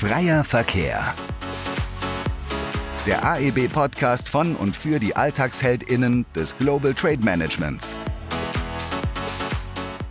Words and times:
Freier 0.00 0.44
Verkehr. 0.44 1.12
Der 3.04 3.24
AEB-Podcast 3.24 4.28
von 4.28 4.54
und 4.54 4.76
für 4.76 5.00
die 5.00 5.16
AlltagsheldInnen 5.16 6.24
des 6.36 6.56
Global 6.56 6.94
Trade 6.94 7.18
Managements. 7.24 7.96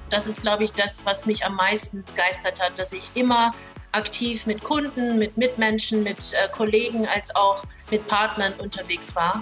Das 0.09 0.27
ist, 0.27 0.41
glaube 0.41 0.65
ich, 0.65 0.73
das, 0.73 1.05
was 1.05 1.25
mich 1.25 1.45
am 1.45 1.55
meisten 1.55 2.03
begeistert 2.03 2.59
hat, 2.59 2.77
dass 2.77 2.91
ich 2.91 3.11
immer 3.13 3.51
aktiv 3.93 4.45
mit 4.45 4.61
Kunden, 4.61 5.17
mit 5.19 5.37
Mitmenschen, 5.37 6.03
mit 6.03 6.33
äh, 6.33 6.49
Kollegen 6.51 7.07
als 7.07 7.33
auch 7.33 7.63
mit 7.89 8.05
Partnern 8.09 8.51
unterwegs 8.57 9.15
war 9.15 9.41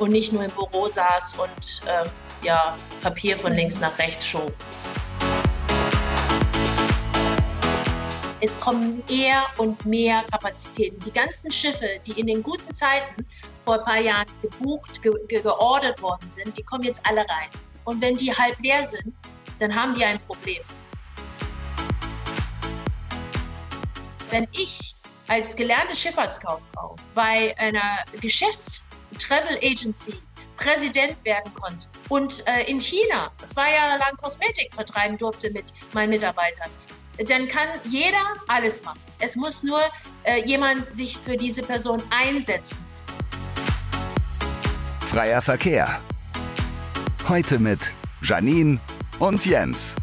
und 0.00 0.10
nicht 0.10 0.32
nur 0.32 0.42
im 0.42 0.50
Büro 0.50 0.88
saß 0.88 1.36
und 1.36 1.86
äh, 1.86 2.44
ja, 2.44 2.76
Papier 3.00 3.36
von 3.36 3.52
links 3.52 3.78
nach 3.78 3.96
rechts 4.00 4.26
schob. 4.26 4.52
Es 8.44 8.60
kommen 8.60 9.02
mehr 9.08 9.46
und 9.56 9.86
mehr 9.86 10.22
Kapazitäten. 10.30 11.02
Die 11.02 11.10
ganzen 11.10 11.50
Schiffe, 11.50 11.98
die 12.06 12.20
in 12.20 12.26
den 12.26 12.42
guten 12.42 12.74
Zeiten 12.74 13.26
vor 13.60 13.78
ein 13.78 13.84
paar 13.86 14.00
Jahren 14.00 14.26
gebucht, 14.42 15.00
ge 15.02 15.14
ge 15.28 15.40
geordert 15.40 16.02
worden 16.02 16.28
sind, 16.28 16.54
die 16.54 16.62
kommen 16.62 16.84
jetzt 16.84 17.00
alle 17.06 17.20
rein. 17.20 17.48
Und 17.84 18.02
wenn 18.02 18.18
die 18.18 18.30
halb 18.30 18.60
leer 18.60 18.86
sind, 18.86 19.14
dann 19.60 19.74
haben 19.74 19.94
die 19.94 20.04
ein 20.04 20.20
Problem. 20.20 20.60
Wenn 24.28 24.46
ich 24.52 24.94
als 25.26 25.56
gelernte 25.56 25.96
Schifffahrtskauffrau 25.96 26.96
bei 27.14 27.56
einer 27.56 28.04
Geschäfts-Travel 28.20 29.56
Agency 29.62 30.20
Präsident 30.56 31.16
werden 31.24 31.50
konnte 31.54 31.88
und 32.10 32.46
äh, 32.46 32.70
in 32.70 32.78
China 32.78 33.32
zwei 33.46 33.72
Jahre 33.72 33.98
lang 33.98 34.14
Kosmetik 34.16 34.72
vertreiben 34.74 35.16
durfte 35.16 35.50
mit 35.50 35.72
meinen 35.94 36.10
Mitarbeitern, 36.10 36.70
dann 37.18 37.48
kann 37.48 37.68
jeder 37.84 38.22
alles 38.48 38.82
machen. 38.82 39.00
Es 39.18 39.36
muss 39.36 39.62
nur 39.62 39.80
äh, 40.24 40.44
jemand 40.44 40.84
sich 40.84 41.16
für 41.16 41.36
diese 41.36 41.62
Person 41.62 42.02
einsetzen. 42.10 42.78
Freier 45.00 45.40
Verkehr. 45.40 46.00
Heute 47.28 47.58
mit 47.58 47.92
Janine 48.20 48.80
und 49.18 49.46
Jens. 49.46 49.94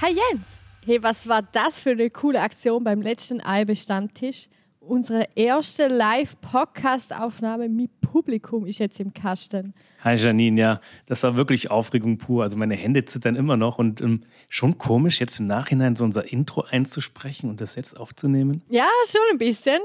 Hi 0.00 0.14
Jens! 0.14 0.64
Hey, 0.84 1.02
was 1.02 1.28
war 1.28 1.42
das 1.42 1.78
für 1.78 1.90
eine 1.90 2.10
coole 2.10 2.40
Aktion 2.40 2.82
beim 2.82 3.02
letzten 3.02 3.40
Albe-Stammtisch? 3.40 4.48
Unsere 4.80 5.28
erste 5.36 5.88
Live-Podcast-Aufnahme 5.88 7.68
mit 7.68 8.00
Publikum 8.00 8.66
ist 8.66 8.78
jetzt 8.78 8.98
im 8.98 9.12
Kasten. 9.12 9.74
Hi 10.02 10.14
Janine, 10.14 10.58
ja, 10.58 10.80
das 11.06 11.22
war 11.24 11.36
wirklich 11.36 11.70
Aufregung 11.70 12.16
pur. 12.16 12.42
Also 12.42 12.56
meine 12.56 12.74
Hände 12.74 13.04
zittern 13.04 13.36
immer 13.36 13.58
noch 13.58 13.78
und 13.78 14.00
ähm, 14.00 14.22
schon 14.48 14.78
komisch, 14.78 15.20
jetzt 15.20 15.40
im 15.40 15.46
Nachhinein 15.46 15.94
so 15.94 16.04
unser 16.04 16.32
Intro 16.32 16.62
einzusprechen 16.62 17.50
und 17.50 17.60
das 17.60 17.74
jetzt 17.74 17.98
aufzunehmen. 17.98 18.62
Ja, 18.70 18.88
schon 19.06 19.20
ein 19.30 19.38
bisschen. 19.38 19.80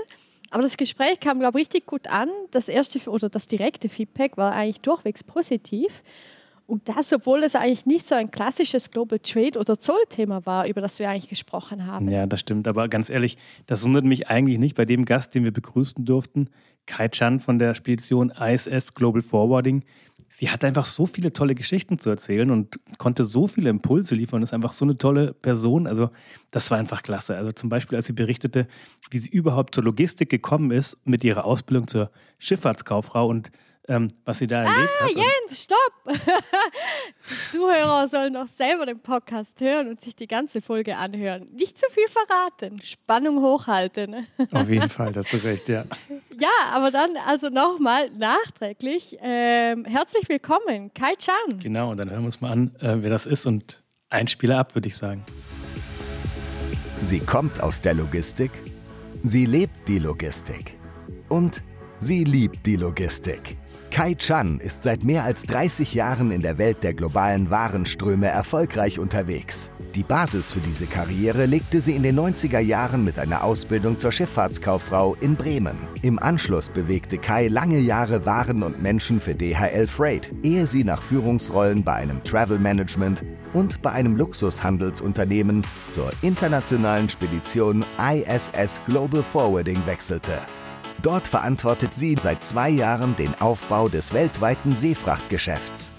Aber 0.52 0.64
das 0.64 0.78
Gespräch 0.78 1.20
kam, 1.20 1.40
glaube 1.40 1.60
ich, 1.60 1.66
richtig 1.66 1.86
gut 1.86 2.08
an. 2.08 2.30
Das 2.52 2.70
erste 2.70 3.10
oder 3.10 3.28
das 3.28 3.48
direkte 3.48 3.90
Feedback 3.90 4.38
war 4.38 4.54
eigentlich 4.54 4.80
durchwegs 4.80 5.22
positiv. 5.22 6.02
Und 6.68 6.90
das, 6.90 7.14
obwohl 7.14 7.44
es 7.44 7.56
eigentlich 7.56 7.86
nicht 7.86 8.08
so 8.08 8.16
ein 8.16 8.32
klassisches 8.32 8.90
Global 8.90 9.20
Trade 9.20 9.60
oder 9.60 9.80
Zollthema 9.80 10.46
war, 10.46 10.68
über 10.68 10.82
das 10.82 10.98
wir 10.98 11.10
eigentlich 11.10 11.30
gesprochen 11.30 11.86
haben. 11.86 12.10
Ja, 12.10 12.26
das 12.26 12.40
stimmt. 12.40 12.68
Aber 12.68 12.88
ganz 12.88 13.10
ehrlich, 13.10 13.38
das 13.68 13.84
wundert 13.84 14.06
mich 14.06 14.30
eigentlich 14.30 14.58
nicht 14.58 14.76
bei 14.76 14.86
dem 14.86 15.06
Gast, 15.06 15.36
den 15.36 15.44
wir 15.44 15.54
begrüßen 15.54 16.06
durften, 16.06 16.50
Kai 16.88 17.08
Chan 17.10 17.40
von 17.40 17.60
der 17.60 17.76
Spedition 17.76 18.32
ISS 18.32 18.94
Global 18.94 19.22
Forwarding. 19.22 19.84
Sie 20.32 20.50
hat 20.50 20.66
einfach 20.66 20.86
so 20.86 21.06
viele 21.06 21.32
tolle 21.32 21.56
Geschichten 21.56 21.98
zu 21.98 22.10
erzählen 22.10 22.52
und 22.52 22.80
konnte 22.98 23.24
so 23.24 23.48
viele 23.48 23.70
Impulse 23.70 24.16
liefern. 24.16 24.44
Ist 24.44 24.54
einfach 24.54 24.74
so 24.74 24.86
eine 24.86 24.98
tolle 24.98 25.34
Person. 25.34 25.88
Also, 25.88 26.10
das 26.52 26.70
war 26.72 26.78
einfach 26.78 27.04
klasse. 27.04 27.38
Also, 27.38 27.54
zum 27.54 27.70
Beispiel, 27.70 27.96
als 27.96 28.08
sie 28.08 28.14
berichtete, 28.14 28.68
wie 29.12 29.18
sie 29.18 29.30
überhaupt 29.30 29.74
zur 29.74 29.84
Logistik 29.86 30.30
gekommen 30.30 30.72
ist 30.72 30.98
mit 31.06 31.24
ihrer 31.24 31.46
Ausbildung 31.46 31.88
zur 31.88 32.12
Schifffahrtskauffrau 32.38 33.28
und 33.28 33.52
ähm, 33.88 34.08
was 34.26 34.40
sie 34.40 34.48
da 34.48 34.64
erlebt 34.64 34.90
ah, 35.00 35.06
hat. 35.06 35.12
Jens, 35.12 35.64
stopp! 35.64 36.16
die 37.30 37.52
Zuhörer 37.52 38.08
sollen 38.08 38.34
doch 38.34 38.48
selber 38.48 38.86
den 38.86 39.00
Podcast 39.00 39.62
hören 39.62 39.90
und 39.90 40.02
sich 40.02 40.16
die 40.16 40.28
ganze 40.28 40.62
Folge 40.62 40.98
anhören. 40.98 41.48
Nicht 41.54 41.78
zu 41.78 41.86
viel 41.92 42.08
verraten, 42.08 42.82
Spannung 42.84 43.42
hochhalten. 43.42 44.26
Auf 44.52 44.70
jeden 44.70 44.90
Fall, 44.90 45.12
das 45.14 45.26
hast 45.26 45.44
du 45.44 45.48
recht, 45.48 45.70
ja. 45.70 45.86
Ja, 46.38 46.50
aber 46.72 46.92
dann 46.92 47.18
also 47.26 47.50
nochmal 47.50 48.10
nachträglich. 48.12 49.18
Ähm, 49.22 49.86
herzlich 49.86 50.28
willkommen, 50.30 50.94
Kai 50.94 51.14
Chan. 51.18 51.60
Genau, 51.60 51.92
und 51.92 51.98
dann 51.98 52.10
hören 52.10 52.22
wir 52.22 52.28
uns 52.28 52.42
mal 52.42 52.52
an, 52.52 52.76
äh, 52.80 52.98
wer 52.98 53.10
das 53.10 53.26
ist 53.26 53.46
und 53.46 53.84
ein 54.10 54.28
Spieler 54.28 54.60
ab, 54.60 54.76
würde 54.76 54.88
ich 54.88 54.96
sagen. 54.96 55.24
Sie 57.02 57.20
kommt 57.20 57.62
aus 57.62 57.82
der 57.82 57.94
Logistik, 57.94 58.52
sie 59.24 59.46
lebt 59.46 59.88
die 59.88 60.00
Logistik 60.00 60.78
und 61.30 61.62
sie 62.00 62.24
liebt 62.24 62.66
die 62.66 62.78
Logistik. 62.78 63.58
Kai 63.96 64.14
Chan 64.16 64.60
ist 64.60 64.84
seit 64.84 65.06
mehr 65.06 65.24
als 65.24 65.44
30 65.44 65.94
Jahren 65.94 66.30
in 66.30 66.42
der 66.42 66.58
Welt 66.58 66.84
der 66.84 66.94
globalen 66.94 67.50
Warenströme 67.50 68.28
erfolgreich 68.28 69.00
unterwegs. 69.00 69.72
Die 69.96 70.04
Basis 70.04 70.52
für 70.52 70.60
diese 70.60 70.86
Karriere 70.86 71.46
legte 71.46 71.80
sie 71.80 71.96
in 71.96 72.04
den 72.04 72.20
90er 72.20 72.60
Jahren 72.60 73.06
mit 73.06 73.18
einer 73.18 73.46
Ausbildung 73.46 73.98
zur 73.98 74.12
Schifffahrtskauffrau 74.12 75.16
in 75.22 75.38
Bremen. 75.38 75.78
Im 76.02 76.20
Anschluss 76.20 76.70
bewegte 76.70 77.18
Kai 77.18 77.48
lange 77.48 77.80
Jahre 77.80 78.26
Waren 78.26 78.64
und 78.64 78.82
Menschen 78.82 79.22
für 79.22 79.34
DHL 79.34 79.88
Freight, 79.88 80.30
ehe 80.44 80.68
sie 80.68 80.84
nach 80.84 81.02
Führungsrollen 81.02 81.82
bei 81.82 81.94
einem 81.94 82.22
Travel 82.26 82.60
Management 82.60 83.24
und 83.54 83.82
bei 83.82 83.92
einem 83.92 84.18
Luxushandelsunternehmen 84.18 85.64
zur 85.92 86.12
internationalen 86.22 87.08
Spedition 87.08 87.86
ISS 87.98 88.82
Global 88.88 89.24
Forwarding 89.24 89.82
wechselte. 89.86 90.34
Dort 91.06 91.28
verantwortet 91.28 91.94
sie 91.94 92.16
seit 92.20 92.44
zwei 92.44 92.68
Jahren 92.68 93.16
den 93.16 93.40
Aufbau 93.40 93.90
des 93.90 94.12
weltweiten 94.16 94.76
Seefrachtgeschäfts. 94.76 95.92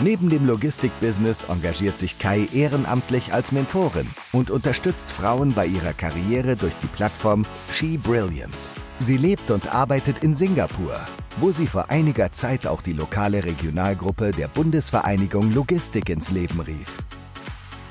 Neben 0.00 0.28
dem 0.28 0.44
Logistikbusiness 0.44 1.44
engagiert 1.44 1.96
sich 1.96 2.18
Kai 2.18 2.48
ehrenamtlich 2.52 3.32
als 3.32 3.52
Mentorin 3.52 4.08
und 4.32 4.50
unterstützt 4.50 5.08
Frauen 5.12 5.52
bei 5.52 5.66
ihrer 5.66 5.92
Karriere 5.92 6.56
durch 6.56 6.74
die 6.82 6.88
Plattform 6.88 7.46
She 7.72 7.96
Brilliance. 7.96 8.80
Sie 8.98 9.18
lebt 9.18 9.52
und 9.52 9.72
arbeitet 9.72 10.24
in 10.24 10.34
Singapur, 10.34 10.98
wo 11.36 11.52
sie 11.52 11.68
vor 11.68 11.88
einiger 11.88 12.32
Zeit 12.32 12.66
auch 12.66 12.82
die 12.82 12.92
lokale 12.92 13.44
Regionalgruppe 13.44 14.32
der 14.32 14.48
Bundesvereinigung 14.48 15.54
Logistik 15.54 16.08
ins 16.08 16.32
Leben 16.32 16.58
rief. 16.58 17.04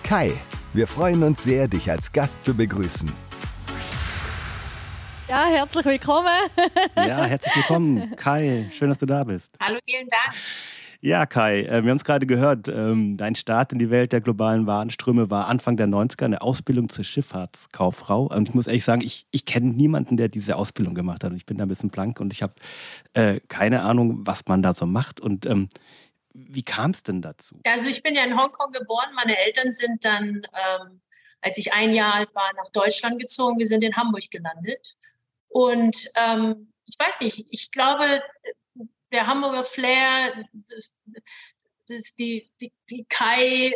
Kai, 0.03 0.34
wir 0.73 0.88
freuen 0.88 1.23
uns 1.23 1.41
sehr, 1.41 1.69
dich 1.69 1.89
als 1.89 2.11
Gast 2.11 2.44
zu 2.44 2.53
begrüßen. 2.53 3.09
Ja, 5.27 5.47
herzlich 5.47 5.85
willkommen. 5.85 6.33
ja, 6.95 7.25
herzlich 7.25 7.55
willkommen, 7.55 8.15
Kai. 8.15 8.69
Schön, 8.71 8.89
dass 8.89 8.99
du 8.99 9.07
da 9.07 9.23
bist. 9.23 9.57
Hallo, 9.59 9.79
vielen 9.83 10.07
Dank. 10.07 10.35
Ja, 11.01 11.25
Kai, 11.25 11.63
äh, 11.63 11.83
wir 11.83 11.89
haben 11.89 11.97
es 11.97 12.03
gerade 12.03 12.27
gehört, 12.27 12.67
ähm, 12.67 13.17
dein 13.17 13.33
Start 13.33 13.73
in 13.73 13.79
die 13.79 13.89
Welt 13.89 14.13
der 14.13 14.21
globalen 14.21 14.67
Warenströme 14.67 15.31
war 15.31 15.47
Anfang 15.47 15.77
der 15.77 15.87
90er, 15.87 16.25
eine 16.25 16.41
Ausbildung 16.41 16.89
zur 16.89 17.03
Schifffahrtskauffrau. 17.03 18.25
Und 18.27 18.49
ich 18.49 18.55
muss 18.55 18.67
ehrlich 18.67 18.85
sagen, 18.85 19.01
ich, 19.01 19.25
ich 19.31 19.45
kenne 19.45 19.73
niemanden, 19.73 20.15
der 20.15 20.29
diese 20.29 20.55
Ausbildung 20.57 20.93
gemacht 20.93 21.23
hat. 21.23 21.31
Und 21.31 21.37
ich 21.37 21.45
bin 21.47 21.57
da 21.57 21.65
ein 21.65 21.69
bisschen 21.69 21.89
blank 21.89 22.19
und 22.19 22.31
ich 22.31 22.43
habe 22.43 22.53
äh, 23.13 23.39
keine 23.47 23.81
Ahnung, 23.81 24.25
was 24.27 24.45
man 24.47 24.61
da 24.61 24.75
so 24.75 24.85
macht. 24.85 25.19
Und 25.19 25.47
ähm, 25.47 25.69
wie 26.33 26.63
kam 26.63 26.91
es 26.91 27.01
denn 27.01 27.21
dazu? 27.23 27.59
Also 27.65 27.89
ich 27.89 28.03
bin 28.03 28.13
ja 28.13 28.23
in 28.23 28.37
Hongkong 28.39 28.71
geboren. 28.71 29.09
Meine 29.15 29.37
Eltern 29.39 29.73
sind 29.73 30.05
dann, 30.05 30.25
ähm, 30.53 31.01
als 31.41 31.57
ich 31.57 31.73
ein 31.73 31.93
Jahr 31.93 32.13
alt 32.13 32.33
war, 32.35 32.51
nach 32.57 32.69
Deutschland 32.69 33.19
gezogen. 33.19 33.57
Wir 33.57 33.67
sind 33.67 33.83
in 33.83 33.95
Hamburg 33.95 34.29
gelandet. 34.29 34.95
Und 35.55 36.09
ähm, 36.17 36.73
ich 36.85 36.99
weiß 36.99 37.21
nicht, 37.21 37.47
ich 37.49 37.71
glaube, 37.71 38.21
der 39.13 39.25
Hamburger 39.25 39.63
Flair, 39.63 40.33
die, 42.19 42.51
die, 42.59 42.73
die 42.89 43.05
Kai, 43.07 43.67
äh, 43.67 43.73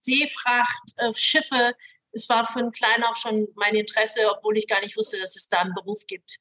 Seefracht, 0.00 0.92
äh, 0.98 1.14
Schiffe, 1.14 1.74
es 2.12 2.28
war 2.28 2.44
von 2.44 2.70
klein 2.70 3.02
auf 3.02 3.16
schon 3.16 3.48
mein 3.54 3.74
Interesse, 3.74 4.30
obwohl 4.30 4.58
ich 4.58 4.68
gar 4.68 4.80
nicht 4.80 4.94
wusste, 4.98 5.18
dass 5.20 5.34
es 5.34 5.48
da 5.48 5.60
einen 5.60 5.72
Beruf 5.72 6.06
gibt. 6.06 6.38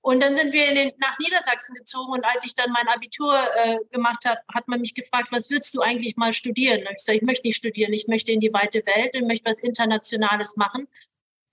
Und 0.00 0.20
dann 0.20 0.34
sind 0.34 0.52
wir 0.52 0.74
den, 0.74 0.90
nach 0.98 1.16
Niedersachsen 1.20 1.76
gezogen 1.76 2.10
und 2.10 2.24
als 2.24 2.44
ich 2.44 2.56
dann 2.56 2.72
mein 2.72 2.88
Abitur 2.88 3.38
äh, 3.54 3.78
gemacht 3.92 4.24
habe, 4.24 4.40
hat 4.52 4.66
man 4.66 4.80
mich 4.80 4.96
gefragt, 4.96 5.28
was 5.30 5.50
willst 5.50 5.72
du 5.72 5.82
eigentlich 5.82 6.16
mal 6.16 6.32
studieren? 6.32 6.80
Und 6.80 6.90
ich 6.90 6.96
gesagt, 6.96 7.18
ich 7.18 7.22
möchte 7.22 7.46
nicht 7.46 7.58
studieren, 7.58 7.92
ich 7.92 8.08
möchte 8.08 8.32
in 8.32 8.40
die 8.40 8.52
weite 8.52 8.84
Welt, 8.86 9.10
ich 9.12 9.22
möchte 9.22 9.48
was 9.48 9.60
Internationales 9.60 10.56
machen 10.56 10.88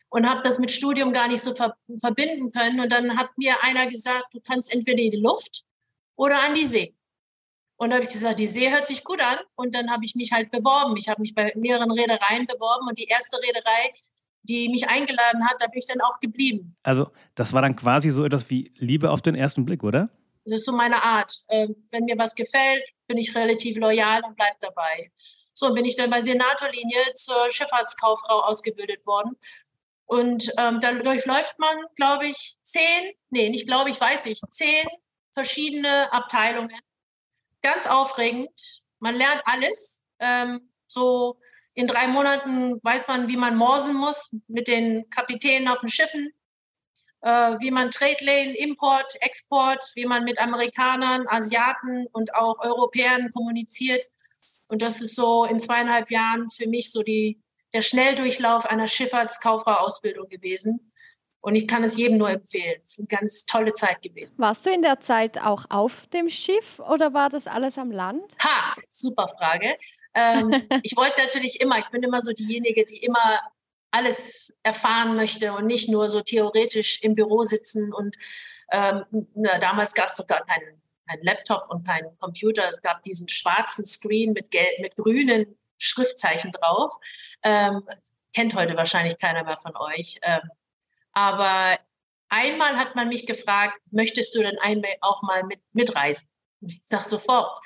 und 0.09 0.29
habe 0.29 0.41
das 0.43 0.59
mit 0.59 0.71
Studium 0.71 1.13
gar 1.13 1.27
nicht 1.27 1.41
so 1.41 1.55
ver 1.55 1.75
verbinden 1.99 2.51
können. 2.51 2.79
Und 2.79 2.91
dann 2.91 3.17
hat 3.17 3.29
mir 3.37 3.63
einer 3.63 3.87
gesagt, 3.87 4.33
du 4.33 4.39
kannst 4.39 4.73
entweder 4.73 5.01
in 5.01 5.11
die 5.11 5.21
Luft 5.21 5.63
oder 6.15 6.41
an 6.41 6.55
die 6.55 6.65
See. 6.65 6.95
Und 7.77 7.91
da 7.91 7.95
habe 7.95 8.05
ich 8.05 8.11
gesagt, 8.11 8.39
die 8.39 8.47
See 8.47 8.69
hört 8.69 8.87
sich 8.87 9.03
gut 9.03 9.21
an. 9.21 9.37
Und 9.55 9.73
dann 9.73 9.89
habe 9.89 10.03
ich 10.03 10.15
mich 10.15 10.31
halt 10.31 10.51
beworben. 10.51 10.97
Ich 10.97 11.07
habe 11.07 11.21
mich 11.21 11.33
bei 11.33 11.53
mehreren 11.55 11.91
Reedereien 11.91 12.45
beworben 12.45 12.87
und 12.89 12.97
die 12.97 13.05
erste 13.05 13.37
Reederei, 13.37 13.93
die 14.43 14.67
mich 14.69 14.89
eingeladen 14.89 15.47
hat, 15.47 15.55
da 15.59 15.67
bin 15.67 15.79
ich 15.79 15.87
dann 15.87 16.01
auch 16.01 16.19
geblieben. 16.19 16.75
Also 16.83 17.11
das 17.35 17.53
war 17.53 17.61
dann 17.61 17.75
quasi 17.75 18.09
so 18.09 18.25
etwas 18.25 18.49
wie 18.49 18.73
Liebe 18.77 19.11
auf 19.11 19.21
den 19.21 19.35
ersten 19.35 19.65
Blick, 19.65 19.83
oder? 19.83 20.09
Das 20.45 20.59
ist 20.59 20.65
so 20.65 20.71
meine 20.71 21.03
Art. 21.03 21.33
Ähm, 21.49 21.75
wenn 21.91 22.05
mir 22.05 22.17
was 22.17 22.35
gefällt, 22.35 22.83
bin 23.07 23.17
ich 23.17 23.35
relativ 23.35 23.77
loyal 23.77 24.23
und 24.25 24.35
bleib 24.35 24.59
dabei. 24.59 25.11
So 25.53 25.73
bin 25.73 25.85
ich 25.85 25.95
dann 25.95 26.09
bei 26.09 26.21
Senatorlinie 26.21 27.13
zur 27.13 27.49
Schifffahrtskauffrau 27.49 28.41
ausgebildet 28.41 29.05
worden. 29.05 29.37
Und 30.09 30.51
ähm, 30.57 30.79
dann 30.79 31.03
durchläuft 31.03 31.59
man, 31.59 31.77
glaube 31.95 32.25
ich, 32.25 32.55
zehn, 32.63 33.13
nee, 33.29 33.47
nicht 33.49 33.67
glaube 33.67 33.91
ich, 33.91 34.01
weiß 34.01 34.25
ich, 34.25 34.41
zehn 34.49 34.87
verschiedene 35.33 36.11
Abteilungen. 36.11 36.75
Ganz 37.61 37.85
aufregend. 37.85 38.49
Man 38.97 39.13
lernt 39.13 39.43
alles. 39.45 40.03
Ähm, 40.17 40.71
so 40.87 41.39
in 41.75 41.85
drei 41.85 42.07
Monaten 42.07 42.83
weiß 42.83 43.07
man, 43.07 43.29
wie 43.29 43.37
man 43.37 43.55
morsen 43.55 43.93
muss 43.93 44.35
mit 44.47 44.67
den 44.67 45.07
Kapitänen 45.11 45.67
auf 45.67 45.81
den 45.81 45.89
Schiffen, 45.89 46.33
äh, 47.21 47.55
wie 47.59 47.69
man 47.69 47.91
Trade 47.91 48.25
Lane, 48.25 48.57
Import, 48.57 49.13
Export, 49.21 49.91
wie 49.93 50.07
man 50.07 50.23
mit 50.23 50.39
Amerikanern, 50.39 51.27
Asiaten 51.27 52.07
und 52.07 52.33
auch 52.33 52.57
Europäern 52.61 53.29
kommuniziert. 53.29 54.03
Und 54.69 54.81
das 54.81 55.01
ist 55.01 55.13
so 55.13 55.45
in 55.45 55.59
zweieinhalb 55.59 56.09
Jahren 56.09 56.49
für 56.49 56.67
mich 56.67 56.91
so 56.91 57.03
die, 57.03 57.39
der 57.73 57.81
Schnelldurchlauf 57.81 58.65
einer 58.65 58.87
Schifffahrtskauffrau-Ausbildung 58.87 60.27
gewesen. 60.27 60.91
Und 61.41 61.55
ich 61.55 61.67
kann 61.67 61.83
es 61.83 61.95
jedem 61.95 62.17
nur 62.17 62.29
empfehlen. 62.29 62.79
Es 62.83 62.97
ist 62.97 62.99
eine 62.99 63.07
ganz 63.07 63.45
tolle 63.45 63.73
Zeit 63.73 64.01
gewesen. 64.01 64.35
Warst 64.37 64.65
du 64.65 64.71
in 64.71 64.81
der 64.81 64.99
Zeit 64.99 65.39
auch 65.39 65.65
auf 65.69 66.07
dem 66.07 66.29
Schiff 66.29 66.79
oder 66.79 67.13
war 67.13 67.29
das 67.29 67.47
alles 67.47 67.77
am 67.77 67.91
Land? 67.91 68.23
Ha, 68.43 68.75
super 68.91 69.27
Frage. 69.29 69.77
Ähm, 70.13 70.51
ich 70.83 70.97
wollte 70.97 71.21
natürlich 71.21 71.61
immer, 71.61 71.79
ich 71.79 71.89
bin 71.89 72.03
immer 72.03 72.21
so 72.21 72.33
diejenige, 72.33 72.83
die 72.83 72.97
immer 72.97 73.39
alles 73.91 74.53
erfahren 74.63 75.15
möchte 75.15 75.53
und 75.53 75.65
nicht 75.65 75.89
nur 75.89 76.09
so 76.09 76.21
theoretisch 76.21 77.01
im 77.01 77.15
Büro 77.15 77.45
sitzen. 77.45 77.93
Und 77.93 78.17
ähm, 78.71 79.05
na, 79.33 79.59
damals 79.59 79.93
gab 79.93 80.09
es 80.09 80.17
doch 80.17 80.27
gar 80.27 80.45
keinen, 80.45 80.81
keinen 81.07 81.23
Laptop 81.23 81.69
und 81.69 81.87
keinen 81.87 82.17
Computer. 82.19 82.67
Es 82.69 82.81
gab 82.81 83.01
diesen 83.03 83.29
schwarzen 83.29 83.85
Screen 83.85 84.33
mit, 84.33 84.51
gelb, 84.51 84.79
mit 84.79 84.95
grünen 84.95 85.57
Schriftzeichen 85.79 86.51
drauf. 86.51 86.95
Ähm, 87.43 87.83
kennt 88.33 88.53
heute 88.55 88.77
wahrscheinlich 88.77 89.17
keiner 89.17 89.43
mehr 89.43 89.57
von 89.57 89.75
euch. 89.75 90.19
Ähm, 90.21 90.41
aber 91.13 91.79
einmal 92.29 92.77
hat 92.77 92.95
man 92.95 93.09
mich 93.09 93.25
gefragt, 93.25 93.79
möchtest 93.91 94.35
du 94.35 94.39
denn 94.39 94.59
einmal 94.59 94.93
auch 95.01 95.21
mal 95.23 95.43
mit, 95.43 95.61
mitreisen? 95.73 96.29
Ich 96.61 96.81
sag 96.89 97.05
sofort. 97.05 97.59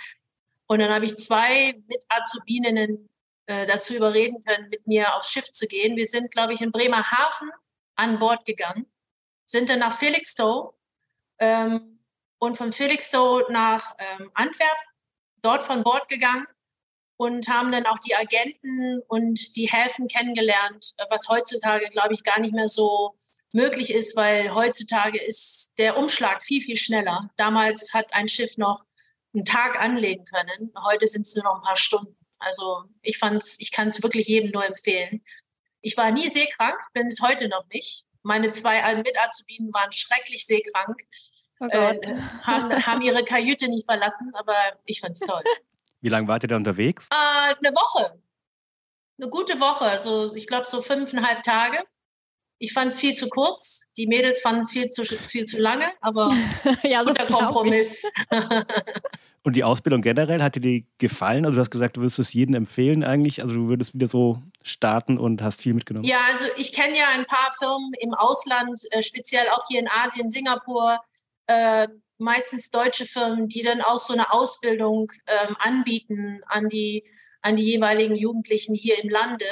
Und 0.68 0.80
dann 0.80 0.94
habe 0.94 1.06
ich 1.06 1.18
zwei 1.18 1.74
Mit-Azubininnen 1.88 3.10
äh, 3.46 3.66
dazu 3.66 3.96
überreden 3.96 4.44
können, 4.44 4.70
mit 4.70 4.88
mir 4.88 5.16
aufs 5.16 5.32
Schiff 5.32 5.52
zu 5.52 5.68
gehen. 5.68 5.96
Wir 5.98 6.06
sind, 6.06 6.32
glaube 6.32 6.54
ich, 6.54 6.62
in 6.62 6.72
Bremerhaven 6.72 7.52
an 7.96 8.20
Bord 8.20 8.46
gegangen, 8.46 8.86
sind 9.46 9.70
dann 9.70 9.80
nach 9.80 9.98
Felixstowe 9.98 10.74
ähm, 11.40 12.00
und 12.40 12.58
von 12.58 12.72
Felixstowe 12.72 13.46
nach 13.52 13.96
ähm, 14.00 14.32
Antwerpen, 14.34 14.88
dort 15.42 15.64
von 15.64 15.84
Bord 15.84 16.08
gegangen 16.08 16.48
und 17.24 17.48
haben 17.48 17.72
dann 17.72 17.86
auch 17.86 18.00
die 18.00 18.16
Agenten 18.16 19.02
und 19.08 19.56
die 19.56 19.68
Häfen 19.68 20.10
kennengelernt, 20.10 20.94
was 21.10 21.30
heutzutage, 21.30 21.90
glaube 21.90 22.14
ich, 22.14 22.24
gar 22.24 22.40
nicht 22.42 22.54
mehr 22.54 22.68
so 22.68 23.16
möglich 23.54 23.94
ist, 23.94 24.18
weil 24.18 24.54
heutzutage 24.54 25.24
ist 25.24 25.72
der 25.78 25.96
Umschlag 25.98 26.44
viel, 26.44 26.62
viel 26.62 26.76
schneller. 26.76 27.30
Damals 27.38 27.94
hat 27.94 28.14
ein 28.14 28.28
Schiff 28.28 28.58
noch 28.58 28.84
einen 29.34 29.46
Tag 29.46 29.80
anlegen 29.80 30.26
können. 30.26 30.74
Heute 30.84 31.08
sind 31.08 31.26
es 31.26 31.34
nur 31.36 31.46
noch 31.46 31.56
ein 31.56 31.62
paar 31.62 31.78
Stunden. 31.78 32.18
Also 32.40 32.84
ich 33.02 33.18
fand's, 33.18 33.56
ich 33.60 33.72
kann 33.72 33.88
es 33.88 34.04
wirklich 34.04 34.28
jedem 34.28 34.52
nur 34.52 34.66
empfehlen. 34.66 35.24
Ich 35.80 35.96
war 35.96 36.12
nie 36.12 36.30
seekrank, 36.30 36.76
bin 36.92 37.08
es 37.08 37.22
heute 37.22 37.48
noch 37.48 37.66
nicht. 37.70 38.06
Meine 38.22 38.52
zwei 38.52 38.96
Mitazubinen 38.96 39.74
waren 39.74 39.94
schrecklich 39.94 40.46
seekrank, 40.46 41.04
oh 41.62 41.68
äh, 41.68 42.00
haben, 42.42 42.86
haben, 42.86 43.02
ihre 43.02 43.24
Kajüte 43.24 43.70
nicht 43.70 43.86
verlassen, 43.86 44.32
aber 44.34 44.56
ich 44.86 45.00
fand 45.00 45.14
es 45.14 45.20
toll. 45.20 45.44
Wie 46.04 46.10
lange 46.10 46.28
wart 46.28 46.44
ihr 46.44 46.50
da 46.50 46.58
unterwegs? 46.58 47.08
Äh, 47.10 47.56
eine 47.66 47.74
Woche. 47.74 48.20
Eine 49.18 49.30
gute 49.30 49.60
Woche. 49.62 49.86
Also 49.86 50.36
ich 50.36 50.48
glaube 50.48 50.68
so 50.68 50.82
fünfeinhalb 50.82 51.44
Tage. 51.44 51.78
Ich 52.60 52.74
fand 52.74 52.92
es 52.92 53.00
viel 53.00 53.14
zu 53.14 53.30
kurz. 53.30 53.86
Die 53.96 54.06
Mädels 54.06 54.42
fanden 54.42 54.62
es 54.62 54.72
viel 54.72 54.90
zu, 54.90 55.06
viel 55.06 55.46
zu 55.46 55.58
lange, 55.58 55.92
aber 56.02 56.36
ja, 56.84 57.04
guter 57.04 57.26
Kompromiss. 57.26 58.04
Und 59.44 59.56
die 59.56 59.64
Ausbildung 59.64 60.02
generell, 60.02 60.44
hat 60.44 60.56
dir 60.58 60.62
die 60.62 60.88
gefallen? 60.98 61.46
Also 61.46 61.56
du 61.56 61.62
hast 61.62 61.72
gesagt, 61.72 61.96
du 61.96 62.02
würdest 62.02 62.20
es 62.20 62.34
jedem 62.34 62.56
empfehlen 62.56 63.06
eigentlich. 63.06 63.42
Also 63.42 63.56
du 63.56 63.68
würdest 63.70 63.94
wieder 63.94 64.08
so 64.08 64.42
starten 64.62 65.18
und 65.18 65.42
hast 65.42 65.62
viel 65.62 65.74
mitgenommen. 65.74 66.06
Ja, 66.06 66.20
also 66.30 66.46
ich 66.58 66.74
kenne 66.74 66.98
ja 66.98 67.06
ein 67.14 67.26
paar 67.26 67.54
Firmen 67.58 67.94
im 68.00 68.14
Ausland, 68.14 68.82
äh, 68.92 69.02
speziell 69.02 69.48
auch 69.50 69.66
hier 69.70 69.80
in 69.80 69.88
Asien, 69.88 70.30
Singapur, 70.30 71.00
äh, 71.48 71.88
meistens 72.18 72.70
deutsche 72.70 73.06
Firmen, 73.06 73.48
die 73.48 73.62
dann 73.62 73.82
auch 73.82 74.00
so 74.00 74.14
eine 74.14 74.32
Ausbildung 74.32 75.12
ähm, 75.28 75.56
anbieten 75.60 76.42
an 76.48 76.70
die, 76.70 77.04
an 77.42 77.56
die 77.56 77.64
jeweiligen 77.64 78.16
Jugendlichen 78.16 78.76
hier 78.76 79.04
im 79.04 79.10
Lande. 79.10 79.46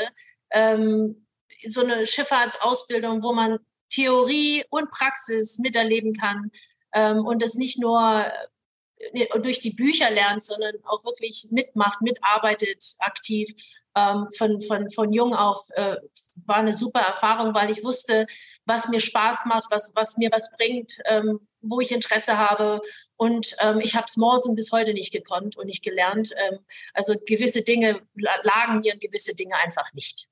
Ähm, 0.52 1.28
so 1.68 1.82
eine 1.82 2.06
Schifffahrtsausbildung, 2.06 3.22
wo 3.22 3.34
man 3.34 3.60
Theorie 3.90 4.64
und 4.70 4.90
Praxis 4.90 5.60
miterleben 5.60 6.14
kann 6.14 6.52
ähm, 6.94 7.26
und 7.26 7.42
das 7.42 7.56
nicht 7.56 7.80
nur 7.80 8.26
durch 9.42 9.60
die 9.60 9.72
Bücher 9.72 10.10
lernt, 10.10 10.44
sondern 10.44 10.76
auch 10.86 11.04
wirklich 11.06 11.48
mitmacht, 11.52 12.02
mitarbeitet, 12.02 12.96
aktiv. 13.00 13.50
Ähm, 13.94 14.28
von, 14.38 14.62
von, 14.62 14.90
von 14.90 15.12
jung 15.12 15.36
auf 15.36 15.68
äh, 15.72 15.98
war 16.46 16.58
eine 16.58 16.72
super 16.72 17.02
Erfahrung, 17.02 17.54
weil 17.54 17.70
ich 17.70 17.84
wusste, 17.84 18.26
was 18.66 18.88
mir 18.88 19.02
Spaß 19.02 19.44
macht, 19.46 19.66
was, 19.70 19.92
was 19.96 20.16
mir 20.16 20.30
was 20.32 20.50
bringt, 20.52 20.98
ähm, 21.06 21.46
wo 21.60 21.82
ich 21.82 21.92
Interesse 21.92 22.38
habe. 22.38 22.82
Und 23.18 23.54
ähm, 23.60 23.82
ich 23.82 23.96
habe 23.96 24.06
es 24.08 24.16
Morsen 24.16 24.56
bis 24.56 24.72
heute 24.72 24.94
nicht 24.94 25.12
gekonnt 25.12 25.58
und 25.58 25.66
nicht 25.66 25.84
gelernt. 25.84 26.32
Ähm, 26.38 26.60
also 26.94 27.16
gewisse 27.26 27.64
Dinge 27.64 28.02
lagen 28.16 28.80
mir 28.80 28.94
und 28.94 29.02
gewisse 29.02 29.36
Dinge 29.36 29.56
einfach 29.58 29.92
nicht. 29.92 30.30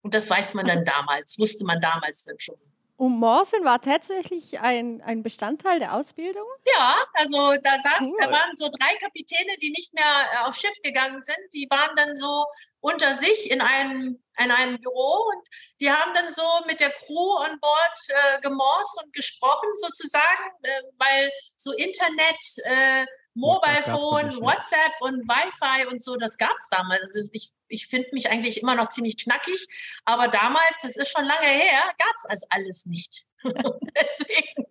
Und 0.00 0.14
das 0.14 0.28
weiß 0.30 0.54
man 0.54 0.66
dann 0.66 0.84
damals, 0.84 1.38
wusste 1.38 1.64
man 1.64 1.80
damals 1.80 2.24
dann 2.24 2.38
schon. 2.38 2.56
Und 3.04 3.18
Morsen 3.18 3.62
war 3.66 3.82
tatsächlich 3.82 4.60
ein, 4.60 5.02
ein 5.02 5.22
Bestandteil 5.22 5.78
der 5.78 5.92
Ausbildung? 5.94 6.46
Ja, 6.64 7.04
also 7.12 7.52
da 7.62 7.76
saß, 7.76 8.00
cool. 8.00 8.16
da 8.18 8.30
waren 8.30 8.56
so 8.56 8.70
drei 8.70 8.96
Kapitäne, 8.96 9.58
die 9.60 9.72
nicht 9.72 9.92
mehr 9.92 10.04
äh, 10.32 10.38
aufs 10.46 10.62
Schiff 10.62 10.72
gegangen 10.82 11.20
sind. 11.20 11.36
Die 11.52 11.66
waren 11.68 11.94
dann 11.96 12.16
so 12.16 12.46
unter 12.80 13.14
sich 13.14 13.50
in 13.50 13.60
einem, 13.60 14.24
in 14.38 14.50
einem 14.50 14.78
Büro 14.78 15.22
und 15.34 15.46
die 15.80 15.90
haben 15.90 16.14
dann 16.14 16.30
so 16.30 16.42
mit 16.66 16.80
der 16.80 16.92
Crew 16.92 17.34
an 17.34 17.60
Bord 17.60 17.98
äh, 18.08 18.40
gemorst 18.40 18.98
und 19.04 19.12
gesprochen 19.12 19.68
sozusagen, 19.74 20.44
äh, 20.62 20.80
weil 20.96 21.30
so 21.56 21.72
Internet, 21.72 22.42
äh, 22.64 23.04
Mobile 23.34 23.82
Phone, 23.82 24.40
WhatsApp 24.40 24.92
und 25.00 25.28
Wi-Fi 25.28 25.86
und 25.88 26.02
so, 26.02 26.16
das 26.16 26.38
gab 26.38 26.54
es 26.56 26.68
damals. 26.70 27.00
Also 27.14 27.28
ich, 27.32 27.52
ich 27.68 27.88
finde 27.88 28.08
mich 28.12 28.30
eigentlich 28.30 28.62
immer 28.62 28.74
noch 28.76 28.88
ziemlich 28.90 29.16
knackig, 29.18 29.66
aber 30.04 30.28
damals, 30.28 30.76
das 30.82 30.96
ist 30.96 31.10
schon 31.10 31.24
lange 31.24 31.46
her, 31.46 31.82
gab 31.98 32.14
es 32.14 32.24
also 32.26 32.46
alles 32.50 32.86
nicht. 32.86 33.24
Deswegen 33.42 34.66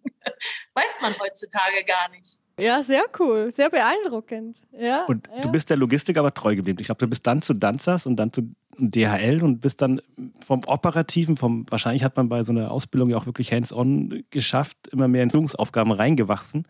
weiß 0.74 1.02
man 1.02 1.14
heutzutage 1.20 1.84
gar 1.86 2.10
nicht. 2.10 2.40
Ja, 2.60 2.84
sehr 2.84 3.06
cool, 3.20 3.52
sehr 3.54 3.70
beeindruckend. 3.70 4.62
Ja, 4.72 5.06
und 5.06 5.28
ja. 5.28 5.42
du 5.42 5.52
bist 5.52 5.70
der 5.70 5.78
Logistik 5.78 6.18
aber 6.18 6.34
treu 6.34 6.56
geblieben. 6.56 6.80
Ich 6.80 6.86
glaube, 6.86 7.00
du 7.00 7.08
bist 7.08 7.26
dann 7.26 7.42
zu 7.42 7.54
Danzas 7.54 8.06
und 8.06 8.16
dann 8.16 8.32
zu 8.32 8.54
DHL 8.78 9.44
und 9.44 9.60
bist 9.60 9.82
dann 9.82 10.02
vom 10.46 10.62
Operativen, 10.66 11.36
vom 11.36 11.66
wahrscheinlich 11.70 12.04
hat 12.04 12.16
man 12.16 12.30
bei 12.30 12.44
so 12.44 12.52
einer 12.52 12.72
Ausbildung 12.72 13.10
ja 13.10 13.18
auch 13.18 13.26
wirklich 13.26 13.52
hands-on 13.52 14.24
geschafft, 14.30 14.78
immer 14.92 15.08
mehr 15.08 15.24
in 15.24 15.32
Führungsaufgaben 15.32 15.92
reingewachsen. 15.92 16.68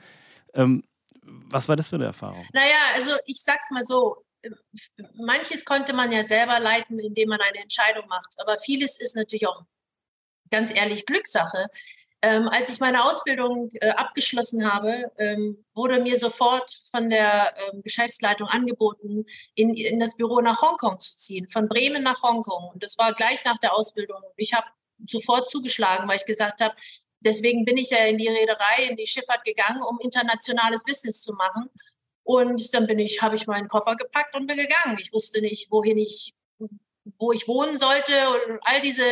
Ähm, 0.53 0.83
was 1.49 1.67
war 1.67 1.75
das 1.75 1.89
für 1.89 1.95
eine 1.95 2.05
Erfahrung? 2.05 2.45
Naja, 2.53 2.75
also 2.95 3.11
ich 3.25 3.41
sag's 3.41 3.71
mal 3.71 3.83
so, 3.83 4.25
manches 5.15 5.65
konnte 5.65 5.93
man 5.93 6.11
ja 6.11 6.23
selber 6.23 6.59
leiten, 6.59 6.99
indem 6.99 7.29
man 7.29 7.41
eine 7.41 7.59
Entscheidung 7.59 8.07
macht. 8.07 8.35
Aber 8.37 8.57
vieles 8.57 8.99
ist 8.99 9.15
natürlich 9.15 9.47
auch 9.47 9.63
ganz 10.49 10.73
ehrlich 10.73 11.05
Glückssache. 11.05 11.67
Ähm, 12.21 12.47
als 12.47 12.69
ich 12.69 12.79
meine 12.79 13.03
Ausbildung 13.03 13.69
äh, 13.81 13.89
abgeschlossen 13.89 14.71
habe, 14.71 15.11
ähm, 15.17 15.65
wurde 15.73 15.99
mir 15.99 16.17
sofort 16.17 16.71
von 16.89 17.09
der 17.09 17.53
ähm, 17.57 17.81
Geschäftsleitung 17.81 18.47
angeboten, 18.47 19.25
in, 19.55 19.73
in 19.73 19.99
das 19.99 20.15
Büro 20.15 20.39
nach 20.39 20.61
Hongkong 20.61 20.99
zu 20.99 21.17
ziehen, 21.17 21.49
von 21.49 21.67
Bremen 21.67 22.01
nach 22.01 22.23
Hongkong. 22.23 22.69
Und 22.73 22.81
das 22.81 22.97
war 22.97 23.13
gleich 23.13 23.43
nach 23.43 23.57
der 23.57 23.73
Ausbildung. 23.73 24.21
Ich 24.37 24.53
habe 24.53 24.67
sofort 25.05 25.49
zugeschlagen, 25.49 26.07
weil 26.07 26.15
ich 26.15 26.25
gesagt 26.25 26.61
habe, 26.61 26.73
Deswegen 27.25 27.65
bin 27.65 27.77
ich 27.77 27.89
ja 27.89 28.05
in 28.05 28.17
die 28.17 28.27
Reederei, 28.27 28.87
in 28.89 28.95
die 28.95 29.07
Schifffahrt 29.07 29.43
gegangen, 29.43 29.81
um 29.81 29.99
internationales 29.99 30.83
Business 30.83 31.21
zu 31.21 31.33
machen. 31.33 31.69
Und 32.23 32.73
dann 32.73 32.87
bin 32.87 32.99
ich, 32.99 33.21
habe 33.21 33.35
ich 33.35 33.47
meinen 33.47 33.67
Koffer 33.67 33.95
gepackt 33.95 34.35
und 34.35 34.47
bin 34.47 34.57
gegangen. 34.57 34.97
Ich 34.99 35.11
wusste 35.11 35.41
nicht, 35.41 35.69
wohin 35.71 35.97
ich, 35.97 36.33
wo 37.17 37.31
ich 37.31 37.47
wohnen 37.47 37.77
sollte 37.77 38.13
und 38.29 38.59
all 38.63 38.81
diese 38.81 39.05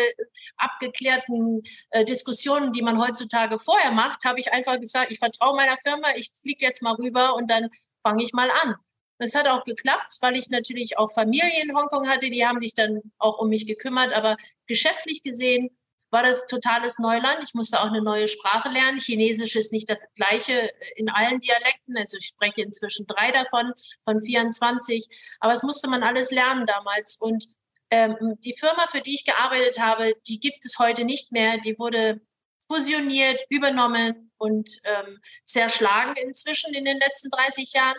abgeklärten 0.58 1.62
äh, 1.90 2.06
Diskussionen, 2.06 2.72
die 2.72 2.82
man 2.82 3.00
heutzutage 3.00 3.60
vorher 3.60 3.92
macht, 3.92 4.24
habe 4.24 4.40
ich 4.40 4.52
einfach 4.54 4.80
gesagt, 4.80 5.12
ich 5.12 5.20
vertraue 5.20 5.56
meiner 5.56 5.78
Firma, 5.86 6.16
ich 6.16 6.32
fliege 6.42 6.66
jetzt 6.66 6.82
mal 6.82 6.96
rüber 6.96 7.36
und 7.36 7.52
dann 7.52 7.70
fange 8.02 8.24
ich 8.24 8.32
mal 8.34 8.50
an. 8.50 8.76
Es 9.18 9.36
hat 9.36 9.48
auch 9.48 9.66
geklappt, 9.66 10.18
weil 10.22 10.36
ich 10.36 10.50
natürlich 10.50 10.98
auch 10.98 11.12
Familie 11.12 11.62
in 11.62 11.76
Hongkong 11.76 12.10
hatte, 12.10 12.30
die 12.30 12.46
haben 12.46 12.60
sich 12.60 12.74
dann 12.74 13.02
auch 13.20 13.38
um 13.38 13.50
mich 13.50 13.68
gekümmert, 13.68 14.14
aber 14.14 14.36
geschäftlich 14.66 15.22
gesehen 15.22 15.70
war 16.12 16.24
das 16.24 16.46
totales 16.48 17.00
Neuland. 17.00 17.44
Ich 17.44 17.54
musste 17.54 17.80
auch 17.80 17.88
eine 17.88 18.02
neue 18.02 18.28
Sprache 18.28 18.70
lernen. 18.70 19.00
Chinesisch 19.00 19.56
ist 19.56 19.72
nicht 19.72 19.90
das 19.90 20.04
gleiche 20.16 20.72
in 20.96 21.10
allen 21.10 21.40
Dialekten. 21.40 21.98
Also 21.98 22.18
ich 22.18 22.28
spreche 22.28 22.62
inzwischen 22.62 23.08
drei 23.08 23.32
davon, 23.32 23.74
von 24.04 24.22
24. 24.22 25.08
Aber 25.40 25.54
es 25.54 25.64
musste 25.64 25.88
man 25.90 26.04
alles 26.04 26.32
lernen 26.32 26.68
damals. 26.68 27.16
Und 27.20 27.48
ähm, 27.90 28.38
die 28.44 28.56
Firma, 28.58 28.88
für 28.88 29.02
die 29.02 29.14
ich 29.14 29.26
gearbeitet 29.26 29.80
habe, 29.80 30.16
die 30.28 30.40
gibt 30.40 30.66
es 30.66 30.78
heute 30.80 31.06
nicht 31.06 31.32
mehr. 31.32 31.58
Die 31.58 31.80
wurde 31.80 32.22
fusioniert, 32.68 33.42
übernommen 33.50 34.32
und 34.38 34.70
ähm, 34.86 35.20
zerschlagen 35.46 36.16
inzwischen 36.16 36.74
in 36.74 36.86
den 36.86 36.98
letzten 36.98 37.30
30 37.30 37.74
Jahren. 37.74 37.98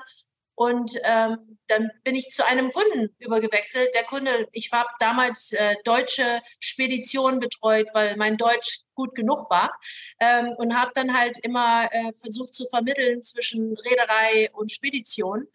Und 0.55 0.93
ähm, 1.05 1.59
dann 1.67 1.91
bin 2.05 2.15
ich 2.15 2.31
zu 2.31 2.45
einem 2.45 2.71
Kunden 2.71 3.15
übergewechselt. 3.19 3.95
Der 3.95 4.05
Kunde, 4.05 4.49
ich 4.53 4.71
habe 4.73 4.89
damals 4.99 5.53
äh, 5.53 5.77
deutsche 5.85 6.43
Speditionen 6.61 7.41
betreut, 7.41 7.89
weil 7.95 8.17
mein 8.17 8.37
Deutsch 8.37 8.81
gut 8.95 9.15
genug 9.15 9.49
war 9.49 9.73
ähm, 10.21 10.55
und 10.59 10.77
habe 10.77 10.93
dann 10.95 11.17
halt 11.17 11.39
immer 11.39 11.89
äh, 11.93 12.13
versucht 12.13 12.55
zu 12.55 12.67
vermitteln 12.67 13.23
zwischen 13.23 13.77
Reederei 13.79 14.51
und 14.53 14.71
Spedition. 14.71 15.49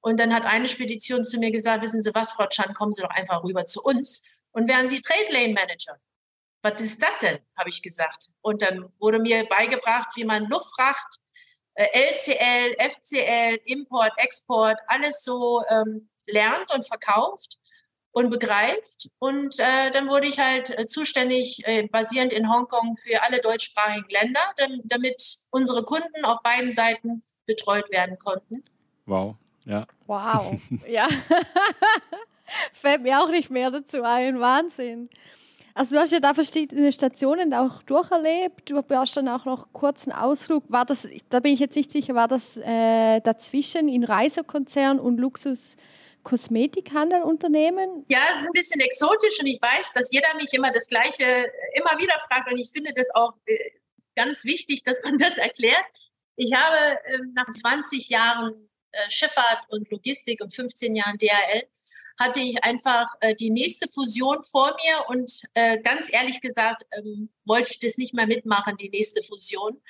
Und 0.00 0.20
dann 0.20 0.34
hat 0.34 0.44
eine 0.44 0.68
Spedition 0.68 1.24
zu 1.24 1.38
mir 1.38 1.50
gesagt, 1.50 1.82
wissen 1.82 2.02
Sie 2.02 2.14
was, 2.14 2.32
Frau 2.32 2.46
Chan, 2.46 2.74
kommen 2.74 2.92
Sie 2.92 3.02
doch 3.02 3.10
einfach 3.10 3.42
rüber 3.42 3.64
zu 3.64 3.82
uns 3.82 4.22
und 4.52 4.68
werden 4.68 4.88
Sie 4.88 5.00
Trade 5.00 5.30
Lane 5.30 5.54
Manager. 5.54 5.96
Was 6.62 6.80
ist 6.80 7.02
das 7.02 7.18
denn, 7.20 7.38
habe 7.58 7.68
ich 7.68 7.82
gesagt. 7.82 8.30
Und 8.40 8.62
dann 8.62 8.90
wurde 8.98 9.18
mir 9.18 9.44
beigebracht, 9.46 10.08
wie 10.14 10.24
man 10.24 10.48
Luftfracht 10.48 11.18
LCL, 11.74 12.76
äh, 12.78 12.88
FCL, 12.88 13.60
Import, 13.64 14.12
Export, 14.16 14.78
alles 14.86 15.24
so 15.24 15.62
ähm, 15.68 16.08
lernt 16.26 16.72
und 16.72 16.86
verkauft 16.86 17.58
und 18.12 18.30
begreift. 18.30 19.10
Und 19.18 19.58
äh, 19.58 19.90
dann 19.90 20.08
wurde 20.08 20.28
ich 20.28 20.38
halt 20.38 20.76
äh, 20.78 20.86
zuständig, 20.86 21.62
äh, 21.64 21.86
basierend 21.88 22.32
in 22.32 22.50
Hongkong, 22.50 22.96
für 22.96 23.22
alle 23.22 23.40
deutschsprachigen 23.40 24.08
Länder, 24.08 24.40
damit 24.84 25.22
unsere 25.50 25.82
Kunden 25.82 26.24
auf 26.24 26.40
beiden 26.42 26.70
Seiten 26.70 27.22
betreut 27.44 27.90
werden 27.90 28.18
konnten. 28.18 28.62
Wow, 29.06 29.34
ja. 29.64 29.86
Wow, 30.06 30.60
ja. 30.88 31.08
Fällt 32.72 33.02
mir 33.02 33.20
auch 33.20 33.30
nicht 33.30 33.50
mehr 33.50 33.70
dazu 33.70 34.02
ein. 34.02 34.38
Wahnsinn. 34.38 35.10
Also 35.76 35.96
du 35.96 36.00
hast 36.00 36.12
ja 36.12 36.20
da 36.20 36.34
verschiedene 36.34 36.92
Stationen 36.92 37.52
auch 37.52 37.82
durcherlebt. 37.82 38.70
Du 38.70 38.82
hast 38.90 39.16
dann 39.16 39.28
auch 39.28 39.44
noch 39.44 39.72
kurz 39.72 40.06
einen 40.06 40.16
Ausflug. 40.16 40.62
War 40.68 40.84
das, 40.84 41.08
da 41.30 41.40
bin 41.40 41.52
ich 41.52 41.60
jetzt 41.60 41.74
nicht 41.74 41.90
sicher, 41.90 42.14
war 42.14 42.28
das 42.28 42.56
äh, 42.58 43.20
dazwischen 43.20 43.88
in 43.88 44.04
Reisekonzern 44.04 45.00
und 45.00 45.18
Luxus? 45.18 45.76
Kosmetikhandelunternehmen? 46.22 48.06
Ja, 48.08 48.20
es 48.32 48.40
ist 48.40 48.46
ein 48.46 48.52
bisschen 48.54 48.80
exotisch 48.80 49.38
und 49.40 49.46
ich 49.46 49.60
weiß, 49.60 49.92
dass 49.92 50.10
jeder 50.10 50.34
mich 50.36 50.54
immer 50.54 50.70
das 50.70 50.86
Gleiche 50.88 51.22
äh, 51.22 51.50
immer 51.74 52.00
wieder 52.00 52.14
fragt 52.28 52.50
und 52.50 52.58
ich 52.58 52.70
finde 52.70 52.92
das 52.96 53.08
auch 53.14 53.34
äh, 53.44 53.58
ganz 54.16 54.44
wichtig, 54.44 54.82
dass 54.82 55.02
man 55.04 55.18
das 55.18 55.36
erklärt. 55.36 55.84
Ich 56.36 56.52
habe 56.54 56.98
ähm, 57.06 57.32
nach 57.34 57.50
20 57.50 58.08
Jahren 58.08 58.70
Schifffahrt 59.08 59.64
und 59.68 59.90
Logistik 59.90 60.42
und 60.42 60.54
15 60.54 60.96
Jahren 60.96 61.18
DHL 61.18 61.68
hatte 62.18 62.40
ich 62.40 62.62
einfach 62.62 63.06
äh, 63.20 63.34
die 63.34 63.50
nächste 63.50 63.88
Fusion 63.88 64.42
vor 64.42 64.76
mir 64.82 65.08
und 65.08 65.42
äh, 65.54 65.80
ganz 65.80 66.12
ehrlich 66.12 66.40
gesagt 66.40 66.84
ähm, 66.92 67.30
wollte 67.44 67.70
ich 67.72 67.78
das 67.78 67.98
nicht 67.98 68.14
mehr 68.14 68.26
mitmachen, 68.26 68.76
die 68.76 68.88
nächste 68.88 69.22
Fusion. 69.22 69.80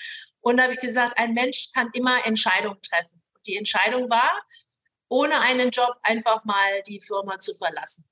Und 0.40 0.56
da 0.56 0.64
habe 0.64 0.74
ich 0.74 0.80
gesagt, 0.80 1.18
ein 1.18 1.34
Mensch 1.34 1.70
kann 1.72 1.90
immer 1.92 2.24
Entscheidungen 2.26 2.80
treffen. 2.82 3.22
Und 3.34 3.46
die 3.46 3.56
Entscheidung 3.56 4.08
war, 4.10 4.30
ohne 5.08 5.40
einen 5.40 5.70
Job 5.70 5.96
einfach 6.02 6.44
mal 6.44 6.82
die 6.86 7.00
Firma 7.00 7.38
zu 7.38 7.54
verlassen. 7.54 8.08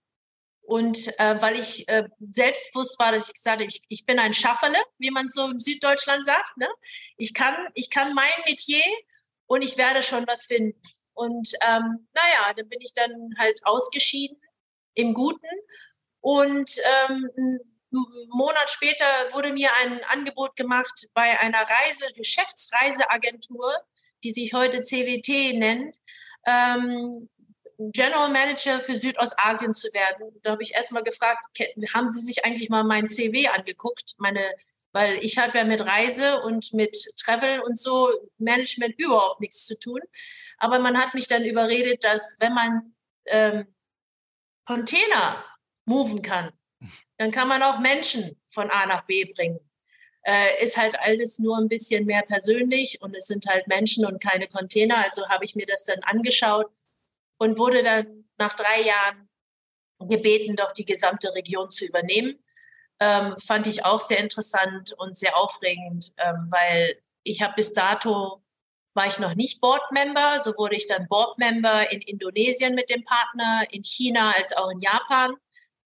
Und 0.62 1.08
äh, 1.18 1.40
weil 1.40 1.58
ich 1.58 1.88
äh, 1.88 2.08
selbstbewusst 2.30 2.98
war, 2.98 3.12
dass 3.12 3.26
ich 3.26 3.34
gesagt 3.34 3.60
habe, 3.60 3.68
ich, 3.68 3.82
ich 3.88 4.06
bin 4.06 4.18
ein 4.18 4.32
Schafferle, 4.32 4.78
wie 4.98 5.10
man 5.10 5.28
so 5.28 5.50
im 5.50 5.60
Süddeutschland 5.60 6.24
sagt. 6.24 6.56
Ne? 6.56 6.68
Ich, 7.16 7.34
kann, 7.34 7.54
ich 7.74 7.90
kann 7.90 8.14
mein 8.14 8.30
Metier 8.46 8.82
und 9.46 9.62
ich 9.62 9.76
werde 9.76 10.02
schon 10.02 10.26
was 10.26 10.46
finden. 10.46 10.80
Und 11.14 11.52
ähm, 11.66 12.08
naja, 12.14 12.52
dann 12.56 12.68
bin 12.68 12.80
ich 12.80 12.94
dann 12.94 13.34
halt 13.38 13.60
ausgeschieden 13.64 14.40
im 14.94 15.14
Guten. 15.14 15.48
Und 16.20 16.70
ähm, 17.06 17.30
einen 17.36 18.28
Monat 18.30 18.70
später 18.70 19.04
wurde 19.32 19.52
mir 19.52 19.70
ein 19.74 20.02
Angebot 20.04 20.56
gemacht 20.56 21.08
bei 21.14 21.38
einer 21.38 21.62
Reise, 21.62 22.06
Geschäftsreiseagentur, 22.14 23.74
die 24.22 24.30
sich 24.30 24.54
heute 24.54 24.82
CWT 24.82 25.58
nennt, 25.58 25.96
ähm, 26.46 27.28
General 27.90 28.30
Manager 28.30 28.80
für 28.80 28.96
Südostasien 28.96 29.74
zu 29.74 29.92
werden. 29.92 30.40
Da 30.42 30.52
habe 30.52 30.62
ich 30.62 30.74
erstmal 30.74 31.02
gefragt, 31.02 31.40
haben 31.92 32.10
Sie 32.10 32.20
sich 32.20 32.44
eigentlich 32.44 32.68
mal 32.68 32.84
mein 32.84 33.08
CV 33.08 33.50
angeguckt, 33.50 34.14
meine 34.18 34.54
weil 34.92 35.18
ich 35.24 35.38
habe 35.38 35.58
ja 35.58 35.64
mit 35.64 35.80
Reise 35.80 36.42
und 36.42 36.72
mit 36.74 36.96
Travel 37.16 37.60
und 37.60 37.78
so 37.78 38.10
Management 38.38 38.94
überhaupt 38.98 39.40
nichts 39.40 39.66
zu 39.66 39.78
tun. 39.78 40.00
Aber 40.58 40.78
man 40.78 40.98
hat 40.98 41.14
mich 41.14 41.26
dann 41.26 41.44
überredet, 41.44 42.04
dass 42.04 42.36
wenn 42.40 42.54
man 42.54 42.94
ähm, 43.26 43.74
Container 44.66 45.44
moven 45.86 46.22
kann, 46.22 46.52
dann 47.16 47.30
kann 47.30 47.48
man 47.48 47.62
auch 47.62 47.78
Menschen 47.78 48.40
von 48.50 48.70
A 48.70 48.86
nach 48.86 49.04
B 49.06 49.24
bringen. 49.24 49.58
Äh, 50.24 50.62
ist 50.62 50.76
halt 50.76 50.96
alles 51.00 51.38
nur 51.38 51.58
ein 51.58 51.68
bisschen 51.68 52.04
mehr 52.04 52.22
persönlich 52.22 53.00
und 53.02 53.14
es 53.16 53.26
sind 53.26 53.46
halt 53.46 53.66
Menschen 53.66 54.06
und 54.06 54.22
keine 54.22 54.46
Container. 54.46 55.02
Also 55.02 55.28
habe 55.28 55.44
ich 55.44 55.56
mir 55.56 55.66
das 55.66 55.84
dann 55.84 56.00
angeschaut 56.04 56.70
und 57.38 57.58
wurde 57.58 57.82
dann 57.82 58.28
nach 58.38 58.54
drei 58.54 58.82
Jahren 58.82 59.28
gebeten, 59.98 60.54
doch 60.54 60.72
die 60.72 60.84
gesamte 60.84 61.34
Region 61.34 61.70
zu 61.70 61.86
übernehmen 61.86 62.38
ähm, 63.00 63.34
fand 63.38 63.66
ich 63.66 63.84
auch 63.84 64.00
sehr 64.00 64.18
interessant 64.18 64.92
und 64.98 65.16
sehr 65.16 65.36
aufregend, 65.36 66.12
ähm, 66.18 66.48
weil 66.50 66.96
ich 67.24 67.42
habe 67.42 67.54
bis 67.56 67.74
dato 67.74 68.42
war 68.94 69.06
ich 69.06 69.18
noch 69.18 69.34
nicht 69.34 69.60
Board-Member, 69.60 70.40
so 70.40 70.52
wurde 70.56 70.76
ich 70.76 70.86
dann 70.86 71.08
Board-Member 71.08 71.90
in 71.92 72.02
Indonesien 72.02 72.74
mit 72.74 72.90
dem 72.90 73.04
Partner, 73.04 73.64
in 73.70 73.82
China 73.82 74.34
als 74.36 74.54
auch 74.54 74.70
in 74.70 74.80
Japan. 74.80 75.34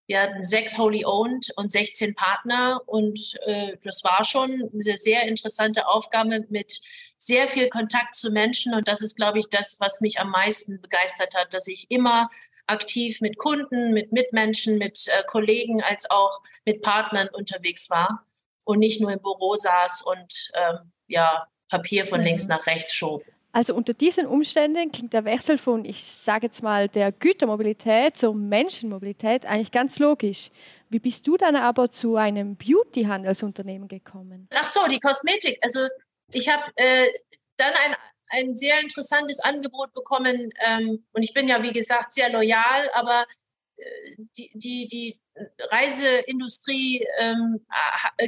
Wir 0.08 0.20
hatten 0.20 0.42
sechs 0.42 0.78
Wholly 0.78 1.04
Owned 1.04 1.52
und 1.56 1.70
16 1.70 2.14
Partner 2.14 2.80
und 2.86 3.38
äh, 3.44 3.76
das 3.82 4.04
war 4.04 4.24
schon 4.24 4.70
eine 4.72 4.96
sehr 4.96 5.22
interessante 5.22 5.88
Aufgabe 5.88 6.46
mit 6.48 6.80
sehr 7.18 7.48
viel 7.48 7.68
Kontakt 7.68 8.14
zu 8.14 8.30
Menschen 8.30 8.74
und 8.74 8.86
das 8.88 9.02
ist, 9.02 9.16
glaube 9.16 9.38
ich, 9.38 9.48
das, 9.48 9.76
was 9.80 10.00
mich 10.00 10.20
am 10.20 10.30
meisten 10.30 10.80
begeistert 10.80 11.34
hat, 11.34 11.54
dass 11.54 11.66
ich 11.66 11.90
immer 11.90 12.30
aktiv 12.66 13.20
mit 13.20 13.38
Kunden, 13.38 13.92
mit 13.92 14.12
Mitmenschen, 14.12 14.78
mit 14.78 15.06
äh, 15.08 15.22
Kollegen 15.26 15.82
als 15.82 16.10
auch 16.10 16.40
mit 16.64 16.82
Partnern 16.82 17.28
unterwegs 17.28 17.90
war 17.90 18.24
und 18.64 18.78
nicht 18.78 19.00
nur 19.00 19.12
im 19.12 19.20
Büro 19.20 19.54
saß 19.54 20.02
und 20.02 20.50
ähm, 20.54 20.92
ja, 21.06 21.46
Papier 21.68 22.04
von 22.04 22.20
mhm. 22.20 22.26
links 22.26 22.46
nach 22.46 22.66
rechts 22.66 22.94
schob. 22.94 23.24
Also 23.52 23.74
unter 23.74 23.94
diesen 23.94 24.26
Umständen 24.26 24.92
klingt 24.92 25.14
der 25.14 25.24
Wechsel 25.24 25.56
von, 25.56 25.86
ich 25.86 26.04
sage 26.04 26.46
jetzt 26.46 26.62
mal, 26.62 26.88
der 26.90 27.10
Gütermobilität 27.10 28.14
zur 28.14 28.34
Menschenmobilität 28.34 29.46
eigentlich 29.46 29.70
ganz 29.70 29.98
logisch. 29.98 30.50
Wie 30.90 30.98
bist 30.98 31.26
du 31.26 31.38
dann 31.38 31.56
aber 31.56 31.90
zu 31.90 32.16
einem 32.16 32.56
Beauty-Handelsunternehmen 32.56 33.88
gekommen? 33.88 34.46
Ach 34.52 34.66
so, 34.66 34.80
die 34.88 35.00
Kosmetik. 35.00 35.58
Also 35.62 35.88
ich 36.32 36.50
habe 36.50 36.64
äh, 36.76 37.06
dann 37.56 37.72
ein 37.82 37.96
ein 38.28 38.54
sehr 38.54 38.80
interessantes 38.80 39.40
Angebot 39.40 39.92
bekommen. 39.92 40.52
Ähm, 40.64 41.04
und 41.12 41.22
ich 41.22 41.32
bin 41.34 41.48
ja, 41.48 41.62
wie 41.62 41.72
gesagt, 41.72 42.12
sehr 42.12 42.30
loyal, 42.30 42.90
aber 42.94 43.26
äh, 43.76 43.84
die, 44.36 44.50
die, 44.54 44.86
die 44.88 45.20
Reiseindustrie 45.70 47.06
ähm, 47.18 47.66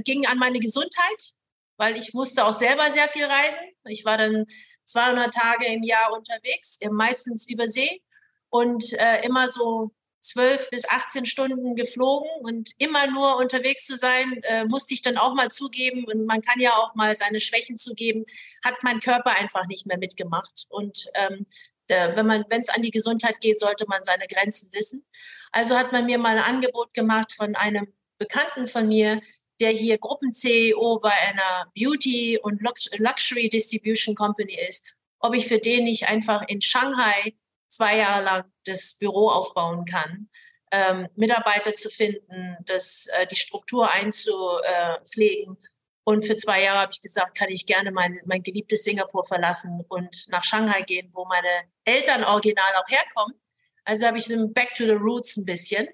ging 0.04 0.26
an 0.26 0.38
meine 0.38 0.60
Gesundheit, 0.60 1.32
weil 1.76 1.96
ich 1.96 2.12
musste 2.12 2.44
auch 2.44 2.52
selber 2.52 2.90
sehr 2.90 3.08
viel 3.08 3.24
reisen. 3.24 3.60
Ich 3.86 4.04
war 4.04 4.18
dann 4.18 4.44
200 4.84 5.32
Tage 5.32 5.66
im 5.66 5.82
Jahr 5.82 6.12
unterwegs, 6.12 6.78
meistens 6.90 7.48
über 7.48 7.66
See 7.66 8.02
und 8.50 8.92
äh, 8.98 9.24
immer 9.24 9.48
so 9.48 9.90
zwölf 10.20 10.68
bis 10.70 10.88
18 10.88 11.26
Stunden 11.26 11.74
geflogen 11.74 12.28
und 12.42 12.70
immer 12.78 13.06
nur 13.06 13.36
unterwegs 13.36 13.86
zu 13.86 13.96
sein, 13.96 14.40
äh, 14.42 14.64
musste 14.64 14.94
ich 14.94 15.02
dann 15.02 15.16
auch 15.16 15.34
mal 15.34 15.50
zugeben. 15.50 16.04
Und 16.04 16.26
man 16.26 16.42
kann 16.42 16.60
ja 16.60 16.76
auch 16.76 16.94
mal 16.94 17.14
seine 17.14 17.40
Schwächen 17.40 17.76
zugeben, 17.76 18.24
hat 18.64 18.74
mein 18.82 19.00
Körper 19.00 19.30
einfach 19.36 19.66
nicht 19.66 19.86
mehr 19.86 19.98
mitgemacht. 19.98 20.66
Und 20.68 21.08
ähm, 21.14 21.46
der, 21.88 22.16
wenn 22.16 22.26
man, 22.26 22.44
wenn 22.48 22.60
es 22.60 22.68
an 22.68 22.82
die 22.82 22.90
Gesundheit 22.90 23.40
geht, 23.40 23.58
sollte 23.58 23.86
man 23.88 24.02
seine 24.02 24.26
Grenzen 24.26 24.72
wissen. 24.72 25.04
Also 25.52 25.76
hat 25.76 25.92
man 25.92 26.06
mir 26.06 26.18
mal 26.18 26.36
ein 26.36 26.44
Angebot 26.44 26.92
gemacht 26.94 27.32
von 27.32 27.54
einem 27.54 27.92
Bekannten 28.18 28.66
von 28.66 28.88
mir, 28.88 29.22
der 29.60 29.70
hier 29.70 29.98
Gruppen-CEO 29.98 31.00
bei 31.00 31.12
einer 31.12 31.70
Beauty- 31.74 32.38
und 32.38 32.60
Luxury 32.62 33.48
Distribution 33.48 34.14
Company 34.14 34.56
ist, 34.68 34.86
ob 35.18 35.34
ich 35.34 35.48
für 35.48 35.58
den 35.58 35.84
nicht 35.84 36.08
einfach 36.08 36.42
in 36.46 36.60
Shanghai 36.60 37.34
zwei 37.68 37.96
Jahre 37.96 38.24
lang 38.24 38.52
das 38.64 38.98
Büro 38.98 39.30
aufbauen 39.30 39.84
kann, 39.84 40.28
ähm, 40.72 41.08
Mitarbeiter 41.16 41.74
zu 41.74 41.88
finden, 41.88 42.56
das, 42.64 43.06
äh, 43.18 43.26
die 43.26 43.36
Struktur 43.36 43.90
einzupflegen. 43.90 45.56
Und 46.04 46.26
für 46.26 46.36
zwei 46.36 46.62
Jahre 46.62 46.80
habe 46.80 46.92
ich 46.92 47.02
gesagt, 47.02 47.36
kann 47.36 47.50
ich 47.50 47.66
gerne 47.66 47.90
mein, 47.90 48.18
mein 48.24 48.42
geliebtes 48.42 48.84
Singapur 48.84 49.24
verlassen 49.24 49.84
und 49.88 50.28
nach 50.30 50.44
Shanghai 50.44 50.82
gehen, 50.82 51.10
wo 51.12 51.26
meine 51.26 51.64
Eltern 51.84 52.24
original 52.24 52.74
auch 52.76 52.88
herkommen. 52.88 53.38
Also 53.84 54.06
habe 54.06 54.18
ich 54.18 54.24
so 54.24 54.48
Back 54.48 54.74
to 54.74 54.84
the 54.84 54.92
Roots 54.92 55.36
ein 55.36 55.44
bisschen, 55.44 55.88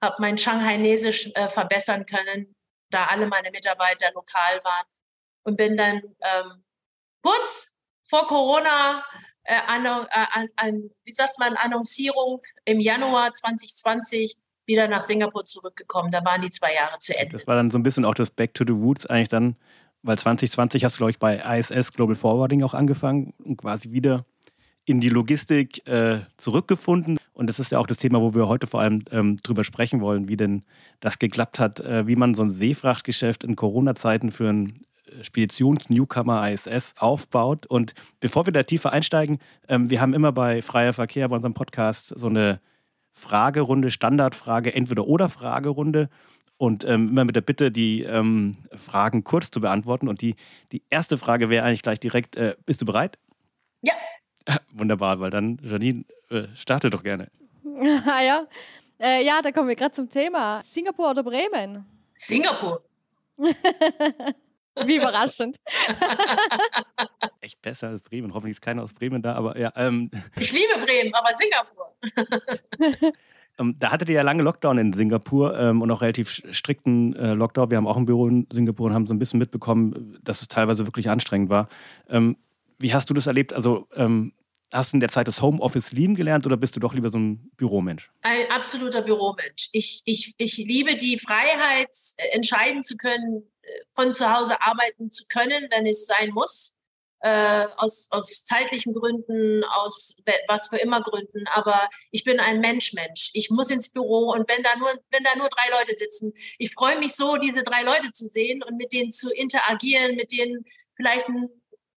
habe 0.00 0.16
mein 0.18 0.38
Shanghainesisch 0.38 1.30
äh, 1.34 1.48
verbessern 1.48 2.06
können, 2.06 2.54
da 2.90 3.06
alle 3.06 3.26
meine 3.26 3.50
Mitarbeiter 3.50 4.10
lokal 4.12 4.62
waren. 4.64 4.86
Und 5.44 5.56
bin 5.56 5.76
dann 5.76 6.02
ähm, 6.20 6.64
kurz 7.22 7.76
vor 8.08 8.26
Corona, 8.28 9.04
äh, 9.44 9.54
an, 9.66 9.84
äh, 9.84 9.88
an, 10.10 10.48
an, 10.56 10.90
wie 11.04 11.12
sagt 11.12 11.38
man, 11.38 11.56
Annoncierung 11.56 12.40
im 12.64 12.80
Januar 12.80 13.32
2020 13.32 14.36
wieder 14.66 14.88
nach 14.88 15.02
Singapur 15.02 15.44
zurückgekommen. 15.44 16.10
Da 16.10 16.24
waren 16.24 16.42
die 16.42 16.50
zwei 16.50 16.74
Jahre 16.74 16.98
zu 16.98 17.18
Ende. 17.18 17.36
Das 17.36 17.46
war 17.46 17.56
dann 17.56 17.70
so 17.70 17.78
ein 17.78 17.82
bisschen 17.82 18.04
auch 18.04 18.14
das 18.14 18.30
Back 18.30 18.54
to 18.54 18.64
the 18.66 18.72
Roots 18.72 19.06
eigentlich 19.06 19.28
dann, 19.28 19.56
weil 20.02 20.18
2020 20.18 20.84
hast 20.84 20.96
du, 20.96 20.98
glaube 20.98 21.10
ich, 21.10 21.18
bei 21.18 21.38
ISS 21.58 21.92
Global 21.92 22.14
Forwarding 22.14 22.62
auch 22.62 22.74
angefangen 22.74 23.34
und 23.44 23.56
quasi 23.56 23.90
wieder 23.90 24.24
in 24.84 25.00
die 25.00 25.08
Logistik 25.08 25.86
äh, 25.86 26.20
zurückgefunden. 26.36 27.18
Und 27.32 27.48
das 27.48 27.58
ist 27.58 27.72
ja 27.72 27.78
auch 27.78 27.86
das 27.86 27.98
Thema, 27.98 28.20
wo 28.20 28.34
wir 28.34 28.48
heute 28.48 28.66
vor 28.66 28.80
allem 28.80 29.04
ähm, 29.10 29.36
drüber 29.36 29.64
sprechen 29.64 30.00
wollen, 30.00 30.28
wie 30.28 30.36
denn 30.36 30.64
das 31.00 31.18
geklappt 31.18 31.58
hat, 31.58 31.80
äh, 31.80 32.06
wie 32.06 32.16
man 32.16 32.34
so 32.34 32.42
ein 32.42 32.50
Seefrachtgeschäft 32.50 33.44
in 33.44 33.56
Corona-Zeiten 33.56 34.32
für 34.32 34.48
ein 34.48 34.74
Speditions-Newcomer 35.22 36.50
ISS 36.50 36.94
aufbaut. 36.98 37.66
Und 37.66 37.94
bevor 38.20 38.46
wir 38.46 38.52
da 38.52 38.62
tiefer 38.62 38.92
einsteigen, 38.92 39.38
ähm, 39.68 39.90
wir 39.90 40.00
haben 40.00 40.14
immer 40.14 40.32
bei 40.32 40.62
Freier 40.62 40.92
Verkehr, 40.92 41.28
bei 41.28 41.36
unserem 41.36 41.54
Podcast, 41.54 42.12
so 42.16 42.28
eine 42.28 42.60
Fragerunde, 43.12 43.90
Standardfrage, 43.90 44.74
entweder 44.74 45.06
oder 45.06 45.28
Fragerunde. 45.28 46.08
Und 46.56 46.84
ähm, 46.84 47.08
immer 47.08 47.24
mit 47.24 47.34
der 47.34 47.40
Bitte, 47.40 47.72
die 47.72 48.02
ähm, 48.02 48.52
Fragen 48.76 49.24
kurz 49.24 49.50
zu 49.50 49.60
beantworten. 49.60 50.08
Und 50.08 50.20
die, 50.20 50.36
die 50.70 50.82
erste 50.90 51.18
Frage 51.18 51.48
wäre 51.48 51.64
eigentlich 51.64 51.82
gleich 51.82 51.98
direkt: 51.98 52.36
äh, 52.36 52.54
Bist 52.66 52.80
du 52.80 52.86
bereit? 52.86 53.18
Ja. 53.80 53.94
Wunderbar, 54.72 55.18
weil 55.18 55.30
dann, 55.30 55.58
Janine, 55.62 56.04
äh, 56.30 56.44
starte 56.54 56.90
doch 56.90 57.02
gerne. 57.02 57.28
ah, 58.06 58.22
ja. 58.22 58.46
Äh, 59.00 59.24
ja, 59.24 59.42
da 59.42 59.50
kommen 59.50 59.68
wir 59.68 59.74
gerade 59.74 59.92
zum 59.92 60.08
Thema. 60.08 60.62
Singapur 60.62 61.10
oder 61.10 61.24
Bremen? 61.24 61.84
Singapur. 62.14 62.84
Wie 64.86 64.96
überraschend. 64.96 65.58
Echt 67.40 67.60
besser 67.60 67.88
als 67.88 68.02
Bremen. 68.02 68.32
Hoffentlich 68.32 68.56
ist 68.56 68.62
keiner 68.62 68.82
aus 68.82 68.92
Bremen 68.92 69.22
da, 69.22 69.34
aber 69.34 69.58
ja. 69.58 69.72
Ähm, 69.76 70.10
ich 70.40 70.52
liebe 70.52 70.84
Bremen, 70.84 71.14
aber 71.14 71.30
Singapur. 71.32 71.94
ähm, 73.58 73.76
da 73.78 73.92
hattet 73.92 74.08
ihr 74.08 74.16
ja 74.16 74.22
lange 74.22 74.42
Lockdown 74.42 74.78
in 74.78 74.92
Singapur 74.92 75.58
ähm, 75.58 75.82
und 75.82 75.90
auch 75.90 76.00
relativ 76.00 76.42
strikten 76.50 77.14
äh, 77.16 77.34
Lockdown. 77.34 77.70
Wir 77.70 77.76
haben 77.76 77.86
auch 77.86 77.96
ein 77.96 78.06
Büro 78.06 78.28
in 78.28 78.46
Singapur 78.50 78.86
und 78.86 78.94
haben 78.94 79.06
so 79.06 79.14
ein 79.14 79.18
bisschen 79.18 79.38
mitbekommen, 79.38 80.18
dass 80.22 80.40
es 80.40 80.48
teilweise 80.48 80.86
wirklich 80.86 81.10
anstrengend 81.10 81.50
war. 81.50 81.68
Ähm, 82.08 82.36
wie 82.78 82.94
hast 82.94 83.10
du 83.10 83.14
das 83.14 83.26
erlebt? 83.26 83.52
Also 83.52 83.88
ähm, 83.94 84.32
hast 84.72 84.92
du 84.92 84.96
in 84.96 85.00
der 85.00 85.10
Zeit 85.10 85.28
das 85.28 85.42
Homeoffice 85.42 85.92
lieben 85.92 86.14
gelernt 86.14 86.46
oder 86.46 86.56
bist 86.56 86.74
du 86.76 86.80
doch 86.80 86.94
lieber 86.94 87.08
so 87.08 87.18
ein 87.18 87.50
Büromensch? 87.56 88.10
Ein 88.22 88.50
absoluter 88.50 89.02
Büromensch. 89.02 89.68
Ich, 89.72 90.02
ich, 90.04 90.34
ich 90.38 90.56
liebe 90.56 90.96
die 90.96 91.18
Freiheit, 91.18 91.90
äh, 92.16 92.28
entscheiden 92.34 92.82
zu 92.82 92.96
können, 92.96 93.52
von 93.94 94.12
zu 94.12 94.32
Hause 94.32 94.60
arbeiten 94.60 95.10
zu 95.10 95.26
können, 95.28 95.68
wenn 95.70 95.86
es 95.86 96.06
sein 96.06 96.30
muss. 96.30 96.76
Äh, 97.24 97.68
aus, 97.76 98.08
aus 98.10 98.44
zeitlichen 98.44 98.92
Gründen, 98.94 99.62
aus 99.62 100.16
was 100.48 100.66
für 100.66 100.78
immer 100.78 101.02
Gründen. 101.02 101.46
Aber 101.46 101.88
ich 102.10 102.24
bin 102.24 102.40
ein 102.40 102.58
Mensch-Mensch. 102.58 103.30
Ich 103.32 103.48
muss 103.48 103.70
ins 103.70 103.92
Büro 103.92 104.32
und 104.32 104.50
wenn 104.50 104.64
da 104.64 104.74
nur, 104.76 104.92
wenn 105.10 105.22
da 105.22 105.36
nur 105.36 105.48
drei 105.48 105.70
Leute 105.78 105.94
sitzen, 105.94 106.32
ich 106.58 106.74
freue 106.74 106.98
mich 106.98 107.14
so, 107.14 107.36
diese 107.36 107.62
drei 107.62 107.84
Leute 107.84 108.10
zu 108.10 108.26
sehen 108.26 108.64
und 108.64 108.76
mit 108.76 108.92
denen 108.92 109.12
zu 109.12 109.30
interagieren, 109.30 110.16
mit 110.16 110.32
denen 110.32 110.64
vielleicht 110.96 111.28
ein 111.28 111.48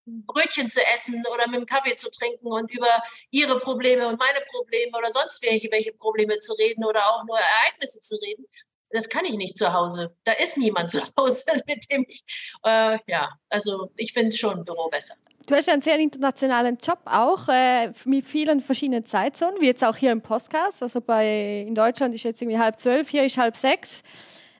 Brötchen 0.05 0.69
zu 0.69 0.81
essen 0.95 1.23
oder 1.31 1.47
mit 1.47 1.57
einem 1.57 1.65
Kaffee 1.65 1.95
zu 1.95 2.09
trinken 2.11 2.47
und 2.47 2.71
über 2.71 3.01
ihre 3.31 3.59
Probleme 3.59 4.07
und 4.07 4.19
meine 4.19 4.45
Probleme 4.51 4.97
oder 4.97 5.09
sonst 5.09 5.41
welche, 5.41 5.71
welche 5.71 5.93
Probleme 5.93 6.37
zu 6.39 6.53
reden 6.53 6.85
oder 6.85 7.05
auch 7.09 7.23
nur 7.25 7.37
Ereignisse 7.37 7.99
zu 8.01 8.15
reden 8.15 8.45
das 8.95 9.09
kann 9.09 9.25
ich 9.25 9.35
nicht 9.35 9.57
zu 9.57 9.73
Hause. 9.73 10.15
Da 10.23 10.31
ist 10.33 10.57
niemand 10.57 10.89
zu 10.89 11.01
Hause, 11.17 11.43
mit 11.67 11.89
dem 11.91 12.05
ich, 12.07 12.23
äh, 12.63 12.97
ja, 13.07 13.29
also 13.49 13.91
ich 13.97 14.13
finde 14.13 14.35
schon 14.35 14.63
Büro 14.63 14.89
besser. 14.89 15.15
Du 15.47 15.53
hast 15.53 15.69
einen 15.69 15.83
sehr 15.83 15.99
internationalen 15.99 16.77
Job 16.81 16.99
auch, 17.05 17.47
äh, 17.49 17.91
mit 18.05 18.25
vielen 18.25 18.61
verschiedenen 18.61 19.05
Zeitzonen, 19.05 19.61
wie 19.61 19.67
jetzt 19.67 19.83
auch 19.83 19.95
hier 19.95 20.11
im 20.11 20.21
Podcast. 20.21 20.81
Also 20.81 21.01
bei, 21.01 21.65
in 21.67 21.75
Deutschland 21.75 22.15
ist 22.15 22.23
jetzt 22.23 22.41
irgendwie 22.41 22.57
halb 22.57 22.79
zwölf, 22.79 23.09
hier 23.09 23.25
ist 23.25 23.37
halb 23.37 23.55
sechs. 23.55 24.01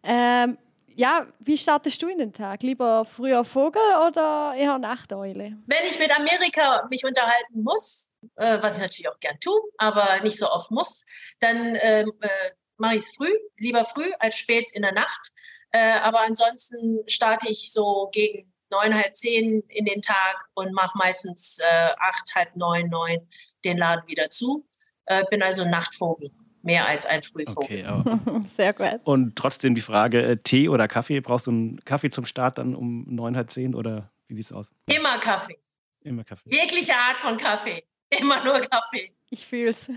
Ähm, 0.03 0.59
ja, 0.95 1.27
wie 1.39 1.57
startest 1.57 2.01
du 2.01 2.07
in 2.07 2.17
den 2.17 2.34
Tag? 2.34 2.63
Lieber 2.63 3.05
früher 3.05 3.43
Vogel 3.43 3.81
oder 4.08 4.53
eher 4.55 4.79
Nachteule? 4.79 5.58
Wenn 5.65 5.86
ich 5.88 5.99
mit 5.99 6.17
Amerika 6.17 6.88
mich 6.89 7.05
unterhalten 7.05 7.63
muss, 7.63 8.12
äh, 8.36 8.62
was 8.62 8.75
ich 8.75 8.81
natürlich 8.81 9.10
auch 9.10 9.19
gern 9.19 9.39
tue, 9.39 9.60
aber 9.77 10.21
nicht 10.21 10.38
so 10.38 10.49
oft 10.49 10.71
muss, 10.71 11.05
dann 11.39 11.77
ähm, 11.81 12.12
äh, 12.21 12.51
mache 12.77 12.95
ich 12.95 13.03
es 13.03 13.15
früh, 13.15 13.31
lieber 13.58 13.86
früh 13.86 14.12
als 14.19 14.38
spät 14.38 14.67
in 14.73 14.81
der 14.81 14.93
Nacht. 14.93 15.31
Äh, 15.71 15.99
aber 15.99 16.21
ansonsten 16.21 16.99
starte 17.08 17.49
ich 17.49 17.71
so 17.71 18.10
gegen 18.12 18.53
neun, 18.69 18.95
halb 18.95 19.15
zehn 19.15 19.62
in 19.67 19.86
den 19.86 20.01
Tag 20.01 20.45
und 20.53 20.73
mache 20.73 20.97
meistens 20.97 21.60
äh, 21.60 21.91
acht, 21.99 22.34
halb 22.36 22.55
neun, 22.55 22.89
neun 22.89 23.27
den 23.63 23.77
Laden 23.77 24.08
wieder 24.08 24.29
zu. 24.29 24.67
Äh, 25.05 25.23
bin 25.29 25.43
also 25.43 25.65
Nachtvogel, 25.65 26.31
mehr 26.65 26.88
als 26.88 27.06
ein 27.06 27.23
Frühvogel. 27.23 27.86
Okay, 27.88 28.41
Sehr 28.47 28.73
gut. 28.73 29.01
Und 29.04 29.36
trotzdem 29.36 29.75
die 29.75 29.82
Frage, 29.82 30.21
äh, 30.21 30.38
Tee 30.38 30.67
oder 30.67 30.88
Kaffee? 30.88 31.21
Brauchst 31.21 31.47
du 31.47 31.51
einen 31.51 31.80
Kaffee 31.86 32.10
zum 32.10 32.25
Start 32.25 32.58
dann 32.58 32.75
um 32.75 33.06
neun, 33.08 33.38
halb 33.38 33.51
zehn 33.51 33.75
oder 33.75 34.12
wie 34.28 34.36
sieht 34.36 34.47
es 34.47 34.51
aus? 34.51 34.71
Immer 34.88 35.19
Kaffee. 35.19 35.58
Immer 36.01 36.23
Kaffee. 36.23 36.49
Jegliche 36.49 36.93
Art 36.95 37.17
von 37.17 37.38
Kaffee. 37.38 37.84
Immer 38.10 38.43
nur 38.43 38.60
Kaffee. 38.62 39.12
Ich 39.30 39.45
fühl's. 39.45 39.89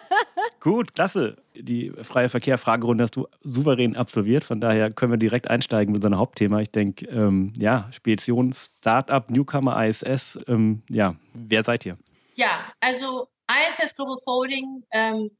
Gut, 0.60 0.94
klasse. 0.94 1.36
Die 1.54 1.90
freie 2.02 2.28
Verkehr-Fragerunde 2.28 3.04
hast 3.04 3.16
du 3.16 3.26
souverän 3.42 3.96
absolviert. 3.96 4.44
Von 4.44 4.60
daher 4.60 4.90
können 4.90 5.12
wir 5.12 5.18
direkt 5.18 5.48
einsteigen 5.48 5.92
mit 5.92 6.04
unserem 6.04 6.18
Hauptthema. 6.18 6.60
Ich 6.60 6.70
denke, 6.70 7.06
ähm, 7.06 7.52
ja, 7.58 7.88
Spedition, 7.92 8.52
Startup, 8.52 9.28
Newcomer, 9.30 9.84
ISS. 9.86 10.38
Ähm, 10.46 10.82
ja, 10.90 11.16
wer 11.32 11.64
seid 11.64 11.86
ihr? 11.86 11.96
Ja, 12.34 12.72
also 12.80 13.28
ISS 13.48 13.94
Global 13.94 14.16
Forwarding 14.22 14.84
ähm, 14.90 15.30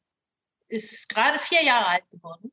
ist 0.69 1.09
gerade 1.09 1.39
vier 1.39 1.63
Jahre 1.63 1.87
alt 1.87 2.11
geworden. 2.11 2.53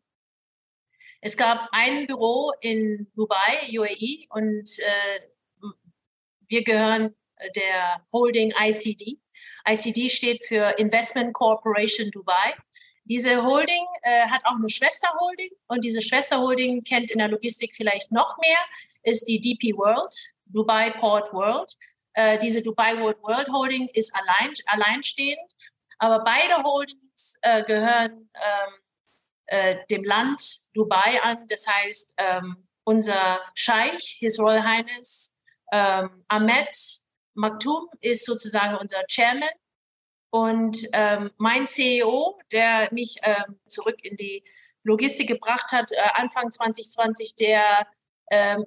Es 1.21 1.37
gab 1.37 1.69
ein 1.71 2.07
Büro 2.07 2.51
in 2.61 3.11
Dubai, 3.15 3.69
UAE, 3.71 4.25
und 4.29 4.67
äh, 4.79 5.19
wir 6.47 6.63
gehören 6.63 7.15
der 7.55 8.05
Holding 8.11 8.53
ICD. 8.59 9.19
ICD 9.67 10.09
steht 10.09 10.45
für 10.45 10.77
Investment 10.77 11.33
Corporation 11.33 12.09
Dubai. 12.11 12.55
Diese 13.03 13.43
Holding 13.43 13.85
äh, 14.01 14.27
hat 14.27 14.41
auch 14.45 14.57
eine 14.57 14.69
Schwesterholding 14.69 15.51
und 15.67 15.83
diese 15.83 16.01
Schwesterholding 16.01 16.83
kennt 16.83 17.11
in 17.11 17.19
der 17.19 17.29
Logistik 17.29 17.75
vielleicht 17.75 18.11
noch 18.11 18.37
mehr, 18.37 18.59
ist 19.03 19.25
die 19.25 19.39
DP 19.39 19.75
World, 19.77 20.13
Dubai 20.45 20.91
Port 20.91 21.33
World. 21.33 21.71
Äh, 22.13 22.39
diese 22.39 22.61
Dubai 22.61 22.99
World 22.99 23.21
World 23.21 23.47
Holding 23.49 23.87
ist 23.93 24.13
allein, 24.15 24.53
alleinstehend, 24.65 25.55
aber 25.97 26.23
beide 26.23 26.63
Holdings 26.63 26.99
äh, 27.41 27.63
gehören 27.63 28.29
ähm, 28.35 28.73
äh, 29.47 29.77
dem 29.89 30.03
Land 30.03 30.41
Dubai 30.73 31.21
an. 31.21 31.47
Das 31.47 31.67
heißt, 31.67 32.15
ähm, 32.17 32.67
unser 32.83 33.39
Scheich, 33.53 34.17
His 34.19 34.39
Royal 34.39 34.63
Highness 34.63 35.37
ähm, 35.71 36.23
Ahmed 36.27 36.75
Maktoum 37.33 37.89
ist 38.01 38.25
sozusagen 38.25 38.75
unser 38.75 39.03
Chairman 39.07 39.49
und 40.31 40.87
mein 41.37 41.67
CEO, 41.67 42.39
der 42.53 42.89
mich 42.91 43.19
zurück 43.67 44.03
in 44.03 44.15
die 44.15 44.43
Logistik 44.83 45.27
gebracht 45.27 45.73
hat, 45.73 45.91
äh, 45.91 45.97
Anfang 46.13 46.51
2020, 46.51 47.35
der 47.35 47.87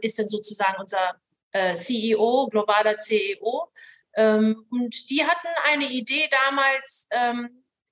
ist 0.01 0.19
dann 0.19 0.29
sozusagen 0.29 0.79
unser 0.79 1.15
äh, 1.53 1.75
CEO, 1.75 2.49
globaler 2.51 2.99
CEO. 2.99 3.71
Und 4.15 5.11
die 5.11 5.25
hatten 5.25 5.49
eine 5.65 5.91
Idee 5.91 6.29
damals 6.31 7.09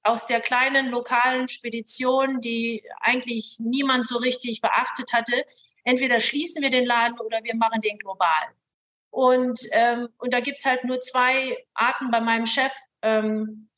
aus 0.03 0.27
der 0.27 0.41
kleinen 0.41 0.91
lokalen 0.91 1.49
Spedition, 1.49 2.41
die 2.41 2.85
eigentlich 3.01 3.57
niemand 3.61 4.07
so 4.07 4.19
richtig 4.19 4.61
beachtet 4.61 5.13
hatte. 5.13 5.45
Entweder 5.85 6.21
schließen 6.21 6.63
wir 6.63 6.71
den 6.71 6.87
Laden 6.87 7.19
oder 7.21 7.43
wir 7.43 7.55
machen 7.55 7.81
den 7.81 7.99
global. 7.99 8.55
Und, 9.11 9.61
ähm, 9.73 10.09
und 10.19 10.33
da 10.33 10.41
gibt's 10.41 10.65
halt 10.65 10.85
nur 10.85 11.01
zwei 11.01 11.65
Arten 11.75 12.11
bei 12.11 12.21
meinem 12.21 12.47
Chef. 12.47 12.73
Ähm, 13.03 13.69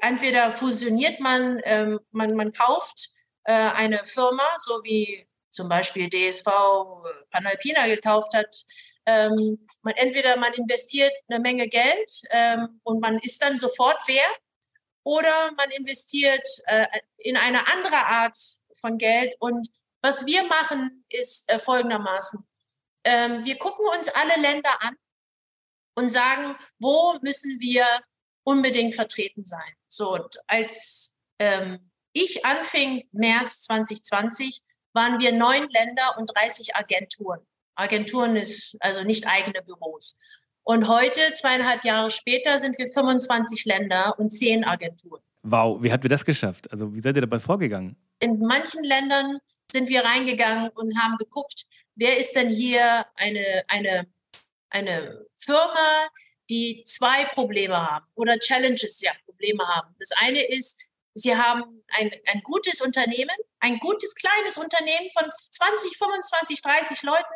entweder 0.00 0.52
fusioniert 0.52 1.20
man, 1.20 1.60
ähm, 1.64 2.00
man, 2.12 2.34
man 2.34 2.52
kauft 2.52 3.10
äh, 3.44 3.52
eine 3.52 4.04
Firma, 4.04 4.44
so 4.58 4.82
wie 4.84 5.26
zum 5.50 5.68
Beispiel 5.68 6.08
DSV 6.08 6.46
Panalpina 7.30 7.86
gekauft 7.86 8.34
hat. 8.34 8.64
Ähm, 9.06 9.66
man, 9.82 9.94
entweder 9.94 10.36
man 10.36 10.54
investiert 10.54 11.12
eine 11.28 11.40
Menge 11.40 11.68
Geld 11.68 12.22
ähm, 12.30 12.80
und 12.84 13.00
man 13.00 13.18
ist 13.18 13.42
dann 13.42 13.58
sofort 13.58 13.98
wer, 14.06 14.24
oder 15.04 15.52
man 15.52 15.70
investiert 15.70 16.46
äh, 16.66 16.86
in 17.18 17.36
eine 17.36 17.68
andere 17.68 17.96
Art 17.96 18.36
von 18.74 18.98
Geld. 18.98 19.34
Und 19.38 19.68
was 20.02 20.26
wir 20.26 20.42
machen, 20.44 21.04
ist 21.08 21.48
äh, 21.48 21.58
folgendermaßen 21.58 22.44
ähm, 23.04 23.44
wir 23.44 23.58
gucken 23.58 23.86
uns 23.96 24.08
alle 24.08 24.40
Länder 24.40 24.82
an 24.82 24.96
und 25.94 26.08
sagen, 26.08 26.56
wo 26.78 27.18
müssen 27.20 27.60
wir 27.60 27.86
unbedingt 28.42 28.94
vertreten 28.94 29.44
sein. 29.44 29.72
So, 29.86 30.26
als 30.46 31.14
ähm, 31.38 31.90
ich 32.12 32.44
anfing, 32.44 33.08
März 33.12 33.62
2020, 33.62 34.62
waren 34.92 35.18
wir 35.20 35.32
neun 35.32 35.68
Länder 35.70 36.16
und 36.18 36.26
30 36.34 36.76
Agenturen. 36.76 37.46
Agenturen 37.74 38.36
ist 38.36 38.76
also 38.80 39.02
nicht 39.02 39.26
eigene 39.26 39.62
Büros. 39.62 40.18
Und 40.64 40.88
heute, 40.88 41.32
zweieinhalb 41.32 41.84
Jahre 41.84 42.10
später, 42.10 42.58
sind 42.58 42.78
wir 42.78 42.88
25 42.90 43.66
Länder 43.66 44.18
und 44.18 44.30
zehn 44.30 44.64
Agenturen. 44.64 45.22
Wow, 45.42 45.82
wie 45.82 45.92
habt 45.92 46.04
ihr 46.04 46.10
das 46.10 46.24
geschafft? 46.24 46.72
Also 46.72 46.94
wie 46.94 47.00
seid 47.00 47.16
ihr 47.16 47.20
dabei 47.20 47.38
vorgegangen? 47.38 47.96
In 48.18 48.40
manchen 48.40 48.82
Ländern 48.82 49.38
sind 49.70 49.90
wir 49.90 50.04
reingegangen 50.04 50.70
und 50.70 50.98
haben 50.98 51.18
geguckt, 51.18 51.66
wer 51.96 52.18
ist 52.18 52.32
denn 52.34 52.48
hier 52.48 53.04
eine, 53.14 53.62
eine, 53.68 54.06
eine 54.70 55.26
Firma, 55.36 56.08
die 56.48 56.82
zwei 56.86 57.26
Probleme 57.26 57.76
haben 57.76 58.06
oder 58.14 58.38
Challenges, 58.38 59.02
ja, 59.02 59.12
Probleme 59.26 59.66
haben. 59.68 59.94
Das 59.98 60.12
eine 60.18 60.42
ist, 60.42 60.80
sie 61.12 61.36
haben 61.36 61.84
ein, 61.88 62.10
ein 62.26 62.40
gutes 62.42 62.80
Unternehmen, 62.80 63.36
ein 63.60 63.78
gutes 63.78 64.14
kleines 64.14 64.56
Unternehmen 64.56 65.10
von 65.12 65.30
20, 65.30 65.96
25, 65.98 66.62
30 66.62 67.02
Leuten 67.02 67.34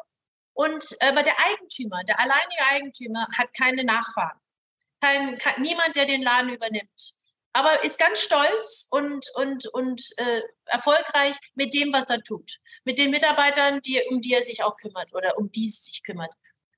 und 0.58 0.96
aber 1.00 1.22
der 1.22 1.38
Eigentümer, 1.38 2.02
der 2.02 2.18
alleinige 2.18 2.64
Eigentümer 2.68 3.28
hat 3.38 3.54
keine 3.56 3.84
Nachfahren. 3.84 4.40
Kein, 5.00 5.38
kein, 5.38 5.62
niemand, 5.62 5.94
der 5.94 6.04
den 6.04 6.20
Laden 6.20 6.52
übernimmt. 6.52 7.14
Aber 7.52 7.84
ist 7.84 7.96
ganz 7.96 8.20
stolz 8.20 8.88
und, 8.90 9.24
und, 9.36 9.68
und 9.68 10.02
äh, 10.16 10.42
erfolgreich 10.64 11.36
mit 11.54 11.74
dem, 11.74 11.92
was 11.92 12.10
er 12.10 12.24
tut. 12.24 12.58
Mit 12.82 12.98
den 12.98 13.12
Mitarbeitern, 13.12 13.80
die, 13.82 14.02
um 14.10 14.20
die 14.20 14.32
er 14.32 14.42
sich 14.42 14.64
auch 14.64 14.76
kümmert 14.76 15.14
oder 15.14 15.38
um 15.38 15.48
die 15.52 15.68
sie 15.68 15.80
sich 15.80 16.02
kümmert. 16.02 16.32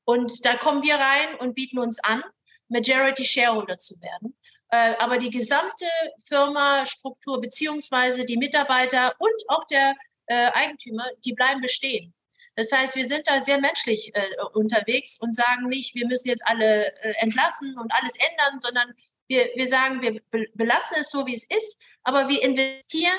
Und 0.05 0.45
da 0.45 0.57
kommen 0.59 0.83
wir 0.83 0.97
rein 0.97 1.37
und 1.37 1.55
bieten 1.55 1.79
uns 1.79 2.05
an, 2.05 2.23
Majority 2.69 3.25
Shareholder 3.25 3.79
zu 3.79 3.99
werden. 4.03 4.37
Äh, 4.69 4.95
aber 4.99 5.16
die 5.16 5.31
gesamte 5.31 5.87
Firma-Struktur 6.25 7.40
beziehungsweise 7.40 8.27
die 8.27 8.37
Mitarbeiter 8.37 9.14
und 9.19 9.43
auch 9.49 9.64
der 9.64 9.95
äh, 10.27 10.51
Eigentümer, 10.53 11.09
die 11.25 11.33
bleiben 11.33 11.62
bestehen. 11.62 12.12
Das 12.61 12.73
heißt, 12.73 12.94
wir 12.94 13.07
sind 13.07 13.27
da 13.27 13.40
sehr 13.40 13.59
menschlich 13.59 14.14
äh, 14.14 14.20
unterwegs 14.53 15.18
und 15.18 15.35
sagen 15.35 15.68
nicht, 15.68 15.94
wir 15.94 16.07
müssen 16.07 16.29
jetzt 16.29 16.46
alle 16.46 16.94
äh, 17.03 17.14
entlassen 17.20 17.79
und 17.79 17.90
alles 17.90 18.16
ändern, 18.16 18.59
sondern 18.59 18.92
wir, 19.29 19.49
wir 19.55 19.66
sagen, 19.66 20.03
wir 20.03 20.20
belassen 20.53 20.99
es 20.99 21.09
so, 21.09 21.27
wie 21.27 21.35
es 21.35 21.44
ist, 21.49 21.81
aber 22.03 22.29
wir 22.29 22.42
investieren 22.42 23.18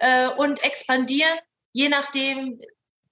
äh, 0.00 0.28
und 0.28 0.62
expandieren, 0.62 1.38
je 1.72 1.88
nachdem, 1.88 2.60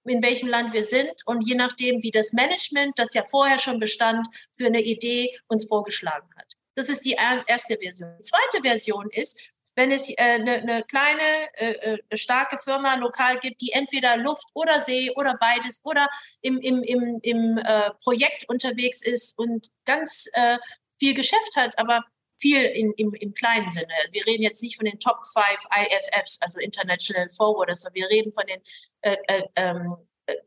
in 0.05 0.21
welchem 0.21 0.47
Land 0.47 0.73
wir 0.73 0.83
sind 0.83 1.13
und 1.25 1.41
je 1.41 1.55
nachdem, 1.55 2.03
wie 2.03 2.11
das 2.11 2.33
Management, 2.33 2.99
das 2.99 3.15
ja 3.15 3.23
vorher 3.23 3.57
schon 3.57 3.79
bestand, 3.79 4.27
für 4.51 4.67
eine 4.67 4.83
Idee 4.83 5.35
uns 5.47 5.67
vorgeschlagen 5.67 6.29
hat. 6.37 6.53
Das 6.75 6.87
ist 6.87 7.03
die 7.03 7.13
erste 7.13 7.77
Version. 7.77 8.15
Die 8.19 8.23
zweite 8.23 8.61
Version 8.61 9.09
ist, 9.09 9.39
wenn 9.75 9.91
es 9.91 10.09
äh, 10.09 10.15
eine, 10.17 10.53
eine 10.55 10.83
kleine, 10.83 11.21
äh, 11.53 11.97
äh, 12.09 12.17
starke 12.17 12.57
Firma 12.57 12.95
lokal 12.95 13.39
gibt, 13.39 13.61
die 13.61 13.71
entweder 13.71 14.17
Luft 14.17 14.45
oder 14.53 14.79
See 14.79 15.11
oder 15.15 15.37
beides 15.39 15.81
oder 15.83 16.07
im, 16.41 16.59
im, 16.59 16.83
im, 16.83 17.19
im 17.21 17.57
äh, 17.57 17.91
Projekt 18.03 18.47
unterwegs 18.49 19.01
ist 19.01 19.37
und 19.37 19.69
ganz 19.85 20.29
äh, 20.33 20.57
viel 20.99 21.13
Geschäft 21.13 21.55
hat, 21.55 21.77
aber 21.79 22.03
viel 22.39 22.61
in, 22.63 22.93
im, 22.93 23.13
im 23.13 23.33
kleinen 23.33 23.71
Sinne. 23.71 23.93
Wir 24.11 24.25
reden 24.25 24.43
jetzt 24.43 24.61
nicht 24.61 24.75
von 24.75 24.85
den 24.85 24.99
Top 24.99 25.17
5 25.33 25.45
IFFs, 25.71 26.41
also 26.41 26.59
International 26.59 27.29
Forwarders, 27.29 27.81
sondern 27.81 27.95
wir 27.95 28.09
reden 28.09 28.33
von 28.33 28.45
den 28.45 28.61
äh, 29.01 29.43
ähm, 29.55 29.95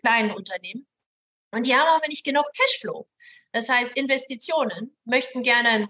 kleinen 0.01 0.31
Unternehmen. 0.31 0.87
Und 1.53 1.67
die 1.67 1.75
haben 1.75 1.89
aber 1.89 2.09
nicht 2.09 2.25
genug 2.25 2.45
Cashflow. 2.55 3.09
Das 3.57 3.71
heißt, 3.71 3.97
Investitionen 3.97 4.95
möchten 5.07 5.43
gerne 5.43 5.69
ein 5.71 5.89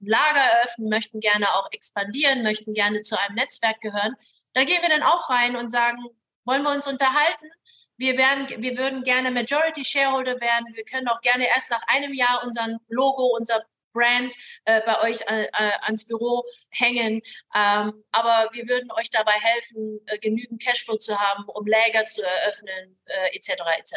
Lager 0.00 0.40
eröffnen, 0.40 0.88
möchten 0.88 1.20
gerne 1.20 1.46
auch 1.56 1.68
expandieren, 1.70 2.42
möchten 2.42 2.72
gerne 2.72 3.02
zu 3.02 3.20
einem 3.20 3.34
Netzwerk 3.34 3.82
gehören. 3.82 4.14
Da 4.54 4.64
gehen 4.64 4.80
wir 4.80 4.88
dann 4.88 5.02
auch 5.02 5.28
rein 5.28 5.54
und 5.54 5.68
sagen, 5.68 5.98
wollen 6.46 6.62
wir 6.62 6.70
uns 6.70 6.88
unterhalten? 6.88 7.50
Wir, 7.98 8.16
werden, 8.16 8.46
wir 8.62 8.78
würden 8.78 9.02
gerne 9.02 9.30
Majority 9.30 9.84
Shareholder 9.84 10.40
werden. 10.40 10.64
Wir 10.72 10.84
können 10.86 11.06
auch 11.08 11.20
gerne 11.20 11.46
erst 11.48 11.70
nach 11.70 11.82
einem 11.86 12.14
Jahr 12.14 12.42
unseren 12.46 12.78
Logo, 12.88 13.36
unser 13.36 13.62
Brand 13.92 14.32
äh, 14.64 14.80
bei 14.80 15.02
euch 15.02 15.20
äh, 15.28 15.48
äh 15.52 15.72
ans 15.82 16.06
Büro 16.06 16.44
hängen. 16.70 17.20
Ähm, 17.54 18.04
aber 18.10 18.48
wir 18.54 18.66
würden 18.68 18.90
euch 18.92 19.10
dabei 19.10 19.34
helfen, 19.38 20.00
äh, 20.06 20.16
genügend 20.18 20.62
Cashflow 20.62 20.96
zu 20.96 21.20
haben, 21.20 21.44
um 21.44 21.66
Lager 21.66 22.06
zu 22.06 22.22
eröffnen, 22.22 22.98
etc. 23.32 23.50
Äh, 23.50 23.80
etc. 23.80 23.96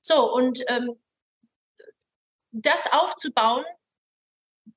So, 0.00 0.34
und 0.34 0.64
ähm, 0.66 0.98
das 2.52 2.92
aufzubauen, 2.92 3.64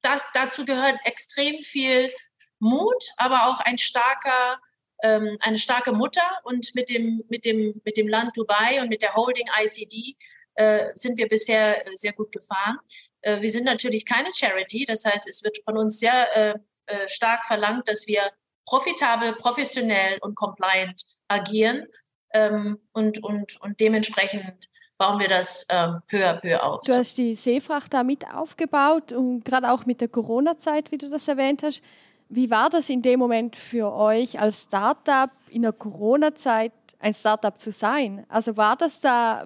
das, 0.02 0.24
dazu 0.34 0.66
gehört 0.66 1.00
extrem 1.06 1.62
viel 1.62 2.12
Mut, 2.60 3.04
aber 3.18 3.48
auch 3.48 3.60
ein 3.60 3.78
starker, 3.78 4.60
ähm, 5.02 5.38
eine 5.42 5.60
starke 5.60 5.92
Mutter. 5.92 6.40
Und 6.44 6.74
mit 6.76 6.90
dem, 6.90 7.24
mit, 7.30 7.46
dem, 7.46 7.82
mit 7.84 7.98
dem 7.98 8.08
Land 8.08 8.36
Dubai 8.38 8.82
und 8.82 8.90
mit 8.90 9.02
der 9.02 9.14
Holding 9.16 9.48
ICD 9.62 10.16
äh, 10.56 10.92
sind 10.96 11.18
wir 11.18 11.28
bisher 11.28 11.84
sehr 11.96 12.14
gut 12.14 12.32
gefahren. 12.32 12.78
Äh, 13.22 13.42
wir 13.42 13.50
sind 13.50 13.66
natürlich 13.66 14.06
keine 14.06 14.30
Charity, 14.34 14.86
das 14.86 15.04
heißt, 15.06 15.28
es 15.28 15.44
wird 15.44 15.58
von 15.66 15.78
uns 15.78 16.00
sehr 16.00 16.36
äh, 16.36 16.60
äh 16.86 17.08
stark 17.08 17.46
verlangt, 17.46 17.88
dass 17.88 18.08
wir 18.08 18.32
profitabel, 18.66 19.36
professionell 19.36 20.20
und 20.22 20.36
compliant 20.36 21.04
agieren 21.28 21.88
ähm, 22.34 22.80
und, 22.92 23.24
und, 23.24 23.60
und 23.62 23.80
dementsprechend 23.80 24.70
bauen 24.98 25.20
wir 25.20 25.28
das 25.28 25.66
ähm, 25.70 26.02
peu 26.08 26.26
à 26.26 26.34
peu 26.34 26.62
aus. 26.62 26.86
Du 26.86 26.94
hast 26.94 27.18
die 27.18 27.36
Seefracht 27.36 27.94
da 27.94 28.04
mit 28.04 28.26
aufgebaut 28.34 29.12
und 29.12 29.44
gerade 29.44 29.72
auch 29.72 29.86
mit 29.86 30.02
der 30.02 30.08
Corona-Zeit, 30.08 30.92
wie 30.92 30.98
du 30.98 31.10
das 31.10 31.28
erwähnt 31.28 31.64
hast. 31.64 31.82
Wie 32.30 32.50
war 32.50 32.70
das 32.70 32.90
in 32.90 33.02
dem 33.02 33.20
Moment 33.20 33.56
für 33.56 33.94
euch 33.94 34.40
als 34.40 34.64
Startup 34.64 35.30
in 35.50 35.62
der 35.62 35.74
Corona-Zeit 35.74 36.74
ein 37.00 37.14
Startup 37.14 37.60
zu 37.60 37.72
sein? 37.72 38.26
Also 38.30 38.58
war 38.58 38.76
das 38.76 39.02
da 39.02 39.46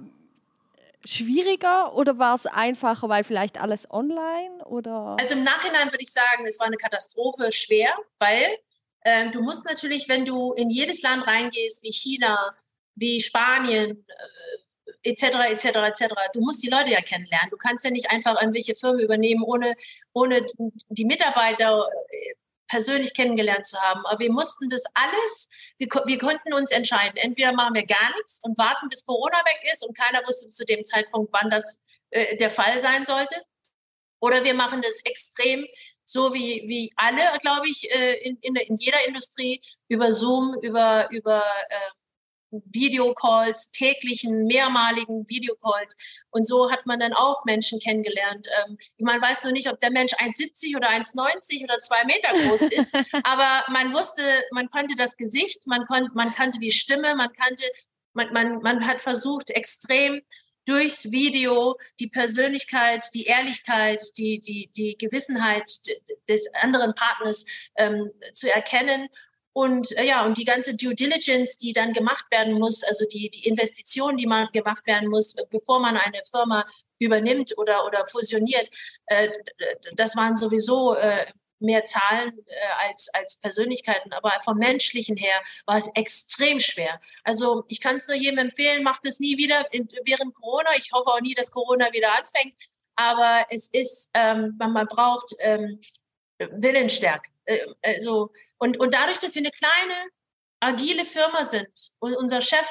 schwieriger 1.04 1.94
oder 1.96 2.18
war 2.18 2.36
es 2.36 2.46
einfacher, 2.46 3.10
weil 3.10 3.24
vielleicht 3.24 3.60
alles 3.60 3.90
online 3.90 4.64
oder? 4.66 5.16
Also 5.20 5.34
im 5.34 5.44
Nachhinein 5.44 5.92
würde 5.92 6.02
ich 6.04 6.12
sagen, 6.12 6.46
es 6.46 6.60
war 6.60 6.68
eine 6.68 6.78
Katastrophe 6.78 7.52
schwer, 7.52 7.90
weil 8.20 8.58
äh, 9.02 9.32
du 9.32 9.42
musst 9.42 9.66
natürlich, 9.66 10.10
wenn 10.10 10.26
du 10.26 10.54
in 10.54 10.70
jedes 10.70 11.02
Land 11.02 11.26
reingehst, 11.26 11.84
wie 11.84 11.92
China, 11.92 12.56
wie 12.96 13.22
Spanien, 13.22 14.06
äh, 14.08 14.58
etc., 15.10 15.24
etc., 15.50 15.66
etc. 15.66 16.14
Du 16.34 16.42
musst 16.42 16.64
die 16.64 16.70
Leute 16.70 16.90
ja 16.90 17.02
kennenlernen. 17.02 17.50
Du 17.50 17.58
kannst 17.58 17.86
ja 17.86 17.92
nicht 17.92 18.12
einfach 18.12 18.40
irgendwelche 18.40 18.76
Firmen 18.76 19.00
übernehmen, 19.00 19.44
ohne, 19.44 19.76
ohne 20.14 20.46
die 20.90 21.06
Mitarbeiter 21.06 21.88
äh, 22.10 22.34
persönlich 22.68 23.14
kennengelernt 23.14 23.66
zu 23.66 23.80
haben. 23.80 24.06
Aber 24.06 24.20
wir 24.20 24.32
mussten 24.32 24.70
das 24.70 24.84
alles, 24.94 25.50
wir, 25.78 25.88
wir 26.06 26.18
konnten 26.18 26.54
uns 26.54 26.72
entscheiden. 26.72 27.18
Entweder 27.18 27.54
machen 27.54 27.76
wir 27.76 27.86
gar 27.86 28.16
nichts 28.16 28.40
und 28.44 28.58
warten, 28.58 28.90
bis 28.90 29.06
Corona 29.06 29.38
weg 29.38 29.72
ist 29.72 29.86
und 29.86 29.98
keiner 29.98 30.26
wusste 30.28 30.48
zu 30.50 30.66
dem 30.66 30.86
Zeitpunkt, 30.86 31.32
wann 31.34 31.50
das 31.50 31.82
äh, 32.12 32.38
der 32.38 32.50
Fall 32.50 32.80
sein 32.80 33.06
sollte. 33.06 33.36
Oder 34.20 34.44
wir 34.44 34.54
machen 34.54 34.82
das 34.82 35.00
extrem, 35.06 35.68
so 36.04 36.34
wie, 36.34 36.64
wie 36.68 36.94
alle, 36.96 37.38
glaube 37.40 37.70
ich, 37.70 37.92
äh, 37.92 38.18
in, 38.20 38.38
in, 38.42 38.56
in 38.56 38.76
jeder 38.78 39.06
Industrie, 39.08 39.62
über 39.88 40.12
Zoom, 40.12 40.58
über, 40.62 41.10
über 41.12 41.44
äh, 41.70 41.76
Videocalls, 42.52 43.72
täglichen, 43.72 44.46
mehrmaligen 44.46 45.28
Videocalls. 45.28 45.98
Und 46.30 46.46
so 46.46 46.72
hat 46.72 46.86
man 46.86 47.00
dann 47.00 47.14
auch 47.14 47.46
Menschen 47.46 47.80
kennengelernt. 47.80 48.48
Ähm, 48.66 48.78
man 49.00 49.22
weiß 49.22 49.44
nur 49.44 49.54
nicht, 49.54 49.70
ob 49.70 49.80
der 49.80 49.92
Mensch 49.92 50.14
1,70 50.14 50.76
oder 50.76 50.90
1,90 50.90 51.64
oder 51.64 51.80
zwei 51.80 52.04
Meter 52.06 52.34
groß 52.34 52.62
ist, 52.72 52.96
aber 53.24 53.64
man 53.72 53.94
wusste, 53.94 54.44
man 54.52 54.70
konnte 54.70 54.96
das 54.96 55.18
Gesicht, 55.18 55.68
man, 55.68 55.86
kon 55.88 56.10
man 56.14 56.34
kannte 56.34 56.60
die 56.60 56.72
Stimme, 56.72 57.16
man 57.16 57.32
kannte, 57.34 57.64
man, 58.14 58.32
man, 58.34 58.60
man 58.60 58.88
hat 58.88 59.02
versucht, 59.02 59.50
extrem 59.52 60.22
durchs 60.66 61.12
Video 61.12 61.78
die 62.00 62.10
Persönlichkeit, 62.10 63.06
die 63.14 63.24
Ehrlichkeit, 63.24 64.04
die, 64.18 64.40
die, 64.40 64.70
die 64.76 64.98
Gewissenheit 64.98 65.72
des 66.28 66.54
anderen 66.62 66.94
Partners 66.94 67.46
ähm, 67.78 68.12
zu 68.34 68.54
erkennen 68.54 69.08
und 69.58 69.92
äh, 69.98 70.06
ja, 70.06 70.24
und 70.24 70.38
die 70.38 70.46
ganze 70.46 70.76
Due 70.76 70.94
Diligence, 70.94 71.58
die 71.58 71.74
dann 71.74 71.92
gemacht 71.92 72.26
werden 72.30 72.60
muss, 72.60 72.84
also 72.84 73.06
die, 73.12 73.32
die 73.32 73.48
Investition, 73.48 74.16
die 74.16 74.28
man 74.28 74.50
gemacht 74.54 74.86
werden 74.86 75.10
muss, 75.10 75.34
bevor 75.50 75.80
man 75.80 75.98
eine 75.98 76.22
Firma 76.30 76.64
übernimmt 77.00 77.58
oder, 77.58 77.84
oder 77.88 78.06
fusioniert, 78.06 78.70
äh, 79.08 79.30
das 79.96 80.16
waren 80.16 80.36
sowieso 80.36 80.94
äh, 80.94 81.26
mehr 81.58 81.86
Zahlen 81.86 82.38
äh, 82.46 82.88
als, 82.88 83.10
als 83.16 83.40
Persönlichkeiten. 83.40 84.14
Aber 84.14 84.32
vom 84.44 84.60
menschlichen 84.60 85.18
her 85.18 85.42
war 85.66 85.80
es 85.80 85.90
extrem 85.96 86.60
schwer. 86.60 87.02
Also 87.24 87.64
ich 87.68 87.82
kann 87.82 87.96
es 87.96 88.08
nur 88.08 88.16
jedem 88.16 88.38
empfehlen, 88.38 88.84
macht 88.84 89.08
es 89.08 89.20
nie 89.20 89.38
wieder 89.38 89.74
in, 89.74 89.90
während 90.04 90.36
Corona. 90.36 90.70
Ich 90.78 90.92
hoffe 90.94 91.10
auch 91.10 91.22
nie, 91.22 91.34
dass 91.34 91.50
Corona 91.50 91.92
wieder 91.94 92.14
anfängt. 92.16 92.54
Aber 92.96 93.48
es 93.50 93.70
ist, 93.70 94.12
ähm, 94.14 94.54
man, 94.60 94.72
man 94.72 94.86
braucht 94.86 95.34
ähm, 95.40 95.80
Willensstärke. 96.38 97.32
Äh, 97.48 97.60
also 97.82 98.32
und, 98.60 98.80
und 98.80 98.94
dadurch, 98.94 99.18
dass 99.18 99.36
wir 99.36 99.42
eine 99.42 99.52
kleine, 99.52 100.10
agile 100.60 101.06
Firma 101.06 101.46
sind 101.46 101.92
und 102.00 102.16
unser 102.16 102.42
Chef 102.42 102.68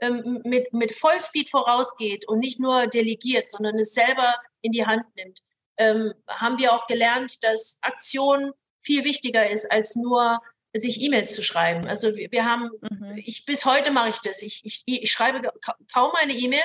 ähm, 0.00 0.40
mit, 0.44 0.72
mit 0.72 0.92
Vollspeed 0.92 1.50
vorausgeht 1.50 2.28
und 2.28 2.38
nicht 2.38 2.60
nur 2.60 2.86
delegiert, 2.86 3.48
sondern 3.48 3.78
es 3.78 3.94
selber 3.94 4.36
in 4.60 4.72
die 4.72 4.86
Hand 4.86 5.04
nimmt, 5.16 5.40
ähm, 5.78 6.12
haben 6.28 6.58
wir 6.58 6.72
auch 6.72 6.86
gelernt, 6.86 7.42
dass 7.44 7.78
Aktion 7.82 8.52
viel 8.80 9.04
wichtiger 9.04 9.48
ist, 9.50 9.70
als 9.70 9.96
nur 9.96 10.40
sich 10.74 11.00
E-Mails 11.00 11.34
zu 11.34 11.42
schreiben. 11.42 11.86
Also 11.86 12.16
wir, 12.16 12.30
wir 12.30 12.44
haben, 12.44 12.70
mhm. 12.90 13.16
ich 13.16 13.44
bis 13.46 13.64
heute 13.64 13.90
mache 13.90 14.10
ich 14.10 14.18
das. 14.18 14.42
Ich, 14.42 14.64
ich, 14.64 14.82
ich 14.86 15.10
schreibe 15.10 15.50
kaum 15.92 16.12
eine 16.14 16.34
E-Mail 16.34 16.64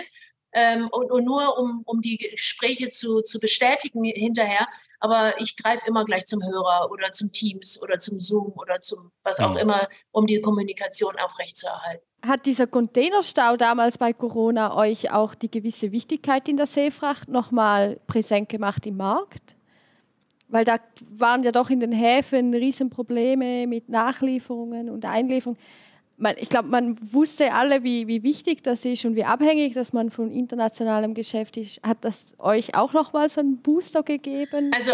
ähm, 0.53 0.87
und, 0.89 1.11
und, 1.11 1.23
nur 1.23 1.57
um, 1.57 1.83
um 1.85 2.01
die 2.01 2.17
Gespräche 2.17 2.89
zu, 2.89 3.21
zu 3.21 3.39
bestätigen 3.39 4.03
hinterher. 4.03 4.67
Aber 5.01 5.33
ich 5.41 5.57
greife 5.57 5.87
immer 5.87 6.05
gleich 6.05 6.27
zum 6.27 6.43
Hörer 6.43 6.89
oder 6.91 7.11
zum 7.11 7.31
Teams 7.31 7.81
oder 7.81 7.97
zum 7.97 8.19
Zoom 8.19 8.53
oder 8.55 8.79
zum 8.79 9.11
was 9.23 9.39
auch 9.39 9.55
immer, 9.55 9.89
um 10.11 10.27
die 10.27 10.39
Kommunikation 10.39 11.17
aufrechtzuerhalten. 11.17 12.05
Hat 12.23 12.45
dieser 12.45 12.67
Containerstau 12.67 13.57
damals 13.57 13.97
bei 13.97 14.13
Corona 14.13 14.77
euch 14.77 15.11
auch 15.11 15.33
die 15.33 15.49
gewisse 15.49 15.91
Wichtigkeit 15.91 16.47
in 16.47 16.55
der 16.55 16.67
Seefracht 16.67 17.27
nochmal 17.29 17.99
präsent 18.05 18.47
gemacht 18.47 18.85
im 18.85 18.97
Markt? 18.97 19.55
Weil 20.47 20.65
da 20.65 20.77
waren 21.09 21.41
ja 21.41 21.51
doch 21.51 21.71
in 21.71 21.79
den 21.79 21.91
Häfen 21.91 22.53
Riesenprobleme 22.53 23.65
mit 23.65 23.89
Nachlieferungen 23.89 24.91
und 24.91 25.03
Einlieferungen. 25.03 25.59
Ich 26.37 26.49
glaube, 26.49 26.69
man 26.69 26.97
wusste 27.13 27.53
alle, 27.53 27.83
wie, 27.83 28.07
wie 28.07 28.23
wichtig 28.23 28.63
das 28.63 28.85
ist 28.85 29.05
und 29.05 29.15
wie 29.15 29.23
abhängig, 29.23 29.73
dass 29.73 29.91
man 29.91 30.11
von 30.11 30.31
internationalem 30.31 31.13
Geschäft 31.13 31.57
ist. 31.57 31.81
Hat 31.83 32.03
das 32.05 32.35
euch 32.37 32.75
auch 32.75 32.93
nochmal 32.93 33.27
so 33.29 33.41
einen 33.41 33.61
Booster 33.61 34.03
gegeben? 34.03 34.71
Also 34.73 34.91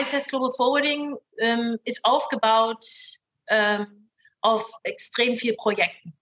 ISS 0.00 0.28
Global 0.28 0.50
Forwarding 0.52 1.16
ähm, 1.38 1.78
ist 1.84 2.04
aufgebaut 2.04 2.84
ähm, 3.48 4.10
auf 4.40 4.70
extrem 4.82 5.36
vielen 5.36 5.56
Projekten. 5.56 6.12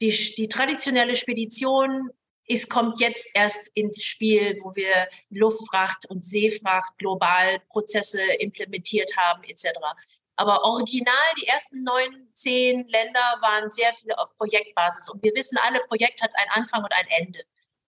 Die, 0.00 0.10
die 0.36 0.48
traditionelle 0.48 1.16
Spedition 1.16 2.10
es 2.46 2.68
kommt 2.68 3.00
jetzt 3.00 3.28
erst 3.34 3.70
ins 3.74 4.02
Spiel, 4.02 4.58
wo 4.62 4.74
wir 4.74 5.08
Luftfracht 5.30 6.06
und 6.10 6.24
Seefracht 6.24 6.96
global 6.98 7.60
Prozesse 7.68 8.20
implementiert 8.40 9.16
haben 9.16 9.44
etc. 9.44 9.68
Aber 10.42 10.64
original, 10.64 11.14
die 11.40 11.46
ersten 11.46 11.84
neun, 11.84 12.28
zehn 12.34 12.88
Länder 12.88 13.38
waren 13.42 13.70
sehr 13.70 13.92
viele 13.92 14.18
auf 14.18 14.34
Projektbasis. 14.34 15.08
Und 15.08 15.22
wir 15.22 15.32
wissen 15.36 15.56
alle, 15.56 15.78
Projekt 15.86 16.20
hat 16.20 16.32
einen 16.34 16.50
Anfang 16.50 16.82
und 16.82 16.92
ein 16.92 17.06
Ende. 17.16 17.44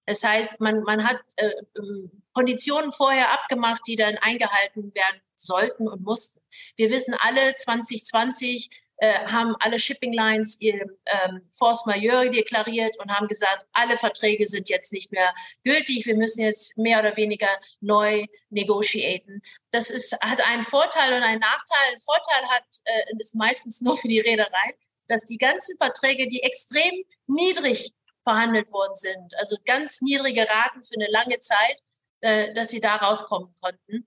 Das 0.07 0.23
heißt, 0.23 0.61
man, 0.61 0.85
man 0.85 1.03
hat 1.03 1.19
äh, 1.35 1.51
ähm, 1.77 2.23
Konditionen 2.33 2.93
vorher 2.93 3.33
abgemacht, 3.33 3.83
die 3.88 3.97
dann 3.97 4.19
eingehalten 4.19 4.95
werden 4.95 5.21
sollten 5.35 5.88
und 5.88 6.03
mussten. 6.03 6.43
Wir 6.77 6.93
wissen 6.93 7.17
alle, 7.19 7.57
2020 7.57 8.71
äh, 8.98 9.26
haben 9.26 9.57
alle 9.61 9.78
Shipping 9.78 10.12
Lines 10.12 10.61
ihr 10.61 10.87
ähm, 11.07 11.42
Force 11.50 11.85
Majeure 11.87 12.30
deklariert 12.30 12.96
und 13.00 13.11
haben 13.11 13.26
gesagt, 13.28 13.66
alle 13.72 13.98
Verträge 13.98 14.46
sind 14.46 14.68
jetzt 14.68 14.92
nicht 14.92 15.12
mehr 15.12 15.35
gültig. 15.64 16.07
Wir 16.07 16.16
müssen 16.16 16.42
jetzt 16.42 16.78
mehr 16.78 17.00
oder 17.00 17.16
weniger 17.16 17.48
neu 17.80 18.26
negotiaten. 18.50 19.42
Das 19.70 19.90
ist, 19.90 20.12
hat 20.22 20.40
einen 20.46 20.64
Vorteil 20.64 21.12
und 21.14 21.22
einen 21.22 21.40
Nachteil. 21.40 21.92
Ein 21.92 22.00
Vorteil 22.00 22.48
hat, 22.48 22.64
äh, 22.85 23.02
ist 23.18 23.35
meistens 23.35 23.80
nur 23.80 23.96
für 23.96 24.09
die 24.09 24.20
Reederei, 24.20 24.74
dass 25.09 25.26
die 25.26 25.38
ganzen 25.38 25.76
Verträge, 25.76 26.28
die 26.28 26.42
extrem 26.42 27.04
niedrig 27.26 27.92
verhandelt 28.22 28.72
worden 28.72 28.94
sind, 28.94 29.35
also 29.37 29.57
ganz 29.66 30.00
niedrige 30.00 30.48
Raten 30.48 30.83
für 30.83 30.94
eine 30.94 31.11
lange 31.11 31.40
Zeit, 31.40 31.78
äh, 32.20 32.54
dass 32.54 32.70
sie 32.70 32.80
da 32.80 32.96
rauskommen 32.96 33.52
konnten 33.61 34.07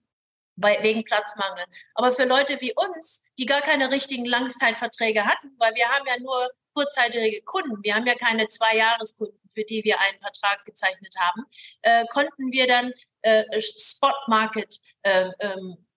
wegen 0.57 1.03
Platzmangel. 1.03 1.65
Aber 1.95 2.11
für 2.11 2.25
Leute 2.25 2.59
wie 2.61 2.73
uns, 2.73 3.25
die 3.37 3.45
gar 3.45 3.61
keine 3.61 3.91
richtigen 3.91 4.25
Langzeitverträge 4.25 5.25
hatten, 5.25 5.51
weil 5.57 5.73
wir 5.75 5.87
haben 5.87 6.05
ja 6.07 6.19
nur 6.19 6.49
kurzzeitige 6.73 7.41
Kunden, 7.43 7.83
wir 7.83 7.95
haben 7.95 8.05
ja 8.05 8.15
keine 8.15 8.47
Zwei-Jahres-Kunden, 8.47 9.39
für 9.53 9.63
die 9.63 9.83
wir 9.83 9.99
einen 9.99 10.19
Vertrag 10.19 10.63
gezeichnet 10.65 11.15
haben, 11.19 11.43
äh, 11.81 12.05
konnten 12.11 12.51
wir 12.51 12.67
dann 12.67 12.93
äh, 13.21 13.43
Spot 13.59 14.13
Market 14.27 14.77
äh, 15.01 15.29
ähm, 15.39 15.87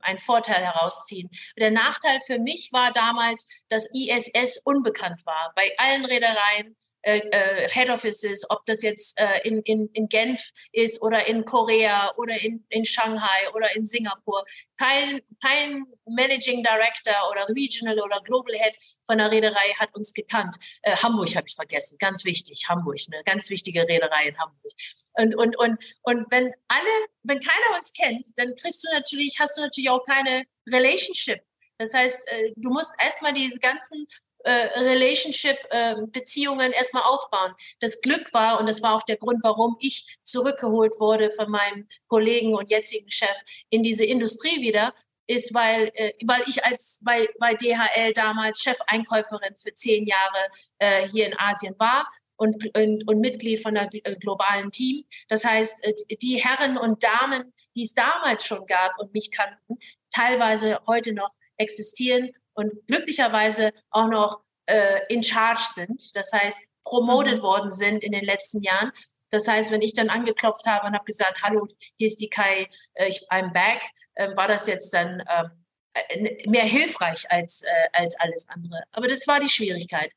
einen 0.00 0.18
Vorteil 0.18 0.64
herausziehen. 0.64 1.30
Der 1.58 1.70
Nachteil 1.70 2.20
für 2.26 2.38
mich 2.38 2.70
war 2.72 2.92
damals, 2.92 3.46
dass 3.68 3.88
ISS 3.94 4.58
unbekannt 4.64 5.24
war. 5.26 5.52
Bei 5.56 5.72
allen 5.78 6.04
Reedereien 6.04 6.76
äh, 7.06 7.20
äh, 7.30 7.68
Head 7.68 7.88
Offices, 7.88 8.44
ob 8.50 8.66
das 8.66 8.82
jetzt 8.82 9.16
äh, 9.16 9.46
in, 9.46 9.62
in, 9.62 9.88
in 9.92 10.08
Genf 10.08 10.50
ist 10.72 11.00
oder 11.00 11.24
in 11.28 11.44
Korea 11.44 12.12
oder 12.16 12.34
in, 12.42 12.66
in 12.68 12.84
Shanghai 12.84 13.48
oder 13.54 13.76
in 13.76 13.84
Singapur. 13.84 14.44
Kein, 14.76 15.20
kein 15.40 15.84
Managing 16.04 16.64
Director 16.64 17.14
oder 17.30 17.48
Regional 17.48 18.00
oder 18.00 18.20
Global 18.22 18.56
Head 18.56 18.74
von 19.06 19.18
der 19.18 19.30
Reederei 19.30 19.72
hat 19.78 19.94
uns 19.94 20.12
gekannt. 20.14 20.56
Äh, 20.82 20.96
Hamburg 20.96 21.32
habe 21.36 21.46
ich 21.46 21.54
vergessen, 21.54 21.96
ganz 22.00 22.24
wichtig, 22.24 22.64
Hamburg, 22.68 22.98
eine 23.12 23.22
ganz 23.22 23.50
wichtige 23.50 23.82
Reederei 23.82 24.26
in 24.26 24.38
Hamburg. 24.38 24.72
Und, 25.14 25.36
und, 25.36 25.56
und, 25.58 25.78
und 26.02 26.26
wenn 26.30 26.52
alle, 26.66 27.06
wenn 27.22 27.38
keiner 27.38 27.76
uns 27.76 27.92
kennt, 27.92 28.26
dann 28.34 28.56
kriegst 28.56 28.82
du 28.82 28.92
natürlich, 28.92 29.38
hast 29.38 29.56
du 29.56 29.60
natürlich 29.60 29.90
auch 29.90 30.04
keine 30.04 30.44
Relationship. 30.68 31.40
Das 31.78 31.94
heißt, 31.94 32.26
äh, 32.28 32.52
du 32.56 32.70
musst 32.70 32.90
erstmal 32.98 33.32
die 33.32 33.50
ganzen 33.60 34.08
äh, 34.46 34.78
Relationship-Beziehungen 34.78 36.66
ähm, 36.66 36.72
erstmal 36.72 37.02
aufbauen. 37.02 37.52
Das 37.80 38.00
Glück 38.00 38.32
war, 38.32 38.60
und 38.60 38.66
das 38.66 38.80
war 38.80 38.94
auch 38.94 39.02
der 39.02 39.16
Grund, 39.16 39.42
warum 39.42 39.76
ich 39.80 40.18
zurückgeholt 40.22 41.00
wurde 41.00 41.32
von 41.32 41.50
meinem 41.50 41.88
Kollegen 42.06 42.54
und 42.54 42.70
jetzigen 42.70 43.10
Chef 43.10 43.36
in 43.70 43.82
diese 43.82 44.04
Industrie 44.04 44.60
wieder, 44.60 44.94
ist, 45.26 45.52
weil, 45.52 45.90
äh, 45.94 46.12
weil 46.24 46.44
ich 46.46 46.64
als 46.64 47.02
bei, 47.04 47.28
bei 47.40 47.54
DHL 47.54 48.12
damals 48.12 48.62
Chefeinkäuferin 48.62 49.56
für 49.56 49.74
zehn 49.74 50.06
Jahre 50.06 50.48
äh, 50.78 51.08
hier 51.08 51.26
in 51.26 51.36
Asien 51.36 51.74
war 51.80 52.08
und, 52.36 52.54
und, 52.76 53.08
und 53.08 53.20
Mitglied 53.20 53.60
von 53.60 53.74
äh, 53.74 53.88
globalen 54.20 54.70
Team. 54.70 55.04
Das 55.28 55.44
heißt, 55.44 55.84
die 56.20 56.36
Herren 56.36 56.78
und 56.78 57.02
Damen, 57.02 57.52
die 57.74 57.82
es 57.82 57.94
damals 57.94 58.46
schon 58.46 58.64
gab 58.66 58.96
und 59.00 59.12
mich 59.12 59.32
kannten, 59.32 59.78
teilweise 60.14 60.78
heute 60.86 61.12
noch 61.12 61.30
existieren 61.56 62.30
und 62.56 62.86
glücklicherweise 62.86 63.72
auch 63.90 64.08
noch 64.08 64.40
äh, 64.66 65.00
in 65.08 65.22
charge 65.22 65.62
sind. 65.74 66.14
Das 66.14 66.32
heißt, 66.32 66.66
promoted 66.84 67.38
mhm. 67.38 67.42
worden 67.42 67.72
sind 67.72 68.02
in 68.02 68.12
den 68.12 68.24
letzten 68.24 68.62
Jahren. 68.62 68.92
Das 69.30 69.48
heißt, 69.48 69.70
wenn 69.70 69.82
ich 69.82 69.92
dann 69.92 70.08
angeklopft 70.08 70.66
habe 70.66 70.86
und 70.86 70.94
habe 70.94 71.04
gesagt, 71.04 71.42
hallo, 71.42 71.66
hier 71.96 72.06
ist 72.06 72.20
die 72.20 72.30
Kai, 72.30 72.68
äh, 72.94 73.08
ich, 73.08 73.28
I'm 73.30 73.52
back, 73.52 73.82
äh, 74.14 74.34
war 74.36 74.48
das 74.48 74.66
jetzt 74.66 74.92
dann 74.92 75.22
ähm, 75.28 75.50
äh, 75.94 76.48
mehr 76.48 76.64
hilfreich 76.64 77.30
als, 77.30 77.62
äh, 77.62 77.88
als 77.92 78.18
alles 78.18 78.48
andere. 78.48 78.82
Aber 78.92 79.08
das 79.08 79.26
war 79.26 79.40
die 79.40 79.48
Schwierigkeit. 79.48 80.12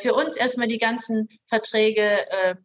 Für 0.00 0.14
uns 0.14 0.36
erstmal 0.36 0.68
die 0.68 0.78
ganzen 0.78 1.28
Verträge 1.46 2.56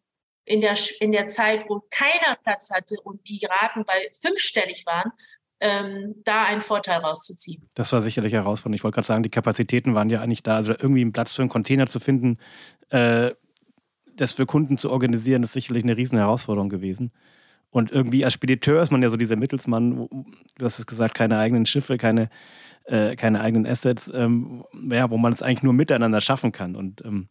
in, 0.46 0.62
der, 0.62 0.78
in 1.00 1.12
der 1.12 1.28
Zeit, 1.28 1.68
wo 1.68 1.82
keiner 1.90 2.36
Platz 2.44 2.70
hatte 2.70 3.02
und 3.02 3.28
die 3.28 3.44
Raten 3.44 3.84
bei 3.84 4.12
fünfstellig 4.22 4.86
waren, 4.86 5.12
ähm, 5.60 6.16
da 6.24 6.46
einen 6.46 6.62
Vorteil 6.62 7.00
rauszuziehen. 7.00 7.68
Das 7.76 7.92
war 7.92 8.02
sicherlich 8.02 8.34
herausfordernd. 8.34 8.76
Ich 8.76 8.84
wollte 8.84 8.96
gerade 8.96 9.08
sagen, 9.08 9.24
die 9.24 9.30
Kapazitäten 9.30 9.94
waren 9.96 10.10
ja 10.10 10.22
eigentlich 10.22 10.44
da. 10.44 10.56
Also 10.56 10.72
irgendwie 10.72 11.02
einen 11.02 11.14
Platz 11.14 11.36
für 11.36 11.42
einen 11.42 11.50
Container 11.50 11.88
zu 11.88 12.00
finden, 12.00 12.38
äh, 12.90 13.32
das 14.16 14.34
für 14.34 14.46
Kunden 14.46 14.78
zu 14.78 14.92
organisieren, 14.92 15.44
ist 15.44 15.54
sicherlich 15.54 15.84
eine 15.84 15.98
riesen 15.98 16.18
Herausforderung 16.18 16.70
gewesen. 16.70 17.12
Und 17.72 17.92
irgendwie 17.92 18.26
als 18.26 18.34
Spediteur 18.34 18.82
ist 18.82 18.92
man 18.92 19.04
ja 19.04 19.10
so 19.10 19.18
dieser 19.18 19.36
Mittelsmann, 19.36 20.08
du 20.58 20.66
hast 20.66 20.80
es 20.80 20.88
gesagt, 20.88 21.14
keine 21.14 21.38
eigenen 21.38 21.66
Schiffe, 21.66 21.98
keine, 21.98 22.30
äh, 22.86 23.16
keine 23.16 23.42
eigenen 23.42 23.68
Assets, 23.68 24.12
ähm, 24.14 24.64
ja, 24.92 25.10
wo 25.10 25.18
man 25.18 25.34
es 25.34 25.42
eigentlich 25.42 25.64
nur 25.64 25.74
miteinander 25.74 26.20
schaffen 26.20 26.52
kann. 26.52 26.76
Und 26.76 27.06
ähm, 27.06 27.30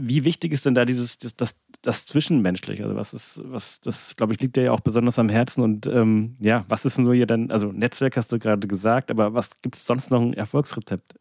wie 0.00 0.24
wichtig 0.24 0.52
ist 0.52 0.66
denn 0.66 0.74
da 0.74 0.84
dieses, 0.84 1.18
das, 1.18 1.36
das, 1.36 1.54
das 1.82 2.06
Zwischenmenschliche? 2.06 2.82
Also 2.82 2.96
was 2.96 3.14
ist, 3.14 3.40
was, 3.44 3.80
das 3.80 4.16
glaube 4.16 4.32
ich, 4.32 4.40
liegt 4.40 4.56
dir 4.56 4.64
ja 4.64 4.72
auch 4.72 4.80
besonders 4.80 5.18
am 5.18 5.28
Herzen. 5.28 5.62
Und 5.62 5.86
ähm, 5.86 6.36
ja, 6.40 6.64
was 6.68 6.84
ist 6.84 6.98
denn 6.98 7.04
so 7.04 7.12
hier 7.12 7.26
dann, 7.26 7.50
also 7.50 7.72
Netzwerk 7.72 8.16
hast 8.16 8.32
du 8.32 8.38
gerade 8.38 8.66
gesagt, 8.66 9.10
aber 9.10 9.34
was 9.34 9.60
gibt 9.62 9.76
es 9.76 9.86
sonst 9.86 10.10
noch 10.10 10.20
ein 10.20 10.34
Erfolgsrezept? 10.34 11.14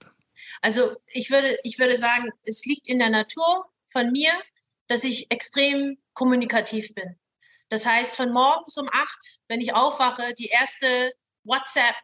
Also 0.62 0.96
ich 1.08 1.30
würde, 1.30 1.58
ich 1.64 1.80
würde 1.80 1.98
sagen, 1.98 2.30
es 2.44 2.66
liegt 2.66 2.88
in 2.88 3.00
der 3.00 3.10
Natur 3.10 3.66
von 3.88 4.12
mir, 4.12 4.32
dass 4.88 5.04
ich 5.04 5.30
extrem 5.30 5.98
kommunikativ 6.14 6.94
bin. 6.96 7.16
Das 7.70 7.86
heißt, 7.86 8.16
von 8.16 8.32
morgens 8.32 8.78
um 8.78 8.90
acht, 8.92 9.40
wenn 9.48 9.62
ich 9.62 9.76
aufwache, 9.76 10.34
die 10.34 10.48
erste 10.48 11.14
WhatsApp 11.44 11.96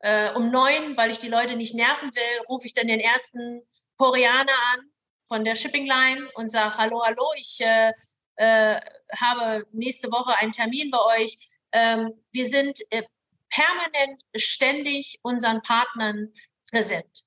äh, 0.00 0.32
um 0.32 0.50
neun, 0.50 0.96
weil 0.96 1.10
ich 1.10 1.18
die 1.18 1.28
Leute 1.28 1.56
nicht 1.56 1.74
nerven 1.74 2.14
will, 2.14 2.44
rufe 2.48 2.66
ich 2.66 2.72
dann 2.72 2.86
den 2.86 3.00
ersten 3.00 3.62
Koreaner 3.96 4.52
an 4.74 4.90
von 5.26 5.44
der 5.44 5.56
Shipping 5.56 5.86
Line 5.86 6.28
und 6.34 6.48
sage, 6.48 6.76
hallo, 6.76 7.02
hallo, 7.04 7.32
ich 7.36 7.60
äh, 7.60 7.92
äh, 8.36 8.80
habe 9.18 9.66
nächste 9.72 10.10
Woche 10.10 10.36
einen 10.36 10.52
Termin 10.52 10.90
bei 10.90 11.22
euch. 11.22 11.38
Ähm, 11.72 12.12
wir 12.32 12.46
sind 12.46 12.78
äh, 12.90 13.02
permanent, 13.50 14.22
ständig 14.36 15.18
unseren 15.22 15.62
Partnern 15.62 16.32
präsent. 16.70 17.24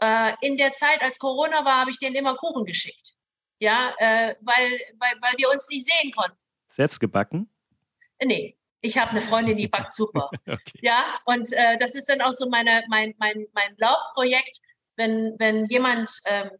Äh, 0.00 0.34
in 0.40 0.56
der 0.56 0.72
Zeit, 0.72 1.02
als 1.02 1.18
Corona 1.18 1.64
war, 1.64 1.80
habe 1.80 1.90
ich 1.90 1.98
denen 1.98 2.16
immer 2.16 2.36
Kuchen 2.36 2.64
geschickt. 2.64 3.12
Ja, 3.58 3.94
äh, 3.98 4.34
weil, 4.40 4.80
weil, 4.98 5.14
weil 5.20 5.34
wir 5.38 5.50
uns 5.50 5.68
nicht 5.68 5.86
sehen 5.86 6.10
konnten. 6.12 6.36
Selbst 6.68 7.00
gebacken? 7.00 7.50
Nee, 8.22 8.58
ich 8.80 8.98
habe 8.98 9.12
eine 9.12 9.22
Freundin, 9.22 9.56
die 9.56 9.68
backt 9.68 9.92
super. 9.92 10.30
okay. 10.46 10.78
Ja, 10.82 11.18
und 11.24 11.52
äh, 11.52 11.76
das 11.78 11.94
ist 11.94 12.08
dann 12.08 12.20
auch 12.20 12.32
so 12.32 12.48
meine, 12.48 12.84
mein, 12.88 13.14
mein, 13.18 13.46
mein 13.52 13.74
Laufprojekt. 13.78 14.60
Wenn, 14.96 15.34
wenn 15.38 15.66
jemand 15.66 16.10
ähm, 16.26 16.50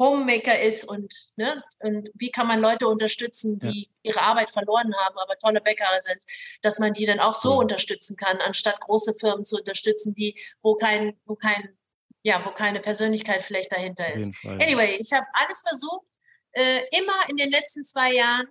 Homemaker 0.00 0.58
ist 0.58 0.84
und, 0.84 1.14
ne, 1.36 1.62
und 1.78 2.10
wie 2.14 2.30
kann 2.30 2.46
man 2.46 2.60
Leute 2.60 2.88
unterstützen, 2.88 3.60
die 3.60 3.90
ja. 4.02 4.10
ihre 4.10 4.22
Arbeit 4.22 4.50
verloren 4.50 4.92
haben, 4.96 5.18
aber 5.18 5.36
tolle 5.36 5.60
Bäcker 5.60 5.86
sind, 6.00 6.20
dass 6.62 6.78
man 6.78 6.94
die 6.94 7.06
dann 7.06 7.20
auch 7.20 7.34
so 7.34 7.52
ja. 7.52 7.58
unterstützen 7.58 8.16
kann, 8.16 8.38
anstatt 8.38 8.80
große 8.80 9.14
Firmen 9.14 9.44
zu 9.44 9.58
unterstützen, 9.58 10.14
die, 10.14 10.40
wo 10.62 10.74
kein, 10.74 11.20
wo 11.26 11.36
kein 11.36 11.76
ja, 12.22 12.44
wo 12.44 12.50
keine 12.50 12.80
Persönlichkeit 12.80 13.42
vielleicht 13.42 13.72
dahinter 13.72 14.12
ist. 14.12 14.34
Anyway, 14.44 14.98
ich 15.00 15.10
habe 15.10 15.26
alles 15.32 15.62
versucht, 15.62 16.06
äh, 16.52 16.82
immer 16.90 17.28
in 17.28 17.36
den 17.36 17.50
letzten 17.50 17.82
zwei 17.82 18.12
Jahren 18.12 18.46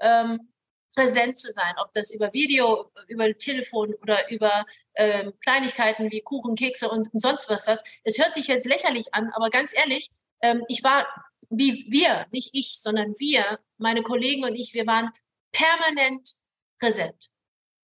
ähm, 0.00 0.52
präsent 0.94 1.36
zu 1.36 1.52
sein, 1.52 1.74
ob 1.82 1.92
das 1.94 2.12
über 2.12 2.32
Video, 2.32 2.90
über 3.08 3.32
Telefon 3.36 3.94
oder 3.94 4.30
über 4.30 4.64
ähm, 4.94 5.32
Kleinigkeiten 5.42 6.10
wie 6.10 6.20
Kuchen, 6.20 6.54
Kekse 6.54 6.88
und, 6.88 7.12
und 7.12 7.20
sonst 7.20 7.48
was 7.48 7.64
das. 7.64 7.82
Es 8.04 8.18
hört 8.18 8.34
sich 8.34 8.48
jetzt 8.48 8.66
lächerlich 8.66 9.12
an, 9.14 9.30
aber 9.34 9.50
ganz 9.50 9.74
ehrlich, 9.74 10.10
ähm, 10.42 10.64
ich 10.68 10.82
war 10.82 11.06
wie 11.50 11.86
wir, 11.90 12.26
nicht 12.30 12.50
ich, 12.52 12.80
sondern 12.80 13.14
wir, 13.18 13.58
meine 13.76 14.02
Kollegen 14.02 14.44
und 14.44 14.54
ich, 14.54 14.72
wir 14.72 14.86
waren 14.86 15.10
permanent 15.52 16.30
präsent. 16.78 17.30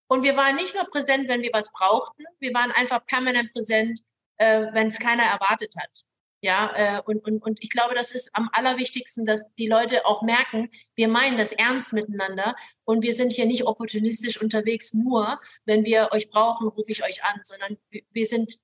Und 0.09 0.23
wir 0.23 0.37
waren 0.37 0.55
nicht 0.55 0.75
nur 0.75 0.85
präsent, 0.85 1.29
wenn 1.29 1.43
wir 1.43 1.51
was 1.53 1.73
brauchten, 1.73 2.23
wir 2.39 2.55
waren 2.55 2.71
einfach 2.71 3.05
permanent 3.07 3.53
präsent, 3.53 3.99
äh, 4.39 4.67
wenn 4.73 4.87
es 4.87 5.01
keiner 5.01 5.25
erwartet 5.25 5.75
hat. 5.77 6.05
Ja, 6.43 6.73
äh, 6.77 7.03
und, 7.03 7.25
und, 7.25 7.43
und 7.43 7.59
ich 7.61 7.71
glaube, 7.71 7.95
das 7.97 8.13
ist 8.13 8.31
am 8.35 8.49
allerwichtigsten, 8.53 9.27
dass 9.27 9.43
die 9.59 9.67
Leute 9.67 10.07
auch 10.07 10.23
merken, 10.23 10.71
wir 10.95 11.09
meinen 11.09 11.37
das 11.37 11.51
ernst 11.51 11.93
miteinander 11.93 12.55
und 12.85 13.03
wir 13.03 13.15
sind 13.15 13.33
hier 13.33 13.47
nicht 13.47 13.67
opportunistisch 13.67 14.41
unterwegs, 14.41 14.95
nur 14.95 15.41
wenn 15.65 15.85
wir 15.85 16.11
euch 16.13 16.31
brauchen, 16.31 16.69
rufe 16.69 16.93
ich 16.93 17.03
euch 17.03 17.25
an, 17.25 17.41
sondern 17.43 17.79
wir 17.91 18.27
sind 18.27 18.55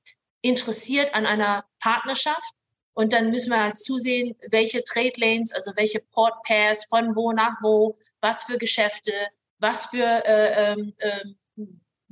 interessiert 0.42 1.14
an 1.14 1.26
einer 1.26 1.64
Partnerschaft 1.80 2.54
und 2.94 3.12
dann 3.12 3.30
müssen 3.30 3.50
wir 3.50 3.62
halt 3.62 3.76
zusehen, 3.76 4.36
welche 4.50 4.84
Trade 4.84 5.12
Lanes, 5.16 5.52
also 5.52 5.72
welche 5.76 6.00
Port 6.00 6.42
Pairs, 6.44 6.84
von 6.84 7.16
wo 7.16 7.32
nach 7.32 7.56
wo, 7.62 7.98
was 8.20 8.44
für 8.44 8.58
Geschäfte, 8.58 9.12
was 9.58 9.86
für 9.86 10.24
äh, 10.26 10.72
ähm, 10.72 10.92
äh, 10.98 11.24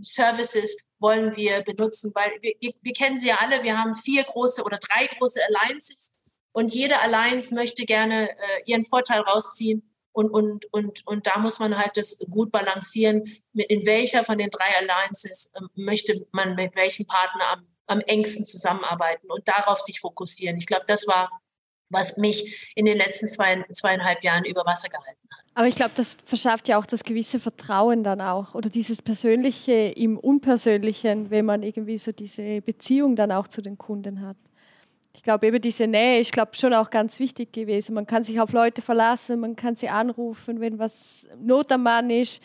Services 0.00 0.76
wollen 0.98 1.34
wir 1.36 1.62
benutzen, 1.62 2.12
weil 2.14 2.30
wir, 2.40 2.54
wir 2.80 2.92
kennen 2.92 3.18
sie 3.18 3.28
ja 3.28 3.38
alle, 3.40 3.62
wir 3.62 3.78
haben 3.78 3.94
vier 3.94 4.22
große 4.24 4.62
oder 4.62 4.78
drei 4.78 5.06
große 5.06 5.40
Alliances. 5.48 6.18
Und 6.52 6.74
jede 6.74 7.00
Alliance 7.00 7.54
möchte 7.54 7.84
gerne 7.84 8.30
äh, 8.30 8.62
ihren 8.66 8.84
Vorteil 8.84 9.20
rausziehen. 9.20 9.86
Und, 10.12 10.30
und, 10.30 10.66
und, 10.72 11.06
und 11.06 11.26
da 11.26 11.38
muss 11.38 11.60
man 11.60 11.78
halt 11.78 11.96
das 11.96 12.18
gut 12.30 12.50
balancieren, 12.50 13.24
mit 13.52 13.70
in 13.70 13.86
welcher 13.86 14.24
von 14.24 14.38
den 14.38 14.50
drei 14.50 14.76
Alliances 14.78 15.52
äh, 15.54 15.60
möchte 15.74 16.26
man 16.32 16.56
mit 16.56 16.74
welchem 16.74 17.06
Partner 17.06 17.52
am, 17.52 17.66
am 17.90 18.00
engsten 18.00 18.44
zusammenarbeiten 18.44 19.31
und 19.31 19.46
darauf 19.48 19.81
sich 19.81 20.00
fokussieren. 20.00 20.57
Ich 20.57 20.66
glaube, 20.66 20.85
das 20.87 21.09
war, 21.09 21.29
was 21.88 22.16
mich 22.16 22.72
in 22.76 22.85
den 22.85 22.96
letzten 22.96 23.29
zwei, 23.29 23.64
zweieinhalb 23.72 24.22
Jahren 24.22 24.44
über 24.44 24.64
Wasser 24.64 24.88
gehalten 24.88 25.29
hat. 25.33 25.44
Aber 25.55 25.66
ich 25.66 25.74
glaube, 25.74 25.90
das 25.96 26.16
verschafft 26.24 26.68
ja 26.68 26.79
auch 26.79 26.87
das 26.87 27.03
gewisse 27.03 27.40
Vertrauen 27.40 28.05
dann 28.05 28.20
auch 28.20 28.55
oder 28.55 28.70
dieses 28.70 29.03
Persönliche 29.03 29.72
im 29.72 30.16
Unpersönlichen, 30.16 31.31
wenn 31.31 31.44
man 31.44 31.64
irgendwie 31.64 31.98
so 31.98 32.12
diese 32.12 32.61
Beziehung 32.61 33.16
dann 33.16 33.33
auch 33.33 33.48
zu 33.48 33.61
den 33.61 33.76
Kunden 33.76 34.20
hat. 34.20 34.37
Ich 35.12 35.24
glaube, 35.24 35.48
eben 35.48 35.61
diese 35.61 35.88
Nähe 35.88 36.20
ist, 36.20 36.31
glaube 36.31 36.53
schon 36.55 36.72
auch 36.72 36.90
ganz 36.90 37.18
wichtig 37.18 37.53
gewesen. 37.53 37.94
Man 37.94 38.07
kann 38.07 38.22
sich 38.22 38.40
auf 38.40 38.53
Leute 38.53 38.81
verlassen, 38.83 39.40
man 39.40 39.57
kann 39.57 39.74
sie 39.74 39.88
anrufen, 39.88 40.61
wenn 40.61 40.79
was 40.79 41.29
Not 41.40 41.72
am 41.72 41.83
Mann 41.83 42.09
ist. 42.09 42.40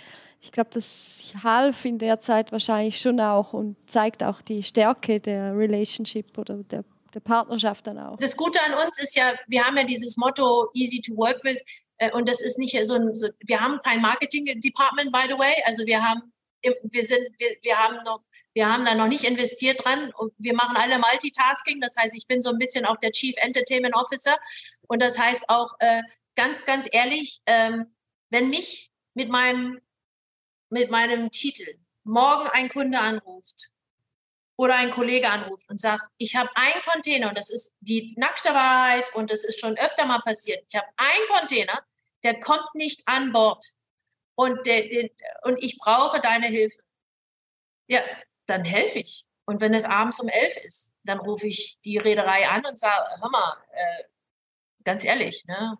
Ich 0.45 0.51
glaube, 0.51 0.69
das 0.73 1.33
half 1.43 1.83
in 1.85 1.97
der 1.97 2.19
Zeit 2.19 2.51
wahrscheinlich 2.51 2.99
schon 2.99 3.19
auch 3.19 3.53
und 3.53 3.75
zeigt 3.89 4.23
auch 4.23 4.41
die 4.41 4.63
Stärke 4.63 5.19
der 5.19 5.57
Relationship 5.57 6.37
oder 6.37 6.63
der 6.63 6.83
der 7.15 7.21
Partnerschaft 7.21 7.87
dann 7.87 7.97
auch. 7.97 8.17
Das 8.17 8.35
Gute 8.35 8.61
an 8.61 8.73
uns 8.85 8.99
ist 8.99 9.15
ja, 9.15 9.33
wir 9.47 9.63
haben 9.63 9.77
ja 9.77 9.85
dieses 9.85 10.17
Motto 10.17 10.69
easy 10.73 11.01
to 11.01 11.15
work 11.15 11.43
with. 11.43 11.63
Äh, 11.97 12.11
und 12.11 12.27
das 12.27 12.41
ist 12.41 12.59
nicht 12.59 12.77
so 12.85 12.95
ein, 12.95 13.15
so, 13.15 13.29
wir 13.39 13.59
haben 13.59 13.79
kein 13.83 14.01
Marketing-Department, 14.01 15.11
by 15.11 15.21
the 15.27 15.39
way. 15.39 15.53
Also 15.65 15.85
wir 15.85 16.03
haben, 16.03 16.33
wir 16.61 17.03
sind, 17.03 17.21
wir, 17.37 17.55
wir 17.61 17.77
haben 17.77 18.03
noch, 18.03 18.21
wir 18.53 18.71
haben 18.71 18.85
da 18.85 18.93
noch 18.95 19.07
nicht 19.07 19.23
investiert 19.23 19.83
dran. 19.83 20.11
Und 20.17 20.33
wir 20.37 20.53
machen 20.53 20.75
alle 20.75 20.99
Multitasking. 20.99 21.79
Das 21.79 21.95
heißt, 21.95 22.13
ich 22.15 22.27
bin 22.27 22.41
so 22.41 22.49
ein 22.49 22.57
bisschen 22.57 22.85
auch 22.85 22.97
der 22.97 23.11
Chief 23.11 23.35
Entertainment 23.37 23.95
Officer. 23.95 24.35
Und 24.87 25.01
das 25.01 25.17
heißt 25.17 25.49
auch, 25.49 25.71
äh, 25.79 26.01
ganz, 26.35 26.65
ganz 26.65 26.87
ehrlich, 26.91 27.39
ähm, 27.45 27.95
wenn 28.29 28.49
mich 28.49 28.89
mit 29.13 29.29
meinem, 29.29 29.79
mit 30.69 30.91
meinem 30.91 31.31
Titel 31.31 31.79
morgen 32.03 32.47
ein 32.47 32.69
Kunde 32.69 32.99
anruft 32.99 33.71
oder 34.57 34.75
ein 34.75 34.91
Kollege 34.91 35.29
anruft 35.29 35.69
und 35.69 35.79
sagt, 35.79 36.07
ich 36.17 36.35
habe 36.35 36.49
einen 36.55 36.81
Container 36.81 37.29
und 37.29 37.37
das 37.37 37.49
ist 37.49 37.75
die 37.79 38.13
nackte 38.17 38.49
Wahrheit 38.49 39.13
und 39.15 39.29
das 39.29 39.43
ist 39.43 39.59
schon 39.59 39.77
öfter 39.77 40.05
mal 40.05 40.21
passiert. 40.21 40.63
Ich 40.69 40.75
habe 40.75 40.87
einen 40.95 41.27
Container, 41.27 41.83
der 42.23 42.39
kommt 42.39 42.73
nicht 42.73 43.07
an 43.07 43.33
Bord 43.33 43.65
und, 44.35 44.65
der, 44.65 44.87
der, 44.87 45.09
und 45.43 45.61
ich 45.61 45.77
brauche 45.77 46.19
deine 46.21 46.47
Hilfe. 46.47 46.81
Ja, 47.87 48.01
dann 48.45 48.63
helfe 48.63 48.99
ich. 48.99 49.25
Und 49.45 49.61
wenn 49.61 49.73
es 49.73 49.85
abends 49.85 50.19
um 50.19 50.27
elf 50.27 50.57
ist, 50.57 50.93
dann 51.03 51.19
rufe 51.19 51.47
ich 51.47 51.77
die 51.83 51.97
Reederei 51.97 52.47
an 52.47 52.65
und 52.65 52.79
sage, 52.79 53.09
hör 53.21 53.29
mal, 53.29 53.57
äh, 53.71 54.03
ganz 54.83 55.03
ehrlich, 55.03 55.45
ne, 55.45 55.77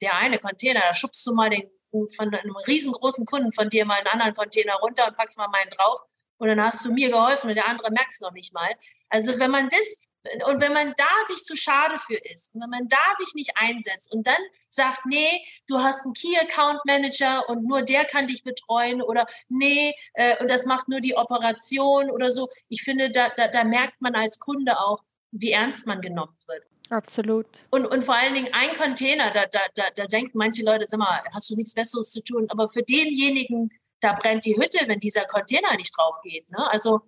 der 0.00 0.16
eine 0.16 0.38
Container, 0.38 0.80
da 0.80 0.94
schubst 0.94 1.24
du 1.26 1.34
mal 1.34 1.50
den 1.50 1.70
von 1.90 2.34
einem 2.34 2.56
riesengroßen 2.56 3.24
Kunden 3.26 3.52
von 3.52 3.68
dir 3.68 3.84
mal 3.84 3.98
einen 3.98 4.08
anderen 4.08 4.34
Container 4.34 4.74
runter 4.76 5.06
und 5.08 5.16
packst 5.16 5.38
mal 5.38 5.48
meinen 5.48 5.70
drauf 5.70 6.00
und 6.38 6.48
dann 6.48 6.62
hast 6.62 6.84
du 6.84 6.92
mir 6.92 7.10
geholfen 7.10 7.50
und 7.50 7.56
der 7.56 7.68
andere 7.68 7.90
merkt 7.90 8.12
es 8.12 8.20
noch 8.20 8.32
nicht 8.32 8.52
mal. 8.52 8.70
Also 9.08 9.38
wenn 9.38 9.50
man 9.50 9.68
das 9.68 10.06
und 10.46 10.60
wenn 10.60 10.72
man 10.72 10.92
da 10.96 11.08
sich 11.28 11.44
zu 11.44 11.56
schade 11.56 11.98
für 11.98 12.16
ist 12.16 12.52
und 12.52 12.60
wenn 12.60 12.70
man 12.70 12.88
da 12.88 12.96
sich 13.16 13.34
nicht 13.34 13.52
einsetzt 13.54 14.12
und 14.12 14.26
dann 14.26 14.40
sagt, 14.68 15.06
nee, 15.06 15.44
du 15.68 15.78
hast 15.78 16.04
einen 16.04 16.14
Key 16.14 16.36
Account 16.36 16.80
Manager 16.84 17.48
und 17.48 17.64
nur 17.64 17.82
der 17.82 18.04
kann 18.04 18.26
dich 18.26 18.42
betreuen 18.42 19.02
oder 19.02 19.26
nee, 19.48 19.94
äh, 20.14 20.36
und 20.42 20.50
das 20.50 20.66
macht 20.66 20.88
nur 20.88 21.00
die 21.00 21.16
Operation 21.16 22.10
oder 22.10 22.30
so. 22.30 22.48
Ich 22.68 22.82
finde, 22.82 23.10
da, 23.10 23.30
da, 23.36 23.48
da 23.48 23.64
merkt 23.64 24.00
man 24.00 24.14
als 24.14 24.38
Kunde 24.38 24.80
auch, 24.80 25.02
wie 25.30 25.52
ernst 25.52 25.86
man 25.86 26.00
genommen 26.00 26.36
wird. 26.46 26.64
Absolut. 26.90 27.46
Und, 27.70 27.86
und 27.86 28.04
vor 28.04 28.14
allen 28.14 28.34
Dingen 28.34 28.48
ein 28.52 28.72
Container, 28.74 29.32
da, 29.32 29.46
da, 29.46 29.60
da, 29.74 29.84
da 29.94 30.06
denken 30.06 30.38
manche 30.38 30.64
Leute, 30.64 30.86
sag 30.86 30.98
mal, 30.98 31.22
hast 31.32 31.50
du 31.50 31.56
nichts 31.56 31.74
Besseres 31.74 32.10
zu 32.10 32.22
tun? 32.22 32.46
Aber 32.48 32.68
für 32.68 32.82
denjenigen, 32.82 33.70
da 34.00 34.12
brennt 34.12 34.44
die 34.44 34.56
Hütte, 34.56 34.86
wenn 34.86 34.98
dieser 34.98 35.24
Container 35.24 35.74
nicht 35.76 35.96
drauf 35.96 36.20
geht. 36.22 36.50
Ne? 36.50 36.70
Also, 36.70 37.00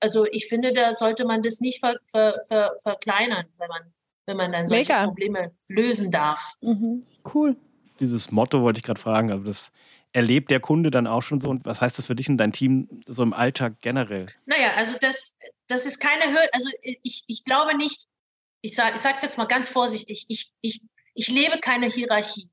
also 0.00 0.26
ich 0.26 0.46
finde, 0.46 0.72
da 0.72 0.94
sollte 0.94 1.24
man 1.24 1.42
das 1.42 1.60
nicht 1.60 1.80
ver, 1.80 1.96
ver, 2.06 2.40
ver, 2.48 2.76
verkleinern, 2.82 3.46
wenn 3.58 3.68
man, 3.68 3.82
wenn 4.26 4.36
man 4.36 4.52
dann 4.52 4.66
solche 4.66 4.92
Mega. 4.92 5.04
Probleme 5.04 5.52
lösen 5.68 6.10
darf. 6.10 6.54
Mhm. 6.60 7.04
Cool. 7.34 7.56
Dieses 8.00 8.30
Motto 8.30 8.62
wollte 8.62 8.78
ich 8.78 8.84
gerade 8.84 9.00
fragen, 9.00 9.32
aber 9.32 9.44
das 9.44 9.70
erlebt 10.12 10.50
der 10.50 10.60
Kunde 10.60 10.90
dann 10.90 11.06
auch 11.06 11.22
schon 11.22 11.40
so? 11.40 11.50
Und 11.50 11.66
was 11.66 11.80
heißt 11.82 11.98
das 11.98 12.06
für 12.06 12.14
dich 12.14 12.28
und 12.28 12.38
dein 12.38 12.52
Team 12.52 13.02
so 13.06 13.22
im 13.22 13.34
Alltag 13.34 13.74
generell? 13.82 14.26
Naja, 14.46 14.70
also 14.76 14.96
das, 14.98 15.36
das 15.66 15.84
ist 15.84 15.98
keine 15.98 16.24
Hürde. 16.32 16.48
Also 16.52 16.70
ich, 16.80 17.24
ich 17.26 17.44
glaube 17.44 17.76
nicht, 17.76 18.06
ich 18.66 18.74
sage 18.74 18.96
ich 18.96 19.04
es 19.04 19.22
jetzt 19.22 19.38
mal 19.38 19.46
ganz 19.46 19.68
vorsichtig, 19.68 20.26
ich, 20.28 20.52
ich, 20.60 20.82
ich 21.14 21.28
lebe 21.28 21.58
keine 21.58 21.88
Hierarchie. 21.88 22.50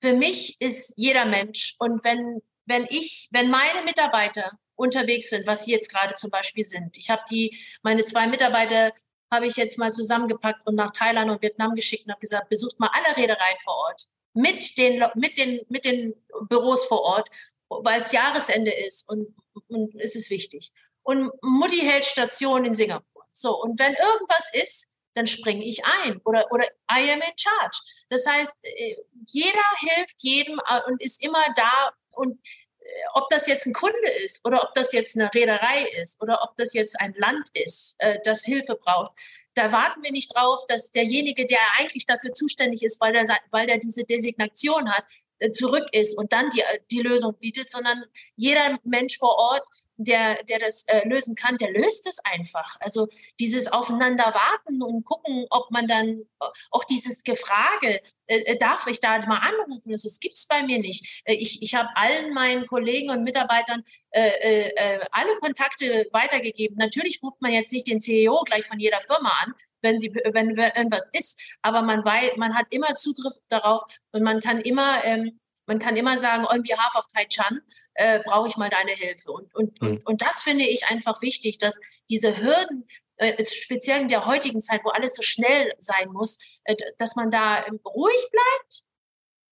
Für 0.00 0.12
mich 0.12 0.60
ist 0.60 0.94
jeder 0.96 1.24
Mensch 1.24 1.76
und 1.78 2.04
wenn 2.04 2.42
wenn 2.66 2.86
ich, 2.90 3.28
wenn 3.30 3.48
meine 3.48 3.82
Mitarbeiter 3.84 4.58
unterwegs 4.74 5.30
sind, 5.30 5.46
was 5.46 5.64
sie 5.64 5.72
jetzt 5.72 5.90
gerade 5.90 6.14
zum 6.14 6.30
Beispiel 6.30 6.64
sind. 6.64 6.98
Ich 6.98 7.08
habe 7.08 7.22
die, 7.30 7.56
meine 7.82 8.04
zwei 8.04 8.26
Mitarbeiter 8.26 8.92
habe 9.32 9.46
ich 9.46 9.56
jetzt 9.56 9.78
mal 9.78 9.92
zusammengepackt 9.92 10.66
und 10.66 10.74
nach 10.74 10.90
Thailand 10.92 11.30
und 11.30 11.42
Vietnam 11.42 11.74
geschickt 11.74 12.04
und 12.06 12.12
habe 12.12 12.20
gesagt, 12.20 12.48
besucht 12.48 12.78
mal 12.78 12.90
alle 12.92 13.16
Reedereien 13.16 13.58
vor 13.64 13.74
Ort 13.74 14.06
mit 14.34 14.76
den, 14.76 15.02
mit 15.14 15.38
den, 15.38 15.60
mit 15.68 15.84
den 15.84 16.14
Büros 16.48 16.84
vor 16.86 17.00
Ort, 17.02 17.28
weil 17.68 18.02
es 18.02 18.12
Jahresende 18.12 18.72
ist 18.72 19.08
und, 19.08 19.34
und 19.68 19.94
es 19.98 20.14
ist 20.14 20.30
wichtig. 20.30 20.72
Und 21.02 21.30
Mutti 21.42 21.78
hält 21.78 22.04
Station 22.04 22.64
in 22.64 22.74
Singapur. 22.74 23.24
So, 23.32 23.60
und 23.60 23.78
wenn 23.78 23.94
irgendwas 23.94 24.50
ist, 24.52 24.88
dann 25.16 25.26
springe 25.26 25.64
ich 25.64 25.84
ein 25.84 26.20
oder, 26.24 26.46
oder 26.52 26.66
I 26.92 27.10
am 27.10 27.22
in 27.22 27.36
charge. 27.36 27.78
Das 28.10 28.26
heißt, 28.26 28.54
äh, 28.62 28.96
jeder 29.26 29.64
hilft 29.78 30.22
jedem 30.22 30.60
äh, 30.68 30.80
und 30.86 31.02
ist 31.02 31.22
immer 31.22 31.42
da, 31.56 31.92
und 32.12 32.38
äh, 32.80 32.84
ob 33.14 33.28
das 33.30 33.46
jetzt 33.46 33.66
ein 33.66 33.72
Kunde 33.72 34.10
ist 34.22 34.44
oder 34.44 34.62
ob 34.62 34.74
das 34.74 34.92
jetzt 34.92 35.16
eine 35.16 35.32
Reederei 35.32 35.88
ist 36.00 36.20
oder 36.20 36.42
ob 36.42 36.54
das 36.56 36.74
jetzt 36.74 37.00
ein 37.00 37.14
Land 37.16 37.48
ist, 37.54 37.96
das 38.24 38.44
Hilfe 38.44 38.76
braucht, 38.76 39.12
da 39.54 39.72
warten 39.72 40.02
wir 40.02 40.12
nicht 40.12 40.36
drauf, 40.36 40.60
dass 40.68 40.92
derjenige, 40.92 41.46
der 41.46 41.60
eigentlich 41.78 42.04
dafür 42.04 42.32
zuständig 42.32 42.82
ist, 42.82 43.00
weil 43.00 43.14
der, 43.14 43.26
weil 43.50 43.66
der 43.66 43.78
diese 43.78 44.04
Designation 44.04 44.92
hat, 44.92 45.04
zurück 45.52 45.86
ist 45.92 46.16
und 46.16 46.32
dann 46.32 46.50
die, 46.50 46.62
die 46.90 47.00
Lösung 47.00 47.34
bietet, 47.38 47.70
sondern 47.70 48.04
jeder 48.36 48.78
Mensch 48.84 49.18
vor 49.18 49.36
Ort, 49.36 49.66
der, 49.96 50.42
der 50.44 50.58
das 50.58 50.84
äh, 50.88 51.08
lösen 51.08 51.34
kann, 51.34 51.56
der 51.56 51.72
löst 51.72 52.06
es 52.06 52.18
einfach. 52.24 52.76
Also 52.80 53.08
dieses 53.40 53.72
Aufeinander 53.72 54.24
warten 54.24 54.82
und 54.82 55.04
gucken, 55.04 55.46
ob 55.50 55.70
man 55.70 55.86
dann 55.86 56.26
auch 56.70 56.84
dieses 56.84 57.24
Gefrage, 57.24 58.02
äh, 58.26 58.38
äh 58.40 58.58
darf 58.58 58.86
ich 58.86 59.00
da 59.00 59.18
mal 59.26 59.38
anrufen? 59.38 59.92
Das 59.92 60.20
gibt 60.20 60.36
es 60.36 60.46
bei 60.46 60.62
mir 60.62 60.78
nicht. 60.78 61.22
Äh, 61.24 61.34
ich 61.34 61.62
ich 61.62 61.74
habe 61.74 61.88
allen 61.94 62.34
meinen 62.34 62.66
Kollegen 62.66 63.10
und 63.10 63.24
Mitarbeitern 63.24 63.84
äh, 64.10 64.70
alle 65.10 65.36
Kontakte 65.40 66.08
weitergegeben. 66.12 66.76
Natürlich 66.76 67.20
ruft 67.22 67.40
man 67.40 67.52
jetzt 67.52 67.72
nicht 67.72 67.86
den 67.86 68.00
CEO 68.00 68.42
gleich 68.44 68.66
von 68.66 68.78
jeder 68.78 69.00
Firma 69.06 69.30
an, 69.42 69.54
wenn, 69.86 70.00
sie, 70.00 70.12
wenn 70.14 70.56
irgendwas 70.56 71.08
ist. 71.12 71.40
Aber 71.62 71.82
man, 71.82 72.04
weiß, 72.04 72.36
man 72.36 72.54
hat 72.54 72.66
immer 72.70 72.94
Zugriff 72.94 73.36
darauf 73.48 73.82
und 74.12 74.22
man 74.22 74.40
kann 74.40 74.60
immer, 74.60 75.04
ähm, 75.04 75.38
man 75.66 75.78
kann 75.78 75.96
immer 75.96 76.18
sagen, 76.18 76.44
on 76.44 76.62
behalf 76.62 76.94
of 76.96 77.06
Tai 77.06 77.24
Chan 77.26 77.60
äh, 77.94 78.20
brauche 78.24 78.48
ich 78.48 78.56
mal 78.56 78.70
deine 78.70 78.92
Hilfe. 78.92 79.32
Und, 79.32 79.54
und, 79.54 79.80
mhm. 79.80 79.88
und, 79.88 80.06
und 80.06 80.22
das 80.22 80.42
finde 80.42 80.66
ich 80.66 80.86
einfach 80.88 81.22
wichtig, 81.22 81.58
dass 81.58 81.80
diese 82.08 82.36
Hürden 82.36 82.86
äh, 83.16 83.42
speziell 83.44 84.02
in 84.02 84.08
der 84.08 84.26
heutigen 84.26 84.60
Zeit, 84.60 84.82
wo 84.84 84.90
alles 84.90 85.14
so 85.14 85.22
schnell 85.22 85.72
sein 85.78 86.10
muss, 86.10 86.38
äh, 86.64 86.76
dass 86.98 87.16
man 87.16 87.30
da 87.30 87.66
ähm, 87.66 87.80
ruhig 87.84 88.28
bleibt, 88.30 88.84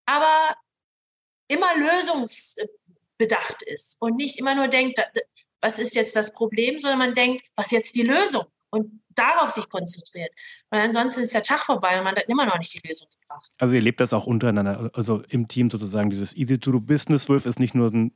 aber 0.07 0.57
immer 1.49 1.75
lösungsbedacht 1.77 3.63
ist 3.63 4.01
und 4.01 4.17
nicht 4.17 4.39
immer 4.39 4.55
nur 4.55 4.69
denkt, 4.69 5.01
was 5.61 5.79
ist 5.79 5.95
jetzt 5.95 6.15
das 6.15 6.33
Problem, 6.33 6.79
sondern 6.79 6.99
man 6.99 7.15
denkt, 7.15 7.45
was 7.57 7.67
ist 7.67 7.73
jetzt 7.73 7.95
die 7.97 8.03
Lösung? 8.03 8.45
Und 8.71 9.03
darauf 9.15 9.51
sich 9.51 9.69
konzentriert. 9.69 10.31
Weil 10.71 10.81
ansonsten 10.81 11.23
ist 11.23 11.35
der 11.35 11.43
Tag 11.43 11.61
vorbei 11.61 11.99
und 11.99 12.05
man 12.05 12.17
hat 12.17 12.25
immer 12.29 12.47
noch 12.47 12.59
nicht 12.59 12.75
die 12.75 12.87
Lösung 12.87 13.09
gebracht. 13.21 13.51
Also 13.59 13.75
ihr 13.75 13.83
lebt 13.83 14.01
das 14.01 14.13
auch 14.13 14.27
untereinander, 14.27 14.91
also 14.95 15.23
im 15.29 15.49
Team 15.49 15.71
sozusagen. 15.71 16.11
Dieses 16.11 16.37
Easy 16.37 16.59
to 16.59 16.73
do 16.73 16.81
Business 16.81 17.29
Wolf 17.29 17.47
ist 17.47 17.59
nicht 17.59 17.75
nur 17.75 17.91
ein 17.91 18.13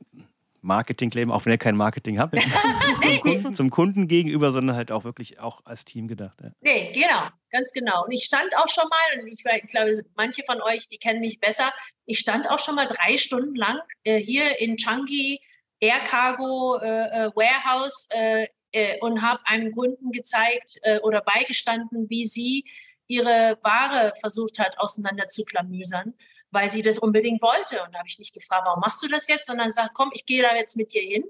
Marketing-Claim, 0.61 1.31
auch 1.31 1.45
wenn 1.45 1.53
ihr 1.53 1.57
kein 1.57 1.75
Marketing 1.75 2.19
habt, 2.19 2.35
zum, 3.01 3.21
Kunden, 3.21 3.55
zum, 3.55 3.69
Kunden, 3.69 4.07
gegenüber, 4.07 4.51
sondern 4.51 4.75
halt 4.75 4.91
auch 4.91 5.03
wirklich 5.03 5.39
auch 5.39 5.61
als 5.65 5.85
Team 5.85 6.07
gedacht. 6.07 6.37
Ja. 6.41 6.51
Nee, 6.61 6.91
genau, 6.93 7.27
ganz 7.49 7.71
genau. 7.71 8.05
Und 8.05 8.11
ich 8.11 8.23
stand 8.23 8.55
auch 8.57 8.67
schon 8.67 8.87
mal, 8.89 9.21
und 9.21 9.27
ich, 9.27 9.43
ich 9.45 9.71
glaube, 9.71 10.01
manche 10.15 10.43
von 10.43 10.61
euch, 10.61 10.89
die 10.89 10.97
kennen 10.97 11.21
mich 11.21 11.39
besser, 11.39 11.71
ich 12.05 12.19
stand 12.19 12.49
auch 12.49 12.59
schon 12.59 12.75
mal 12.75 12.87
drei 12.87 13.17
Stunden 13.17 13.55
lang 13.55 13.77
äh, 14.03 14.17
hier 14.17 14.59
in 14.59 14.77
Changi 14.77 15.39
Air 15.81 15.99
Cargo 15.99 16.77
äh, 16.81 17.27
äh 17.27 17.31
Warehouse 17.35 18.07
äh, 18.09 18.47
äh, 18.71 18.99
und 18.99 19.21
habe 19.21 19.41
einem 19.45 19.71
Kunden 19.71 20.11
gezeigt 20.11 20.79
äh, 20.83 20.99
oder 20.99 21.21
beigestanden, 21.21 22.09
wie 22.09 22.25
sie 22.25 22.65
ihre 23.07 23.57
Ware 23.63 24.13
versucht 24.19 24.59
hat, 24.59 24.77
auseinander 24.79 25.27
zu 25.27 25.43
klamüsern 25.43 26.13
weil 26.51 26.69
sie 26.69 26.81
das 26.81 26.99
unbedingt 26.99 27.41
wollte. 27.41 27.83
Und 27.83 27.93
da 27.93 27.99
habe 27.99 28.07
ich 28.07 28.19
nicht 28.19 28.33
gefragt, 28.33 28.63
warum 28.65 28.79
machst 28.79 29.03
du 29.03 29.07
das 29.07 29.27
jetzt, 29.27 29.45
sondern 29.45 29.67
gesagt, 29.67 29.91
komm, 29.93 30.11
ich 30.13 30.25
gehe 30.25 30.41
da 30.41 30.55
jetzt 30.55 30.77
mit 30.77 30.93
dir 30.93 31.01
hin, 31.01 31.23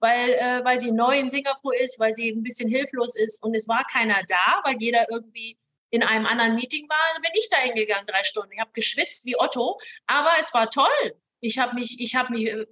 weil, 0.00 0.32
äh, 0.32 0.64
weil 0.64 0.78
sie 0.80 0.92
neu 0.92 1.18
in 1.18 1.30
Singapur 1.30 1.76
ist, 1.78 1.98
weil 2.00 2.12
sie 2.12 2.30
ein 2.30 2.42
bisschen 2.42 2.68
hilflos 2.68 3.14
ist 3.14 3.42
und 3.42 3.54
es 3.54 3.68
war 3.68 3.84
keiner 3.84 4.22
da, 4.26 4.60
weil 4.64 4.76
jeder 4.80 5.06
irgendwie 5.10 5.58
in 5.90 6.02
einem 6.02 6.26
anderen 6.26 6.54
Meeting 6.54 6.88
war, 6.88 7.20
bin 7.20 7.30
ich 7.34 7.48
da 7.50 7.58
hingegangen, 7.58 8.06
drei 8.06 8.24
Stunden. 8.24 8.52
Ich 8.52 8.60
habe 8.60 8.70
geschwitzt 8.72 9.26
wie 9.26 9.38
Otto, 9.38 9.78
aber 10.06 10.30
es 10.40 10.52
war 10.54 10.70
toll. 10.70 11.16
Ich 11.40 11.58
habe 11.58 11.74
mich, 11.74 12.00
ich 12.00 12.16
habe 12.16 12.32
mich, 12.32 12.46
äh, 12.46 12.66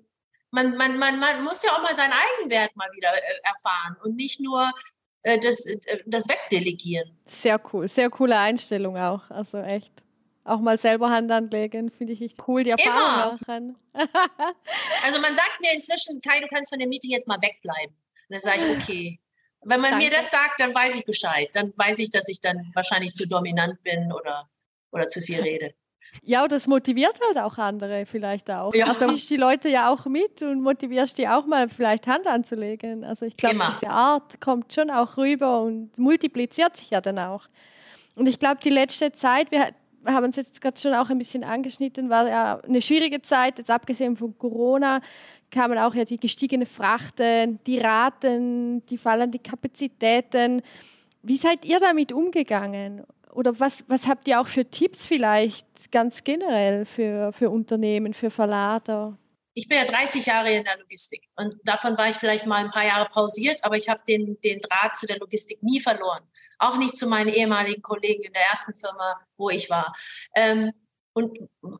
man, 0.50 0.76
man, 0.76 0.98
man, 0.98 1.18
man 1.18 1.42
muss 1.44 1.62
ja 1.62 1.70
auch 1.72 1.82
mal 1.82 1.94
seinen 1.94 2.12
Eigenwert 2.12 2.74
mal 2.76 2.90
wieder 2.92 3.12
äh, 3.12 3.40
erfahren 3.42 3.96
und 4.02 4.16
nicht 4.16 4.40
nur 4.40 4.70
äh, 5.22 5.38
das, 5.38 5.66
äh, 5.66 5.78
das 6.06 6.28
Wegdelegieren. 6.28 7.16
Sehr 7.26 7.60
cool, 7.72 7.88
sehr 7.88 8.10
coole 8.10 8.36
Einstellung 8.36 8.96
auch, 8.96 9.30
also 9.30 9.58
echt 9.58 9.92
auch 10.44 10.60
mal 10.60 10.76
selber 10.76 11.10
Hand 11.10 11.30
anlegen, 11.30 11.90
finde 11.90 12.12
ich 12.12 12.22
echt 12.22 12.48
cool, 12.48 12.64
die 12.64 12.70
Erfahrung 12.70 13.38
machen. 13.46 13.76
also 15.04 15.20
man 15.20 15.34
sagt 15.34 15.60
mir 15.60 15.72
inzwischen, 15.72 16.20
Kai, 16.20 16.40
du 16.40 16.48
kannst 16.48 16.70
von 16.70 16.78
dem 16.78 16.88
Meeting 16.88 17.10
jetzt 17.10 17.28
mal 17.28 17.40
wegbleiben. 17.40 17.94
Und 17.94 18.30
dann 18.30 18.40
sage 18.40 18.64
ich, 18.64 18.82
okay. 18.82 19.20
Wenn 19.62 19.80
man 19.80 19.90
Danke. 19.92 20.06
mir 20.06 20.10
das 20.10 20.30
sagt, 20.30 20.58
dann 20.58 20.74
weiß 20.74 20.94
ich 20.96 21.04
Bescheid. 21.04 21.50
Dann 21.52 21.74
weiß 21.76 21.98
ich, 21.98 22.10
dass 22.10 22.28
ich 22.28 22.40
dann 22.40 22.70
wahrscheinlich 22.74 23.12
zu 23.12 23.28
dominant 23.28 23.82
bin 23.82 24.10
oder, 24.10 24.48
oder 24.90 25.06
zu 25.06 25.20
viel 25.20 25.40
rede. 25.40 25.74
Ja, 26.22 26.46
das 26.48 26.66
motiviert 26.66 27.18
halt 27.26 27.38
auch 27.38 27.58
andere 27.58 28.04
vielleicht 28.06 28.50
auch. 28.50 28.74
Ja. 28.74 28.86
Also 28.86 29.08
ziehst 29.08 29.30
die 29.30 29.36
Leute 29.36 29.68
ja 29.68 29.92
auch 29.92 30.06
mit 30.06 30.42
und 30.42 30.60
motivierst 30.60 31.16
die 31.18 31.28
auch 31.28 31.46
mal 31.46 31.68
vielleicht 31.68 32.06
Hand 32.06 32.26
anzulegen. 32.26 33.04
Also 33.04 33.26
ich 33.26 33.36
glaube, 33.36 33.58
diese 33.70 33.90
Art 33.90 34.40
kommt 34.40 34.72
schon 34.72 34.90
auch 34.90 35.16
rüber 35.16 35.62
und 35.62 35.96
multipliziert 35.98 36.76
sich 36.76 36.90
ja 36.90 37.00
dann 37.00 37.18
auch. 37.18 37.44
Und 38.16 38.26
ich 38.26 38.38
glaube, 38.38 38.58
die 38.62 38.70
letzte 38.70 39.12
Zeit, 39.12 39.50
wir, 39.50 39.72
haben 40.06 40.24
uns 40.24 40.36
jetzt 40.36 40.60
gerade 40.60 40.80
schon 40.80 40.94
auch 40.94 41.10
ein 41.10 41.18
bisschen 41.18 41.44
angeschnitten, 41.44 42.10
war 42.10 42.28
ja 42.28 42.60
eine 42.60 42.82
schwierige 42.82 43.20
Zeit, 43.22 43.58
jetzt 43.58 43.70
abgesehen 43.70 44.16
von 44.16 44.36
Corona 44.38 45.00
kamen 45.50 45.78
auch 45.78 45.94
ja 45.94 46.04
die 46.04 46.18
gestiegenen 46.18 46.66
Frachten, 46.66 47.58
die 47.66 47.78
Raten, 47.78 48.84
die 48.86 48.96
fallenden 48.96 49.42
Kapazitäten. 49.42 50.62
Wie 51.22 51.36
seid 51.36 51.64
ihr 51.64 51.80
damit 51.80 52.12
umgegangen? 52.12 53.04
Oder 53.32 53.58
was, 53.60 53.84
was 53.88 54.06
habt 54.06 54.26
ihr 54.28 54.40
auch 54.40 54.46
für 54.46 54.68
Tipps 54.68 55.06
vielleicht 55.06 55.92
ganz 55.92 56.24
generell 56.24 56.84
für, 56.84 57.32
für 57.32 57.50
Unternehmen, 57.50 58.14
für 58.14 58.30
Verlader? 58.30 59.18
ich 59.54 59.68
bin 59.68 59.78
ja 59.78 59.84
30 59.84 60.26
Jahre 60.26 60.52
in 60.52 60.64
der 60.64 60.78
Logistik 60.78 61.28
und 61.36 61.56
davon 61.64 61.98
war 61.98 62.08
ich 62.08 62.16
vielleicht 62.16 62.46
mal 62.46 62.64
ein 62.64 62.70
paar 62.70 62.84
Jahre 62.84 63.08
pausiert, 63.10 63.62
aber 63.64 63.76
ich 63.76 63.88
habe 63.88 64.00
den, 64.06 64.40
den 64.40 64.60
Draht 64.60 64.96
zu 64.96 65.06
der 65.06 65.18
Logistik 65.18 65.62
nie 65.62 65.80
verloren. 65.80 66.22
Auch 66.58 66.76
nicht 66.76 66.96
zu 66.96 67.06
meinen 67.06 67.28
ehemaligen 67.28 67.82
Kollegen 67.82 68.22
in 68.22 68.32
der 68.32 68.42
ersten 68.46 68.74
Firma, 68.74 69.20
wo 69.36 69.50
ich 69.50 69.68
war. 69.68 69.94
Ähm, 70.34 70.72
und 71.12 71.38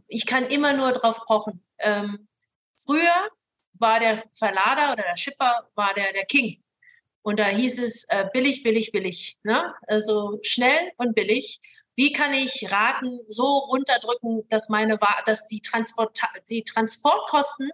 ich 0.08 0.26
kann 0.26 0.46
immer 0.46 0.72
nur 0.72 0.92
drauf 0.92 1.24
pochen. 1.26 1.64
Ähm, 1.78 2.28
früher 2.76 3.28
war 3.74 4.00
der 4.00 4.22
Verlader 4.34 4.92
oder 4.92 5.04
der 5.04 5.16
Shipper 5.16 5.70
war 5.74 5.94
der, 5.94 6.12
der 6.12 6.26
King. 6.26 6.62
Und 7.22 7.38
da 7.38 7.46
hieß 7.46 7.78
es 7.80 8.04
äh, 8.08 8.26
billig, 8.32 8.62
billig, 8.62 8.92
billig. 8.92 9.38
Ne? 9.42 9.74
Also 9.86 10.38
schnell 10.42 10.92
und 10.96 11.14
billig 11.14 11.60
wie 12.00 12.12
kann 12.12 12.32
ich 12.32 12.72
Raten 12.72 13.20
so 13.28 13.58
runterdrücken, 13.58 14.48
dass 14.48 14.70
meine 14.70 14.98
dass 15.26 15.46
die, 15.48 15.60
Transport, 15.60 16.18
die 16.48 16.64
Transportkosten 16.64 17.70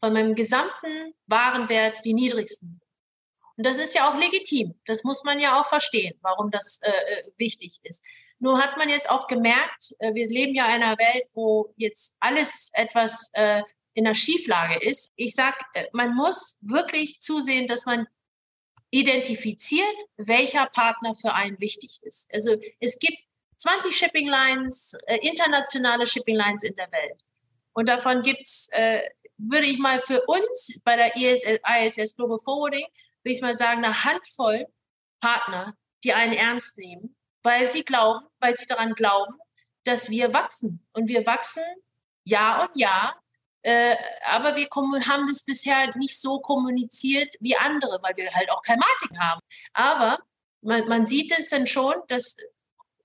von 0.00 0.14
meinem 0.14 0.34
gesamten 0.34 1.14
Warenwert 1.26 2.02
die 2.06 2.14
niedrigsten 2.14 2.72
sind. 2.72 2.82
Und 3.56 3.66
das 3.66 3.76
ist 3.76 3.94
ja 3.94 4.10
auch 4.10 4.18
legitim. 4.18 4.80
Das 4.86 5.04
muss 5.04 5.24
man 5.24 5.38
ja 5.38 5.60
auch 5.60 5.66
verstehen, 5.66 6.18
warum 6.22 6.50
das 6.50 6.80
äh, 6.82 6.90
äh, 6.90 7.24
wichtig 7.36 7.78
ist. 7.82 8.02
Nur 8.38 8.62
hat 8.62 8.78
man 8.78 8.88
jetzt 8.88 9.10
auch 9.10 9.26
gemerkt, 9.26 9.94
äh, 9.98 10.14
wir 10.14 10.28
leben 10.28 10.54
ja 10.54 10.66
in 10.74 10.82
einer 10.82 10.96
Welt, 10.96 11.24
wo 11.34 11.74
jetzt 11.76 12.16
alles 12.20 12.70
etwas 12.72 13.28
äh, 13.34 13.62
in 13.92 14.04
der 14.04 14.14
Schieflage 14.14 14.78
ist. 14.78 15.12
Ich 15.16 15.34
sage, 15.34 15.56
äh, 15.74 15.84
man 15.92 16.14
muss 16.14 16.58
wirklich 16.62 17.20
zusehen, 17.20 17.66
dass 17.66 17.84
man 17.84 18.06
identifiziert, 18.96 19.94
welcher 20.16 20.66
Partner 20.66 21.14
für 21.14 21.34
einen 21.34 21.60
wichtig 21.60 22.00
ist. 22.02 22.32
Also 22.32 22.56
es 22.80 22.98
gibt 22.98 23.18
20 23.58 23.94
Shipping 23.94 24.26
Lines, 24.26 24.96
äh, 25.06 25.18
internationale 25.18 26.06
Shipping 26.06 26.34
Lines 26.34 26.62
in 26.62 26.74
der 26.76 26.90
Welt. 26.92 27.20
Und 27.74 27.90
davon 27.90 28.22
gibt's, 28.22 28.70
äh, 28.72 29.02
würde 29.36 29.66
ich 29.66 29.78
mal 29.78 30.00
für 30.00 30.24
uns 30.24 30.80
bei 30.82 30.96
der 30.96 31.14
ISS, 31.14 31.60
ISS 31.62 32.16
Global 32.16 32.38
Forwarding, 32.42 32.86
würde 33.22 33.36
ich 33.36 33.42
mal 33.42 33.54
sagen, 33.54 33.84
eine 33.84 34.04
Handvoll 34.04 34.66
Partner, 35.20 35.76
die 36.02 36.14
einen 36.14 36.32
ernst 36.32 36.78
nehmen, 36.78 37.16
weil 37.42 37.66
sie 37.66 37.84
glauben, 37.84 38.24
weil 38.38 38.54
sie 38.54 38.64
daran 38.64 38.94
glauben, 38.94 39.34
dass 39.84 40.08
wir 40.08 40.32
wachsen. 40.32 40.86
Und 40.94 41.08
wir 41.08 41.26
wachsen 41.26 41.62
Jahr 42.24 42.66
und 42.66 42.80
Jahr. 42.80 43.22
Äh, 43.66 43.96
aber 44.24 44.54
wir 44.54 44.68
haben 45.08 45.26
das 45.26 45.44
bisher 45.44 45.92
nicht 45.96 46.20
so 46.20 46.38
kommuniziert 46.38 47.34
wie 47.40 47.56
andere, 47.56 47.98
weil 48.00 48.16
wir 48.16 48.32
halt 48.32 48.48
auch 48.48 48.62
kein 48.62 48.78
Marketing 48.78 49.18
haben. 49.18 49.40
Aber 49.72 50.20
man, 50.62 50.86
man 50.86 51.04
sieht 51.04 51.36
es 51.36 51.48
dann 51.48 51.66
schon, 51.66 51.94
dass 52.06 52.36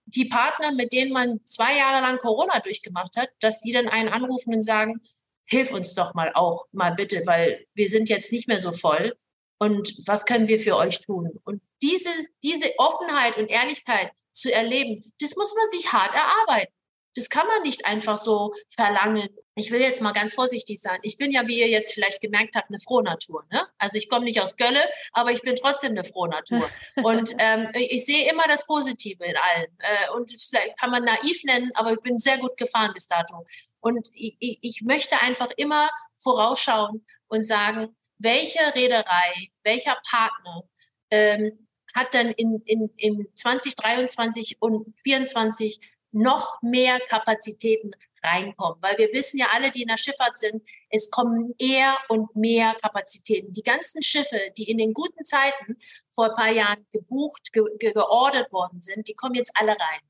die 0.06 0.26
Partner, 0.26 0.72
mit 0.72 0.94
denen 0.94 1.14
man 1.14 1.40
zwei 1.46 1.78
Jahre 1.78 2.02
lang 2.02 2.20
Corona 2.20 2.60
durchgemacht 2.60 3.18
hat, 3.18 3.30
dass 3.40 3.62
die 3.62 3.72
dann 3.72 3.88
einen 3.88 4.10
anrufen 4.10 4.54
und 4.54 4.62
sagen, 4.62 5.02
hilf 5.48 5.72
uns 5.72 5.96
doch 5.96 6.14
mal 6.14 6.32
auch 6.36 6.66
mal 6.72 6.94
bitte, 6.94 7.24
weil 7.26 7.66
wir 7.74 7.90
sind 7.90 8.08
jetzt 8.08 8.32
nicht 8.32 8.48
mehr 8.48 8.60
so 8.60 8.72
voll. 8.72 9.18
Und 9.58 9.96
was 10.06 10.28
können 10.28 10.48
wir 10.48 10.60
für 10.60 10.76
euch 10.76 11.00
tun? 11.00 11.40
Und 11.44 11.64
diese, 11.82 12.10
diese 12.44 12.72
Offenheit 12.78 13.38
und 13.38 13.48
Ehrlichkeit 13.48 14.12
zu 14.32 14.54
erleben, 14.54 15.12
das 15.20 15.36
muss 15.36 15.56
man 15.56 15.70
sich 15.72 15.92
hart 15.92 16.14
erarbeiten. 16.14 16.74
Das 17.16 17.30
kann 17.30 17.48
man 17.48 17.62
nicht 17.64 17.86
einfach 17.86 18.18
so 18.18 18.54
verlangen. 18.70 19.30
Ich 19.56 19.72
will 19.72 19.82
jetzt 19.82 20.02
mal 20.02 20.14
ganz 20.14 20.34
vorsichtig 20.34 20.80
sein. 20.80 21.00
Ich 21.02 21.18
bin 21.18 21.32
ja, 21.32 21.48
wie 21.48 21.60
ihr 21.60 21.68
jetzt 21.68 21.94
vielleicht 21.94 22.22
gemerkt 22.22 22.56
habt, 22.56 22.70
eine 22.70 22.80
Frohnatur. 22.80 23.46
Ne? 23.52 23.62
Also 23.78 23.98
ich 23.98 24.10
komme 24.10 24.26
nicht 24.26 24.42
aus 24.42 24.56
Gölle, 24.56 24.82
aber 25.12 25.32
ich 25.32 25.42
bin 25.42 25.56
trotzdem 25.56 25.92
eine 25.92 26.04
Frohnatur. 26.04 26.70
Und 27.04 27.34
ähm, 27.38 27.70
ich 27.74 28.06
sehe 28.06 28.30
immer 28.32 28.48
das 28.48 28.66
Positive 28.66 29.24
in 29.26 29.36
allem. 29.36 29.68
Äh, 29.80 30.12
und 30.16 30.32
vielleicht 30.32 30.80
kann 30.80 30.92
man 30.92 31.04
naiv 31.04 31.44
nennen, 31.44 31.72
aber 31.74 31.94
ich 31.94 32.00
bin 32.00 32.18
sehr 32.18 32.38
gut 32.38 32.58
gefahren 32.58 32.92
bis 32.94 33.08
dato. 33.08 33.46
Und 33.80 34.10
ich, 34.14 34.38
ich 34.40 34.82
möchte 34.84 35.22
einfach 35.22 35.50
immer 35.58 35.90
vorausschauen 36.18 37.06
und 37.28 37.44
sagen, 37.46 37.96
welche 38.18 38.60
Reederei, 38.76 39.50
welcher 39.64 39.98
Partner 40.10 40.64
ähm, 41.10 41.68
hat 41.94 42.14
dann 42.14 42.32
in, 42.32 42.62
in, 42.66 42.90
in 42.98 43.28
2023 43.36 44.58
und 44.62 44.86
2024 45.04 45.80
noch 46.12 46.62
mehr 46.62 47.00
Kapazitäten 47.00 47.92
reinkommen. 48.24 48.82
Weil 48.82 48.98
wir 48.98 49.12
wissen 49.14 49.38
ja 49.38 49.48
alle, 49.54 49.72
die 49.72 49.82
in 49.82 49.88
der 49.88 49.98
Schifffahrt 49.98 50.38
sind, 50.38 50.64
es 50.90 51.10
kommen 51.10 51.54
eher 51.58 51.98
und 52.10 52.36
mehr 52.36 52.76
Kapazitäten. 52.82 53.54
Die 53.54 53.64
ganzen 53.64 54.04
Schiffe, 54.04 54.40
die 54.58 54.70
in 54.70 54.78
den 54.78 54.94
guten 54.94 55.26
Zeiten 55.26 55.78
vor 56.10 56.30
ein 56.30 56.36
paar 56.36 56.52
Jahren 56.52 56.86
gebucht, 56.92 57.52
ge 57.52 57.64
ge 57.80 57.94
geordert 57.94 58.52
worden 58.52 58.82
sind, 58.82 59.08
die 59.08 59.16
kommen 59.16 59.36
jetzt 59.36 59.52
alle 59.56 59.72
rein. 59.72 60.02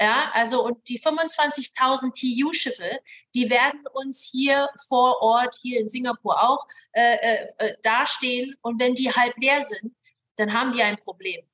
Ja, 0.00 0.30
also 0.32 0.64
und 0.64 0.88
die 0.88 1.00
25.000 1.00 2.12
TU-Schiffe, 2.12 3.00
die 3.34 3.50
werden 3.50 3.84
uns 3.92 4.28
hier 4.30 4.68
vor 4.86 5.20
Ort, 5.22 5.56
hier 5.60 5.80
in 5.80 5.88
Singapur 5.88 6.40
auch, 6.40 6.68
äh, 6.92 7.16
äh, 7.16 7.48
äh 7.58 7.76
dastehen. 7.82 8.54
Und 8.62 8.80
wenn 8.80 8.94
die 8.94 9.10
halb 9.10 9.36
leer 9.38 9.64
sind, 9.64 9.96
dann 10.36 10.52
haben 10.52 10.72
die 10.72 10.82
ein 10.82 10.98
Problem. 10.98 11.47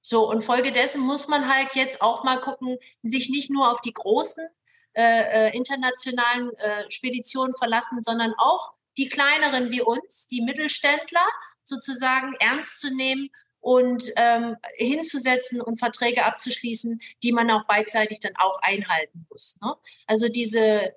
So, 0.00 0.28
und 0.28 0.42
folgedessen 0.42 1.00
muss 1.00 1.28
man 1.28 1.52
halt 1.52 1.74
jetzt 1.74 2.00
auch 2.00 2.24
mal 2.24 2.40
gucken, 2.40 2.78
sich 3.02 3.28
nicht 3.28 3.50
nur 3.50 3.70
auf 3.70 3.80
die 3.80 3.92
großen 3.92 4.46
äh, 4.94 5.48
äh, 5.48 5.56
internationalen 5.56 6.52
äh, 6.56 6.90
Speditionen 6.90 7.54
verlassen, 7.54 8.02
sondern 8.02 8.34
auch 8.38 8.72
die 8.98 9.08
kleineren 9.08 9.70
wie 9.70 9.82
uns, 9.82 10.26
die 10.26 10.42
Mittelständler 10.42 11.26
sozusagen 11.62 12.34
ernst 12.40 12.80
zu 12.80 12.94
nehmen 12.94 13.30
und 13.60 14.04
ähm, 14.16 14.56
hinzusetzen 14.76 15.60
und 15.60 15.78
Verträge 15.78 16.24
abzuschließen, 16.24 17.00
die 17.22 17.32
man 17.32 17.50
auch 17.50 17.66
beidseitig 17.66 18.20
dann 18.20 18.34
auch 18.36 18.58
einhalten 18.62 19.26
muss. 19.30 19.58
Ne? 19.62 19.74
Also 20.06 20.28
diese, 20.28 20.94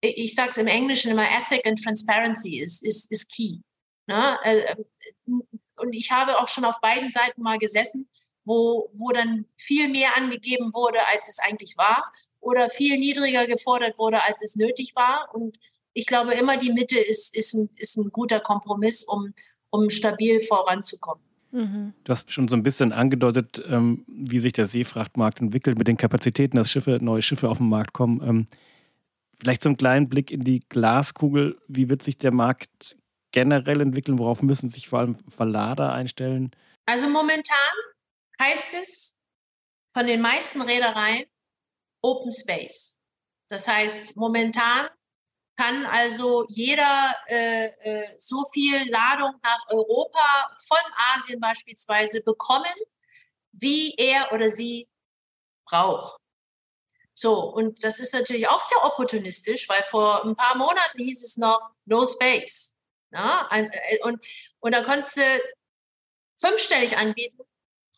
ich 0.00 0.34
sage 0.34 0.50
es 0.50 0.56
im 0.58 0.66
Englischen 0.66 1.12
immer, 1.12 1.24
Ethic 1.24 1.66
and 1.66 1.82
Transparency 1.82 2.60
ist, 2.60 2.84
ist, 2.84 3.10
ist 3.10 3.30
key. 3.30 3.60
Ne? 4.06 4.38
Äh, 4.42 4.76
und 5.76 5.92
ich 5.94 6.10
habe 6.12 6.38
auch 6.40 6.48
schon 6.48 6.64
auf 6.64 6.80
beiden 6.80 7.10
Seiten 7.12 7.42
mal 7.42 7.58
gesessen, 7.58 8.10
wo, 8.44 8.90
wo 8.94 9.10
dann 9.10 9.46
viel 9.56 9.88
mehr 9.88 10.16
angegeben 10.16 10.72
wurde, 10.72 10.98
als 11.12 11.28
es 11.28 11.38
eigentlich 11.38 11.76
war, 11.76 12.12
oder 12.40 12.68
viel 12.68 12.98
niedriger 12.98 13.46
gefordert 13.46 13.98
wurde, 13.98 14.24
als 14.24 14.42
es 14.42 14.56
nötig 14.56 14.94
war. 14.96 15.28
Und 15.32 15.58
ich 15.92 16.06
glaube, 16.06 16.34
immer 16.34 16.56
die 16.56 16.72
Mitte 16.72 16.98
ist, 16.98 17.36
ist, 17.36 17.54
ein, 17.54 17.68
ist 17.76 17.96
ein 17.96 18.10
guter 18.10 18.40
Kompromiss, 18.40 19.04
um, 19.04 19.32
um 19.70 19.90
stabil 19.90 20.40
voranzukommen. 20.40 21.22
Mhm. 21.52 21.92
Du 22.04 22.12
hast 22.12 22.32
schon 22.32 22.48
so 22.48 22.56
ein 22.56 22.62
bisschen 22.62 22.92
angedeutet, 22.92 23.62
ähm, 23.68 24.04
wie 24.08 24.38
sich 24.38 24.52
der 24.52 24.66
Seefrachtmarkt 24.66 25.40
entwickelt 25.40 25.78
mit 25.78 25.86
den 25.86 25.98
Kapazitäten, 25.98 26.56
dass 26.56 26.70
Schiffe, 26.70 26.98
neue 27.00 27.22
Schiffe 27.22 27.48
auf 27.48 27.58
den 27.58 27.68
Markt 27.68 27.92
kommen. 27.92 28.20
Ähm, 28.26 28.46
vielleicht 29.38 29.62
so 29.62 29.68
einen 29.68 29.76
kleinen 29.76 30.08
Blick 30.08 30.30
in 30.30 30.44
die 30.44 30.60
Glaskugel. 30.68 31.58
Wie 31.68 31.90
wird 31.90 32.02
sich 32.02 32.16
der 32.16 32.32
Markt 32.32 32.96
generell 33.32 33.80
entwickeln? 33.82 34.18
Worauf 34.18 34.42
müssen 34.42 34.70
sich 34.70 34.88
vor 34.88 35.00
allem 35.00 35.16
Verlader 35.28 35.92
einstellen? 35.92 36.52
Also 36.86 37.08
momentan 37.08 37.72
heißt 38.42 38.74
es 38.74 39.18
von 39.94 40.06
den 40.06 40.20
meisten 40.20 40.60
Reedereien 40.62 41.26
Open 42.02 42.32
Space. 42.32 43.00
Das 43.48 43.68
heißt, 43.68 44.16
momentan 44.16 44.88
kann 45.56 45.86
also 45.86 46.44
jeder 46.48 47.14
äh, 47.26 47.66
äh, 47.66 48.14
so 48.16 48.44
viel 48.52 48.90
Ladung 48.90 49.34
nach 49.42 49.68
Europa 49.68 50.56
von 50.66 50.78
Asien 51.14 51.38
beispielsweise 51.38 52.22
bekommen, 52.22 52.74
wie 53.52 53.94
er 53.94 54.32
oder 54.32 54.48
sie 54.48 54.88
braucht. 55.64 56.18
So, 57.14 57.38
und 57.52 57.84
das 57.84 58.00
ist 58.00 58.14
natürlich 58.14 58.48
auch 58.48 58.62
sehr 58.62 58.82
opportunistisch, 58.84 59.68
weil 59.68 59.82
vor 59.84 60.24
ein 60.24 60.34
paar 60.34 60.56
Monaten 60.56 60.98
hieß 60.98 61.22
es 61.22 61.36
noch 61.36 61.74
No 61.84 62.06
Space. 62.06 62.78
Ja? 63.12 63.48
Äh, 63.52 63.98
und, 64.02 64.24
und 64.60 64.72
da 64.72 64.82
konntest 64.82 65.18
du 65.18 65.40
fünfstellig 66.40 66.96
anbieten 66.96 67.44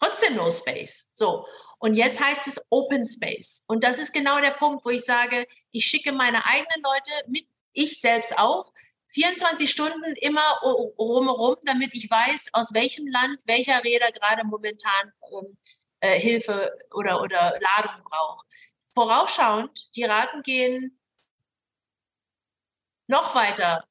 trotzdem 0.05 0.37
No 0.37 0.51
Space. 0.51 1.11
So. 1.13 1.47
Und 1.79 1.95
jetzt 1.95 2.21
heißt 2.21 2.47
es 2.47 2.61
Open 2.71 3.05
Space. 3.07 3.63
Und 3.67 3.85
das 3.85 3.99
ist 3.99 4.13
genau 4.13 4.41
der 4.41 4.53
Punkt, 4.53 4.85
wo 4.85 4.91
ich 4.91 5.05
sage, 5.05 5.47
ich 5.71 5.85
schicke 5.85 6.13
meine 6.13 6.45
eigenen 6.47 6.83
Leute 6.83 7.11
mit, 7.29 7.47
ich 7.73 8.01
selbst 8.01 8.39
auch, 8.39 8.73
24 9.09 9.71
Stunden 9.71 10.17
immer 10.17 10.61
rumherum, 10.99 11.57
damit 11.65 11.95
ich 11.95 12.11
weiß, 12.11 12.49
aus 12.53 12.75
welchem 12.75 13.07
Land 13.07 13.39
welcher 13.45 13.83
Räder 13.85 14.11
gerade 14.11 14.45
momentan 14.45 15.13
ähm, 15.33 15.57
äh, 16.01 16.19
Hilfe 16.19 16.77
oder, 16.93 17.21
oder 17.21 17.59
Ladung 17.61 18.03
braucht. 18.05 18.47
Vorausschauend, 18.93 19.95
die 19.95 20.05
Raten 20.05 20.43
gehen 20.43 21.01
noch 23.07 23.35
weiter 23.35 23.85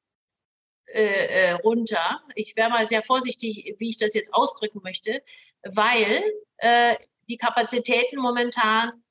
äh, 0.94 1.48
äh, 1.48 1.52
runter. 1.54 2.22
Ich 2.36 2.54
wäre 2.54 2.70
mal 2.70 2.86
sehr 2.86 3.02
vorsichtig, 3.02 3.74
wie 3.78 3.88
ich 3.88 3.96
das 3.96 4.14
jetzt 4.14 4.32
ausdrücken 4.32 4.80
möchte, 4.84 5.24
weil 5.64 6.22
äh, 6.58 6.94
die 7.28 7.36
Kapazitäten 7.36 8.20
momentan 8.20 9.02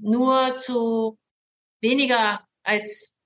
nur 0.00 0.56
zu 0.56 1.18
weniger 1.82 2.48
als 2.62 3.20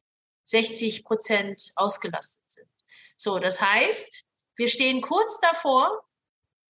60 0.47 1.05
Prozent 1.05 1.71
ausgelastet 1.77 2.51
sind. 2.51 2.69
So, 3.17 3.39
das 3.39 3.61
heißt, 3.61 4.25
wir 4.57 4.67
stehen 4.67 5.03
kurz 5.03 5.39
davor, 5.39 6.09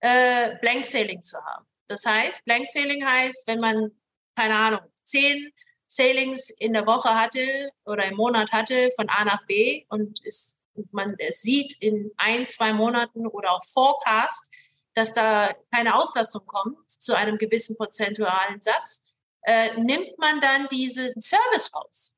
äh, 0.01 0.57
Blank 0.61 0.85
Sailing 0.85 1.23
zu 1.23 1.43
haben. 1.43 1.67
Das 1.87 2.05
heißt, 2.05 2.45
Blank 2.45 2.69
Sailing 2.69 3.07
heißt, 3.07 3.47
wenn 3.47 3.61
man, 3.61 3.91
keine 4.35 4.55
Ahnung, 4.55 4.81
zehn 5.03 5.51
Sailings 5.97 6.51
in 6.51 6.75
der 6.75 6.87
Woche 6.87 7.15
hatte 7.15 7.71
oder 7.85 8.05
im 8.05 8.17
Monat 8.17 8.53
hatte 8.53 8.91
von 8.97 9.09
A 9.09 9.25
nach 9.25 9.47
B 9.47 9.85
und 9.89 10.21
es, 10.25 10.63
man 10.93 11.15
es 11.19 11.41
sieht 11.41 11.77
in 11.81 12.13
ein, 12.17 12.47
zwei 12.47 12.73
Monaten 12.73 13.27
oder 13.27 13.53
auch 13.53 13.65
Forecast, 13.65 14.53
dass 14.95 15.15
da 15.15 15.55
keine 15.73 15.95
Auslastung 15.95 16.47
kommt 16.47 16.91
zu 16.91 17.15
einem 17.15 17.39
gewissen 17.39 17.77
prozentualen 17.77 18.61
Satz, 18.61 19.13
äh, 19.43 19.77
nimmt 19.81 20.19
man 20.19 20.41
dann 20.41 20.69
diesen 20.69 21.21
Service 21.21 21.75
raus. 21.75 22.15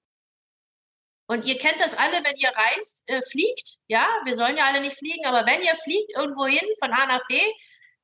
Und 1.27 1.45
ihr 1.45 1.59
kennt 1.59 1.81
das 1.81 1.95
alle, 1.95 2.25
wenn 2.25 2.37
ihr 2.37 2.51
reist, 2.51 3.03
äh, 3.07 3.23
fliegt. 3.23 3.79
Ja, 3.87 4.09
wir 4.25 4.37
sollen 4.37 4.57
ja 4.57 4.65
alle 4.65 4.81
nicht 4.81 4.97
fliegen, 4.97 5.27
aber 5.27 5.47
wenn 5.47 5.61
ihr 5.63 5.77
fliegt 5.77 6.13
irgendwo 6.17 6.47
hin 6.47 6.67
von 6.79 6.93
A 6.93 7.07
nach 7.07 7.27
B, 7.29 7.41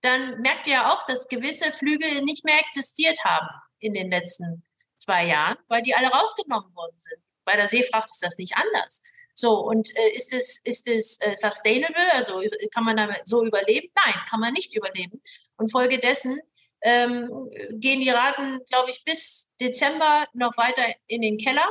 dann 0.02 0.40
merkt 0.42 0.66
ihr 0.66 0.92
auch, 0.92 1.06
dass 1.06 1.28
gewisse 1.28 1.72
Flüge 1.72 2.22
nicht 2.22 2.44
mehr 2.44 2.60
existiert 2.60 3.24
haben 3.24 3.48
in 3.78 3.94
den 3.94 4.10
letzten 4.10 4.62
zwei 5.04 5.26
Jahren, 5.26 5.56
weil 5.68 5.82
die 5.82 5.94
alle 5.94 6.08
rausgenommen 6.08 6.74
worden 6.74 6.96
sind. 6.98 7.22
Bei 7.44 7.56
der 7.56 7.68
Seefracht 7.68 8.10
ist 8.10 8.22
das 8.22 8.38
nicht 8.38 8.56
anders. 8.56 9.02
So, 9.34 9.58
und 9.58 9.90
äh, 9.96 10.14
ist 10.14 10.32
es, 10.32 10.60
ist 10.64 10.88
es 10.88 11.18
äh, 11.20 11.34
sustainable? 11.34 12.12
Also 12.12 12.40
kann 12.72 12.84
man 12.84 12.96
damit 12.96 13.26
so 13.26 13.44
überleben? 13.44 13.88
Nein, 13.94 14.14
kann 14.28 14.40
man 14.40 14.52
nicht 14.52 14.74
überleben. 14.76 15.20
Und 15.56 15.70
folgedessen 15.72 16.38
ähm, 16.82 17.50
gehen 17.72 18.00
die 18.00 18.10
Raten, 18.10 18.60
glaube 18.68 18.90
ich, 18.90 19.04
bis 19.04 19.48
Dezember 19.60 20.26
noch 20.34 20.56
weiter 20.56 20.84
in 21.06 21.22
den 21.22 21.38
Keller. 21.38 21.66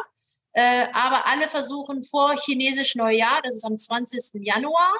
Äh, 0.51 0.87
aber 0.93 1.25
alle 1.25 1.47
versuchen 1.47 2.03
vor 2.03 2.35
chinesisch 2.37 2.95
Neujahr, 2.95 3.41
das 3.41 3.55
ist 3.55 3.65
am 3.65 3.77
20. 3.77 4.43
Januar, 4.43 4.93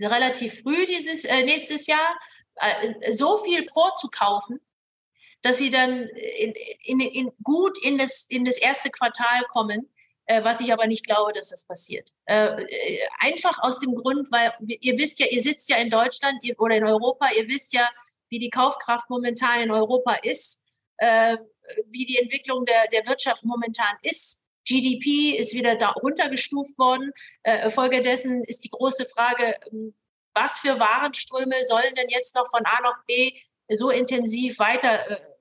relativ 0.00 0.60
früh 0.62 0.84
dieses 0.84 1.24
äh, 1.24 1.44
nächstes 1.44 1.86
Jahr, 1.86 2.18
äh, 2.56 3.12
so 3.12 3.38
viel 3.38 3.66
vorzukaufen, 3.72 4.60
dass 5.42 5.58
sie 5.58 5.70
dann 5.70 6.08
in, 6.38 6.54
in, 6.84 7.00
in 7.00 7.32
gut 7.42 7.76
in 7.82 7.98
das, 7.98 8.26
in 8.28 8.44
das 8.44 8.56
erste 8.56 8.90
Quartal 8.90 9.42
kommen, 9.48 9.90
äh, 10.26 10.42
was 10.44 10.60
ich 10.60 10.72
aber 10.72 10.86
nicht 10.86 11.04
glaube, 11.04 11.32
dass 11.32 11.48
das 11.48 11.66
passiert. 11.66 12.12
Äh, 12.26 12.62
äh 12.62 13.00
einfach 13.18 13.58
aus 13.60 13.80
dem 13.80 13.94
Grund, 13.94 14.30
weil 14.30 14.52
ihr 14.60 14.96
wisst 14.98 15.18
ja, 15.18 15.26
ihr 15.26 15.42
sitzt 15.42 15.68
ja 15.68 15.76
in 15.76 15.90
Deutschland 15.90 16.38
ihr, 16.42 16.58
oder 16.60 16.76
in 16.76 16.84
Europa, 16.84 17.28
ihr 17.36 17.48
wisst 17.48 17.72
ja, 17.72 17.88
wie 18.28 18.38
die 18.38 18.50
Kaufkraft 18.50 19.10
momentan 19.10 19.60
in 19.60 19.70
Europa 19.70 20.14
ist, 20.22 20.64
äh, 20.98 21.36
wie 21.90 22.04
die 22.04 22.18
Entwicklung 22.18 22.64
der, 22.64 22.86
der 22.88 23.06
Wirtschaft 23.06 23.44
momentan 23.44 23.96
ist. 24.02 24.42
GDP 24.66 25.36
ist 25.36 25.54
wieder 25.54 25.74
da 25.74 25.90
runtergestuft 25.90 26.78
worden. 26.78 27.12
Äh, 27.42 27.70
Folgedessen 27.70 28.44
ist 28.44 28.64
die 28.64 28.70
große 28.70 29.06
Frage, 29.06 29.56
ähm, 29.72 29.94
was 30.34 30.60
für 30.60 30.78
Warenströme 30.78 31.64
sollen 31.64 31.94
denn 31.96 32.08
jetzt 32.08 32.34
noch 32.34 32.48
von 32.48 32.64
A 32.64 32.80
nach 32.80 33.04
B 33.06 33.32
so 33.68 33.90
intensiv 33.90 34.58
weiter 34.58 35.10
äh, 35.10 35.31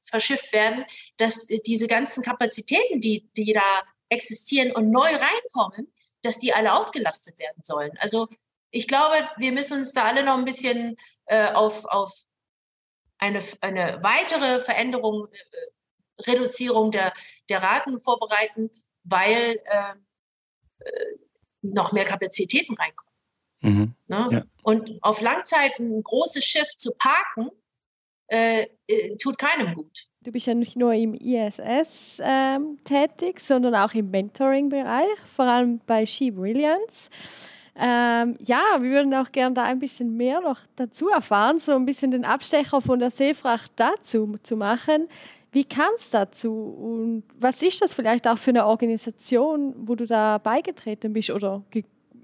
verschifft 0.00 0.52
werden, 0.52 0.84
dass 1.16 1.46
diese 1.46 1.86
ganzen 1.86 2.22
Kapazitäten, 2.22 3.00
die, 3.00 3.28
die 3.36 3.52
da 3.52 3.82
existieren 4.08 4.72
und 4.72 4.90
neu 4.90 5.08
reinkommen, 5.08 5.92
dass 6.22 6.38
die 6.38 6.52
alle 6.52 6.74
ausgelastet 6.74 7.38
werden 7.38 7.62
sollen. 7.62 7.92
Also 7.98 8.28
ich 8.70 8.88
glaube, 8.88 9.28
wir 9.36 9.52
müssen 9.52 9.78
uns 9.78 9.92
da 9.92 10.04
alle 10.04 10.24
noch 10.24 10.36
ein 10.36 10.44
bisschen 10.44 10.96
äh, 11.26 11.52
auf, 11.52 11.84
auf 11.84 12.24
eine, 13.18 13.42
eine 13.60 13.98
weitere 14.02 14.60
Veränderung, 14.60 15.28
äh, 15.28 16.22
Reduzierung 16.30 16.90
der, 16.90 17.12
der 17.48 17.62
Raten 17.62 18.00
vorbereiten, 18.00 18.70
weil 19.04 19.60
äh, 19.64 19.94
äh 20.80 21.18
noch 21.60 21.90
mehr 21.90 22.04
Kapazitäten 22.04 22.74
reinkommen. 22.74 23.12
Mhm. 23.60 23.94
Ne? 24.06 24.26
Ja. 24.30 24.44
Und 24.62 25.02
auf 25.02 25.20
Langzeit 25.20 25.76
ein 25.80 26.02
großes 26.04 26.44
Schiff 26.44 26.76
zu 26.76 26.94
parken, 26.94 27.50
äh, 28.28 28.66
äh, 28.86 29.16
tut 29.16 29.38
keinem 29.38 29.74
gut. 29.74 30.06
Du 30.22 30.32
bist 30.32 30.46
ja 30.46 30.54
nicht 30.54 30.76
nur 30.76 30.92
im 30.92 31.14
ISS 31.14 32.20
ähm, 32.22 32.78
tätig, 32.84 33.40
sondern 33.40 33.74
auch 33.74 33.94
im 33.94 34.10
Mentoring-Bereich, 34.10 35.18
vor 35.34 35.46
allem 35.46 35.80
bei 35.86 36.04
She 36.04 36.30
Brilliance. 36.30 37.08
Ähm, 37.74 38.34
ja, 38.44 38.62
wir 38.80 38.90
würden 38.90 39.14
auch 39.14 39.30
gerne 39.30 39.54
da 39.54 39.62
ein 39.62 39.78
bisschen 39.78 40.16
mehr 40.16 40.40
noch 40.40 40.58
dazu 40.76 41.08
erfahren, 41.08 41.58
so 41.60 41.76
ein 41.76 41.86
bisschen 41.86 42.10
den 42.10 42.24
Abstecher 42.24 42.80
von 42.80 42.98
der 42.98 43.10
Seefracht 43.10 43.72
dazu 43.76 44.36
zu 44.42 44.56
machen. 44.56 45.08
Wie 45.52 45.64
kam 45.64 45.94
es 45.94 46.10
dazu 46.10 46.52
und 46.52 47.22
was 47.38 47.62
ist 47.62 47.80
das 47.80 47.94
vielleicht 47.94 48.28
auch 48.28 48.38
für 48.38 48.50
eine 48.50 48.66
Organisation, 48.66 49.74
wo 49.78 49.94
du 49.94 50.06
da 50.06 50.38
beigetreten 50.38 51.12
bist 51.12 51.30
oder 51.30 51.62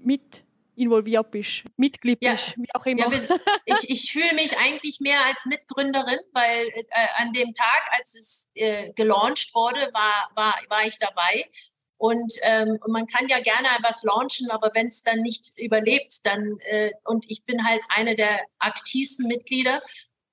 mit 0.03 0.44
involviert 0.77 1.31
bist, 1.31 1.63
Mitglied 1.77 2.19
ja. 2.21 2.31
bist, 2.31 2.57
wie 2.57 2.73
auch 2.73 2.85
immer. 2.85 3.11
Ja, 3.11 3.37
ich, 3.65 3.89
ich 3.89 4.11
fühle 4.11 4.33
mich 4.33 4.57
eigentlich 4.57 4.99
mehr 4.99 5.25
als 5.25 5.45
Mitgründerin, 5.45 6.19
weil 6.33 6.67
äh, 6.67 6.83
an 7.17 7.33
dem 7.33 7.53
Tag, 7.53 7.89
als 7.91 8.15
es 8.15 8.49
äh, 8.55 8.91
gelauncht 8.93 9.53
wurde, 9.53 9.89
war, 9.93 10.29
war, 10.35 10.55
war 10.69 10.85
ich 10.85 10.97
dabei. 10.97 11.49
Und 11.97 12.33
ähm, 12.43 12.77
man 12.87 13.07
kann 13.07 13.27
ja 13.29 13.39
gerne 13.39 13.69
was 13.81 14.03
launchen, 14.03 14.51
aber 14.51 14.71
wenn 14.73 14.87
es 14.87 15.01
dann 15.01 15.21
nicht 15.21 15.57
überlebt, 15.57 16.25
dann, 16.25 16.59
äh, 16.65 16.91
und 17.05 17.25
ich 17.29 17.45
bin 17.45 17.65
halt 17.65 17.81
eine 17.89 18.15
der 18.15 18.41
aktivsten 18.59 19.27
Mitglieder. 19.27 19.81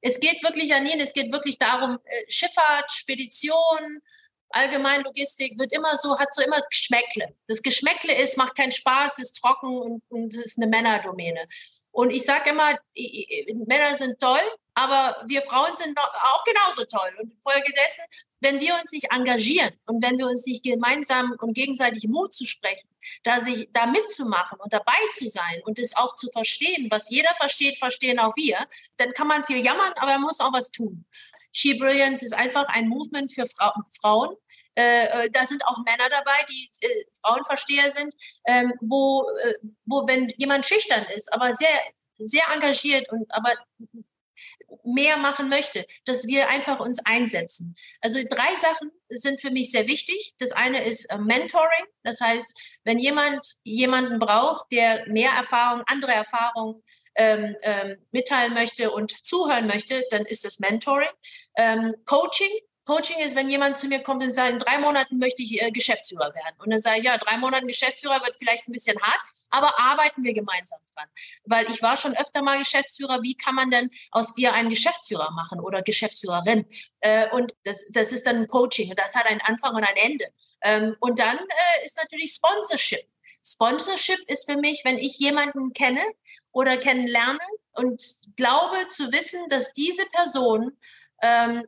Es 0.00 0.18
geht 0.18 0.42
wirklich, 0.42 0.70
Janine, 0.70 1.02
es 1.02 1.12
geht 1.12 1.32
wirklich 1.32 1.58
darum, 1.58 1.98
äh, 2.04 2.24
Schifffahrt, 2.28 2.90
Spedition, 2.90 4.02
allgemein 4.52 5.02
Logistik 5.02 5.58
wird 5.58 5.72
immer 5.72 5.96
so, 5.96 6.18
hat 6.18 6.34
so 6.34 6.42
immer 6.42 6.60
Geschmäckle. 6.70 7.34
Das 7.48 7.62
Geschmäckle 7.62 8.14
ist, 8.14 8.36
macht 8.36 8.56
keinen 8.56 8.72
Spaß, 8.72 9.18
ist 9.18 9.34
trocken 9.34 9.76
und, 9.76 10.02
und 10.08 10.34
ist 10.34 10.58
eine 10.58 10.68
Männerdomäne. 10.68 11.46
Und 11.90 12.10
ich 12.10 12.24
sage 12.24 12.50
immer, 12.50 12.78
Männer 13.66 13.94
sind 13.94 14.18
toll, 14.18 14.40
aber 14.74 15.22
wir 15.26 15.42
Frauen 15.42 15.76
sind 15.76 15.98
auch 15.98 16.42
genauso 16.44 16.84
toll. 16.84 17.10
Und 17.20 17.34
folgedessen, 17.42 18.04
wenn 18.40 18.60
wir 18.60 18.74
uns 18.80 18.90
nicht 18.92 19.12
engagieren 19.12 19.72
und 19.86 20.02
wenn 20.02 20.18
wir 20.18 20.26
uns 20.26 20.46
nicht 20.46 20.64
gemeinsam 20.64 21.36
und 21.40 21.52
gegenseitig 21.54 22.08
Mut 22.08 22.32
zu 22.32 22.46
sprechen, 22.46 22.88
da, 23.22 23.40
sich, 23.40 23.68
da 23.72 23.86
mitzumachen 23.86 24.58
und 24.58 24.72
dabei 24.72 24.96
zu 25.12 25.26
sein 25.26 25.60
und 25.64 25.78
es 25.78 25.94
auch 25.96 26.14
zu 26.14 26.28
verstehen, 26.30 26.88
was 26.90 27.10
jeder 27.10 27.34
versteht, 27.34 27.76
verstehen 27.76 28.18
auch 28.18 28.34
wir, 28.36 28.66
dann 28.96 29.12
kann 29.12 29.26
man 29.26 29.44
viel 29.44 29.64
jammern, 29.64 29.92
aber 29.96 30.12
man 30.12 30.22
muss 30.22 30.40
auch 30.40 30.52
was 30.52 30.70
tun. 30.70 31.04
She 31.52 31.74
Brilliance 31.74 32.24
ist 32.24 32.32
einfach 32.32 32.66
ein 32.68 32.88
Movement 32.88 33.32
für 33.32 33.46
Fra 33.46 33.74
Frauen. 34.00 34.36
Äh, 34.74 35.26
äh, 35.26 35.30
da 35.30 35.46
sind 35.46 35.64
auch 35.66 35.78
Männer 35.84 36.08
dabei, 36.08 36.44
die 36.48 36.70
äh, 36.80 37.04
Frauenversteher 37.22 37.92
sind, 37.94 38.14
ähm, 38.46 38.72
wo, 38.80 39.26
äh, 39.44 39.54
wo, 39.84 40.06
wenn 40.06 40.32
jemand 40.38 40.64
schüchtern 40.64 41.04
ist, 41.14 41.30
aber 41.32 41.52
sehr, 41.52 41.68
sehr 42.18 42.44
engagiert 42.54 43.10
und 43.12 43.30
aber 43.32 43.54
mehr 44.84 45.16
machen 45.16 45.48
möchte, 45.48 45.86
dass 46.04 46.26
wir 46.26 46.48
einfach 46.48 46.80
uns 46.80 47.04
einsetzen. 47.04 47.76
Also 48.00 48.20
drei 48.28 48.56
Sachen 48.56 48.90
sind 49.08 49.40
für 49.40 49.50
mich 49.50 49.70
sehr 49.70 49.86
wichtig. 49.86 50.34
Das 50.38 50.52
eine 50.52 50.84
ist 50.84 51.04
äh, 51.06 51.18
Mentoring. 51.18 51.86
Das 52.02 52.20
heißt, 52.20 52.58
wenn 52.84 52.98
jemand 52.98 53.46
jemanden 53.64 54.18
braucht, 54.18 54.64
der 54.72 55.06
mehr 55.06 55.32
Erfahrung, 55.32 55.82
andere 55.86 56.12
Erfahrungen 56.12 56.82
ähm, 57.14 57.56
ähm, 57.62 57.96
mitteilen 58.10 58.54
möchte 58.54 58.90
und 58.90 59.12
zuhören 59.24 59.66
möchte, 59.66 60.04
dann 60.10 60.24
ist 60.26 60.44
das 60.44 60.58
Mentoring. 60.58 61.08
Ähm, 61.56 61.94
Coaching, 62.04 62.50
Coaching 62.84 63.18
ist, 63.20 63.36
wenn 63.36 63.48
jemand 63.48 63.76
zu 63.76 63.86
mir 63.86 64.02
kommt 64.02 64.24
und 64.24 64.32
sagt, 64.32 64.50
in 64.50 64.58
drei 64.58 64.78
Monaten 64.78 65.18
möchte 65.18 65.42
ich 65.42 65.62
äh, 65.62 65.70
Geschäftsführer 65.70 66.34
werden. 66.34 66.56
Und 66.58 66.70
dann 66.70 66.80
sage 66.80 66.98
ich, 66.98 67.04
ja, 67.04 67.16
drei 67.16 67.36
Monate 67.36 67.64
Geschäftsführer 67.64 68.20
wird 68.22 68.34
vielleicht 68.36 68.66
ein 68.66 68.72
bisschen 68.72 69.00
hart, 69.00 69.20
aber 69.50 69.78
arbeiten 69.78 70.24
wir 70.24 70.34
gemeinsam 70.34 70.80
dran. 70.94 71.06
Weil 71.44 71.70
ich 71.70 71.80
war 71.80 71.96
schon 71.96 72.16
öfter 72.16 72.42
mal 72.42 72.58
Geschäftsführer. 72.58 73.22
Wie 73.22 73.36
kann 73.36 73.54
man 73.54 73.70
denn 73.70 73.90
aus 74.10 74.34
dir 74.34 74.52
einen 74.54 74.68
Geschäftsführer 74.68 75.30
machen 75.30 75.60
oder 75.60 75.82
Geschäftsführerin? 75.82 76.66
Äh, 77.00 77.28
und 77.30 77.54
das, 77.64 77.86
das 77.92 78.10
ist 78.12 78.26
dann 78.26 78.48
Coaching. 78.48 78.90
Und 78.90 78.98
das 78.98 79.14
hat 79.14 79.26
einen 79.26 79.40
Anfang 79.42 79.76
und 79.76 79.84
ein 79.84 79.96
Ende. 79.96 80.26
Ähm, 80.62 80.96
und 80.98 81.20
dann 81.20 81.38
äh, 81.38 81.84
ist 81.84 81.96
natürlich 81.96 82.32
Sponsorship. 82.32 83.11
Sponsorship 83.44 84.18
ist 84.28 84.50
für 84.50 84.56
mich, 84.56 84.82
wenn 84.84 84.98
ich 84.98 85.18
jemanden 85.18 85.72
kenne 85.72 86.02
oder 86.52 86.76
kennenlerne 86.76 87.40
und 87.72 88.02
glaube 88.36 88.86
zu 88.88 89.10
wissen, 89.12 89.40
dass 89.48 89.72
diese 89.72 90.04
Person 90.06 90.76
ähm, 91.22 91.64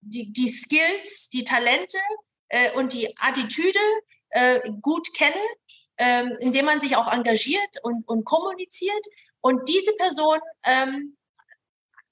die, 0.00 0.32
die 0.32 0.48
Skills, 0.48 1.28
die 1.30 1.44
Talente 1.44 1.98
äh, 2.48 2.72
und 2.72 2.92
die 2.92 3.14
Attitüde 3.18 3.80
äh, 4.30 4.60
gut 4.80 5.12
kenne, 5.14 5.40
äh, 5.96 6.24
indem 6.40 6.66
man 6.66 6.80
sich 6.80 6.96
auch 6.96 7.10
engagiert 7.10 7.76
und, 7.82 8.06
und 8.08 8.24
kommuniziert 8.24 9.06
und 9.40 9.68
diese 9.68 9.92
Person 9.96 10.38
ähm, 10.64 11.16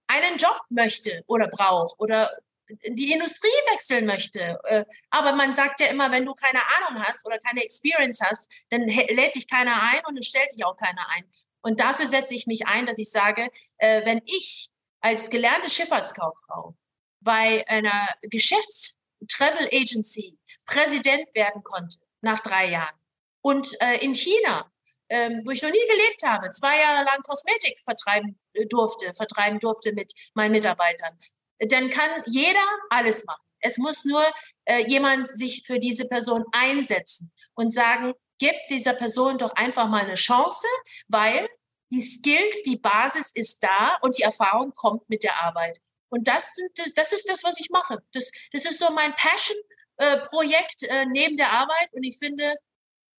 einen 0.07 0.37
Job 0.37 0.61
möchte 0.69 1.25
oder 1.27 1.49
braucht 1.49 1.99
oder 1.99 2.37
die 2.69 3.13
Industrie 3.13 3.49
wechseln 3.73 4.07
möchte. 4.07 4.59
Äh, 4.65 4.85
aber 5.11 5.33
man 5.33 5.53
sagt 5.53 5.81
ja 5.81 5.87
immer, 5.87 6.11
wenn 6.11 6.25
du 6.25 6.35
keine 6.35 6.61
Ahnung 6.77 7.03
hast 7.03 7.25
oder 7.27 7.39
keine 7.39 7.63
Experience 7.63 8.21
hast, 8.21 8.51
dann 8.71 8.83
lädt 8.83 9.35
dich 9.35 9.49
keiner 9.49 9.83
ein 9.83 10.01
und 10.07 10.17
dann 10.17 10.23
stellt 10.23 10.53
dich 10.53 10.65
auch 10.65 10.77
keiner 10.77 11.09
ein. 11.11 11.25
Und 11.63 11.81
dafür 11.81 12.07
setze 12.07 12.35
ich 12.35 12.47
mich 12.47 12.67
ein, 12.67 12.87
dass 12.87 12.99
ich 12.99 13.11
sage, 13.11 13.49
äh, 13.79 14.05
wenn 14.05 14.21
ich 14.27 14.69
als 15.01 15.31
gelernte 15.31 15.71
Schifffahrtskauffrau 15.71 16.75
bei 17.21 17.67
einer 17.69 18.09
Geschäfts-Travel 18.23 19.69
Agency 19.73 20.39
Präsident 20.67 21.35
werden 21.35 21.63
konnte 21.63 21.99
nach 22.21 22.41
drei 22.41 22.71
Jahren. 22.71 22.95
Und 23.43 23.77
äh, 23.81 23.99
in 24.03 24.15
China, 24.15 24.71
ähm, 25.11 25.43
wo 25.45 25.51
ich 25.51 25.63
noch 25.63 25.71
nie 25.71 25.87
gelebt 25.87 26.23
habe, 26.25 26.51
zwei 26.51 26.81
Jahre 26.81 27.05
lang 27.05 27.21
Kosmetik 27.23 27.79
vertreiben 27.83 28.39
durfte, 28.69 29.13
vertreiben 29.15 29.61
durfte 29.61 29.93
mit 29.93 30.13
meinen 30.33 30.53
Mitarbeitern, 30.53 31.19
dann 31.59 31.91
kann 31.91 32.11
jeder 32.27 32.65
alles 32.91 33.25
machen. 33.25 33.43
Es 33.61 33.79
muss 33.79 34.05
nur 34.05 34.23
äh, 34.65 34.87
jemand 34.87 35.29
sich 35.29 35.65
für 35.67 35.79
diese 35.79 36.07
Person 36.09 36.45
einsetzen 36.53 37.33
und 37.55 37.73
sagen, 37.73 38.13
gib 38.39 38.55
dieser 38.71 38.95
Person 38.95 39.39
doch 39.39 39.55
einfach 39.55 39.89
mal 39.89 40.03
eine 40.03 40.15
Chance, 40.15 40.67
weil 41.09 41.49
die 41.91 42.01
Skills, 42.01 42.63
die 42.65 42.77
Basis 42.77 43.31
ist 43.35 43.63
da 43.63 43.97
und 44.01 44.19
die 44.19 44.23
Erfahrung 44.23 44.73
kommt 44.73 45.09
mit 45.09 45.23
der 45.23 45.43
Arbeit. 45.43 45.79
Und 46.09 46.29
das, 46.29 46.55
sind, 46.55 46.99
das 46.99 47.13
ist 47.13 47.29
das, 47.29 47.45
was 47.45 47.59
ich 47.59 47.71
mache. 47.71 47.99
Das, 48.13 48.31
das 48.53 48.65
ist 48.65 48.79
so 48.79 48.91
mein 48.91 49.15
Passion-Projekt 49.17 50.85
äh, 50.85 51.07
neben 51.07 51.37
der 51.37 51.51
Arbeit. 51.53 51.93
Und 51.93 52.05
ich 52.05 52.19
finde, 52.19 52.57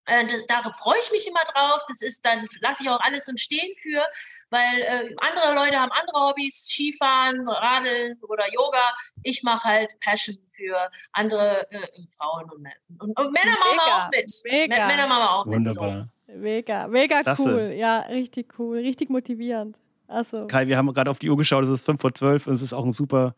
äh, 0.05 0.25
das, 0.27 0.45
da 0.47 0.61
freue 0.61 0.99
ich 0.99 1.11
mich 1.11 1.27
immer 1.27 1.43
drauf. 1.43 1.81
Das 1.87 2.01
ist 2.01 2.25
dann, 2.25 2.47
lasse 2.61 2.83
ich 2.83 2.89
auch 2.89 2.99
alles 2.99 3.27
und 3.27 3.39
stehen 3.39 3.75
für, 3.81 4.05
weil 4.49 4.81
äh, 4.81 5.15
andere 5.17 5.55
Leute 5.55 5.79
haben 5.79 5.91
andere 5.91 6.27
Hobbys, 6.27 6.67
Skifahren, 6.67 7.47
Radeln 7.47 8.17
oder 8.23 8.45
Yoga. 8.53 8.93
Ich 9.23 9.43
mache 9.43 9.67
halt 9.67 9.99
Passion 9.99 10.37
für 10.55 10.89
andere 11.11 11.69
äh, 11.71 11.87
Frauen 12.17 12.49
und 12.51 12.61
Männer. 12.61 12.75
Und, 12.99 13.19
und 13.19 13.33
Männer 13.33 13.57
machen 13.59 13.75
wir 13.75 13.95
auch 13.95 14.09
mit. 14.11 14.31
Mega. 14.45 14.87
Männer 14.87 15.07
machen 15.07 15.21
wir 15.21 15.31
auch 15.31 15.45
Wunderbar. 15.45 15.95
mit. 15.95 16.07
So. 16.27 16.37
Mega, 16.37 16.87
mega 16.87 17.21
Klasse. 17.21 17.43
cool. 17.43 17.73
Ja, 17.77 17.99
richtig 18.01 18.59
cool, 18.59 18.77
richtig 18.79 19.09
motivierend. 19.09 19.81
Also. 20.07 20.47
Kai, 20.47 20.67
wir 20.67 20.77
haben 20.77 20.93
gerade 20.93 21.09
auf 21.09 21.19
die 21.19 21.29
Uhr 21.29 21.37
geschaut, 21.37 21.63
es 21.63 21.69
ist 21.69 21.85
5 21.85 21.99
vor 21.99 22.13
12 22.13 22.47
und 22.47 22.53
es 22.55 22.61
ist 22.61 22.73
auch 22.73 22.85
ein 22.85 22.93
super 22.93 23.35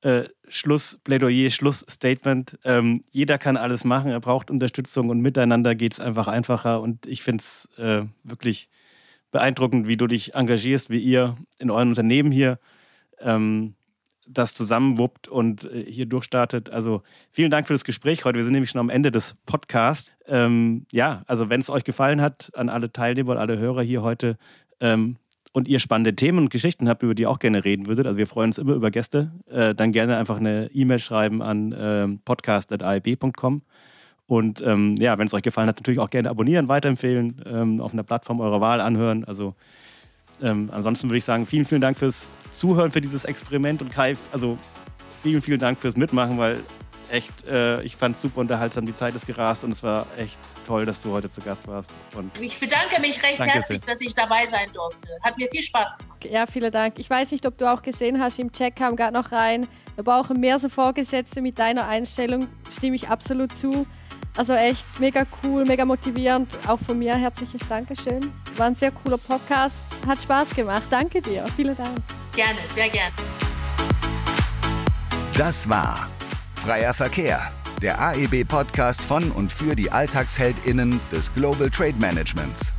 äh, 0.00 0.24
Schlussplädoyer, 0.48 1.50
Schlussstatement. 1.50 2.58
Ähm, 2.64 3.02
jeder 3.10 3.38
kann 3.38 3.56
alles 3.56 3.84
machen, 3.84 4.10
er 4.10 4.20
braucht 4.20 4.50
Unterstützung 4.50 5.08
und 5.10 5.20
miteinander 5.20 5.74
geht 5.74 5.94
es 5.94 6.00
einfach 6.00 6.28
einfacher. 6.28 6.80
Und 6.80 7.06
ich 7.06 7.22
finde 7.22 7.42
es 7.42 7.68
äh, 7.78 8.04
wirklich 8.24 8.68
beeindruckend, 9.30 9.86
wie 9.86 9.96
du 9.96 10.06
dich 10.06 10.34
engagierst, 10.34 10.90
wie 10.90 10.98
ihr 10.98 11.36
in 11.58 11.70
eurem 11.70 11.90
Unternehmen 11.90 12.32
hier 12.32 12.58
ähm, 13.20 13.74
das 14.26 14.54
zusammenwuppt 14.54 15.28
und 15.28 15.64
äh, 15.64 15.84
hier 15.90 16.06
durchstartet. 16.06 16.70
Also 16.70 17.02
vielen 17.30 17.50
Dank 17.50 17.66
für 17.66 17.72
das 17.72 17.84
Gespräch 17.84 18.24
heute. 18.24 18.38
Wir 18.38 18.44
sind 18.44 18.52
nämlich 18.52 18.70
schon 18.70 18.80
am 18.80 18.90
Ende 18.90 19.10
des 19.10 19.36
Podcasts. 19.46 20.12
Ähm, 20.26 20.86
ja, 20.92 21.22
also 21.26 21.48
wenn 21.48 21.60
es 21.60 21.70
euch 21.70 21.84
gefallen 21.84 22.20
hat, 22.20 22.50
an 22.54 22.68
alle 22.68 22.92
Teilnehmer 22.92 23.32
und 23.32 23.38
alle 23.38 23.58
Hörer 23.58 23.82
hier 23.82 24.02
heute, 24.02 24.36
ähm, 24.80 25.16
und 25.52 25.66
ihr 25.66 25.80
spannende 25.80 26.14
Themen 26.14 26.38
und 26.38 26.50
Geschichten 26.50 26.88
habt, 26.88 27.02
über 27.02 27.14
die 27.14 27.22
ihr 27.22 27.30
auch 27.30 27.38
gerne 27.38 27.64
reden 27.64 27.86
würdet, 27.86 28.06
also 28.06 28.18
wir 28.18 28.26
freuen 28.26 28.50
uns 28.50 28.58
immer 28.58 28.74
über 28.74 28.90
Gäste, 28.90 29.32
äh, 29.48 29.74
dann 29.74 29.92
gerne 29.92 30.16
einfach 30.16 30.38
eine 30.38 30.70
E-Mail 30.72 30.98
schreiben 30.98 31.42
an 31.42 31.72
äh, 31.72 32.08
podcast.aib.com. 32.24 33.62
Und 34.28 34.60
ähm, 34.60 34.94
ja, 34.98 35.16
wenn 35.18 35.26
es 35.26 35.32
euch 35.32 35.42
gefallen 35.42 35.68
hat, 35.68 35.78
natürlich 35.78 35.98
auch 35.98 36.10
gerne 36.10 36.28
abonnieren, 36.28 36.68
weiterempfehlen, 36.68 37.42
ähm, 37.46 37.80
auf 37.80 37.94
einer 37.94 38.02
Plattform 38.02 38.40
eurer 38.40 38.60
Wahl 38.60 38.82
anhören. 38.82 39.24
Also 39.24 39.54
ähm, 40.42 40.70
ansonsten 40.70 41.08
würde 41.08 41.16
ich 41.16 41.24
sagen, 41.24 41.46
vielen, 41.46 41.64
vielen 41.64 41.80
Dank 41.80 41.96
fürs 41.96 42.30
Zuhören, 42.52 42.90
für 42.90 43.00
dieses 43.00 43.24
Experiment 43.24 43.80
und 43.80 43.90
Kai, 43.90 44.12
also 44.30 44.58
vielen, 45.22 45.40
vielen 45.40 45.58
Dank 45.58 45.78
fürs 45.78 45.96
Mitmachen, 45.96 46.36
weil 46.36 46.60
echt, 47.10 47.46
äh, 47.46 47.80
ich 47.82 47.96
fand 47.96 48.16
es 48.16 48.22
super 48.22 48.42
unterhaltsam, 48.42 48.84
die 48.84 48.94
Zeit 48.94 49.14
ist 49.14 49.26
gerast 49.26 49.64
und 49.64 49.70
es 49.70 49.82
war 49.82 50.06
echt 50.18 50.38
toll, 50.66 50.84
dass 50.84 51.00
du 51.00 51.10
heute 51.10 51.30
zu 51.32 51.40
Gast 51.40 51.66
warst. 51.66 51.90
Und 52.14 52.30
ich 52.38 52.60
bedanke 52.60 53.00
mich 53.00 53.22
recht 53.22 53.38
herzlich, 53.38 53.80
dass 53.80 53.98
ich 54.02 54.14
dabei 54.14 54.46
sein 54.50 54.68
durfte. 54.74 55.08
Hat 55.22 55.38
mir 55.38 55.48
viel 55.50 55.62
Spaß 55.62 55.96
gemacht. 55.96 56.24
Ja, 56.26 56.44
vielen 56.44 56.70
Dank. 56.70 56.98
Ich 56.98 57.08
weiß 57.08 57.32
nicht, 57.32 57.46
ob 57.46 57.56
du 57.56 57.72
auch 57.72 57.80
gesehen 57.80 58.20
hast, 58.20 58.38
im 58.38 58.52
Chat 58.52 58.76
kam 58.76 58.94
gerade 58.94 59.14
noch 59.14 59.32
rein, 59.32 59.66
wir 59.94 60.04
brauchen 60.04 60.38
mehr 60.38 60.58
so 60.58 60.68
Vorgesetzte 60.68 61.40
mit 61.40 61.58
deiner 61.58 61.88
Einstellung, 61.88 62.46
stimme 62.70 62.94
ich 62.94 63.08
absolut 63.08 63.56
zu. 63.56 63.86
Also 64.38 64.52
echt 64.52 64.86
mega 65.00 65.26
cool, 65.42 65.64
mega 65.64 65.84
motivierend. 65.84 66.56
Auch 66.68 66.78
von 66.78 66.96
mir 66.96 67.16
herzliches 67.16 67.60
Dankeschön. 67.68 68.32
War 68.56 68.66
ein 68.66 68.76
sehr 68.76 68.92
cooler 68.92 69.18
Podcast. 69.18 69.84
Hat 70.06 70.22
Spaß 70.22 70.54
gemacht. 70.54 70.84
Danke 70.90 71.20
dir. 71.20 71.44
Vielen 71.56 71.76
Dank. 71.76 71.98
Gerne, 72.36 72.60
sehr 72.72 72.88
gerne. 72.88 73.10
Das 75.36 75.68
war 75.68 76.08
Freier 76.54 76.94
Verkehr 76.94 77.50
der 77.82 78.00
AEB-Podcast 78.00 79.00
von 79.00 79.32
und 79.32 79.52
für 79.52 79.74
die 79.74 79.90
AlltagsheldInnen 79.90 81.00
des 81.10 81.34
Global 81.34 81.68
Trade 81.68 81.94
Managements. 81.98 82.72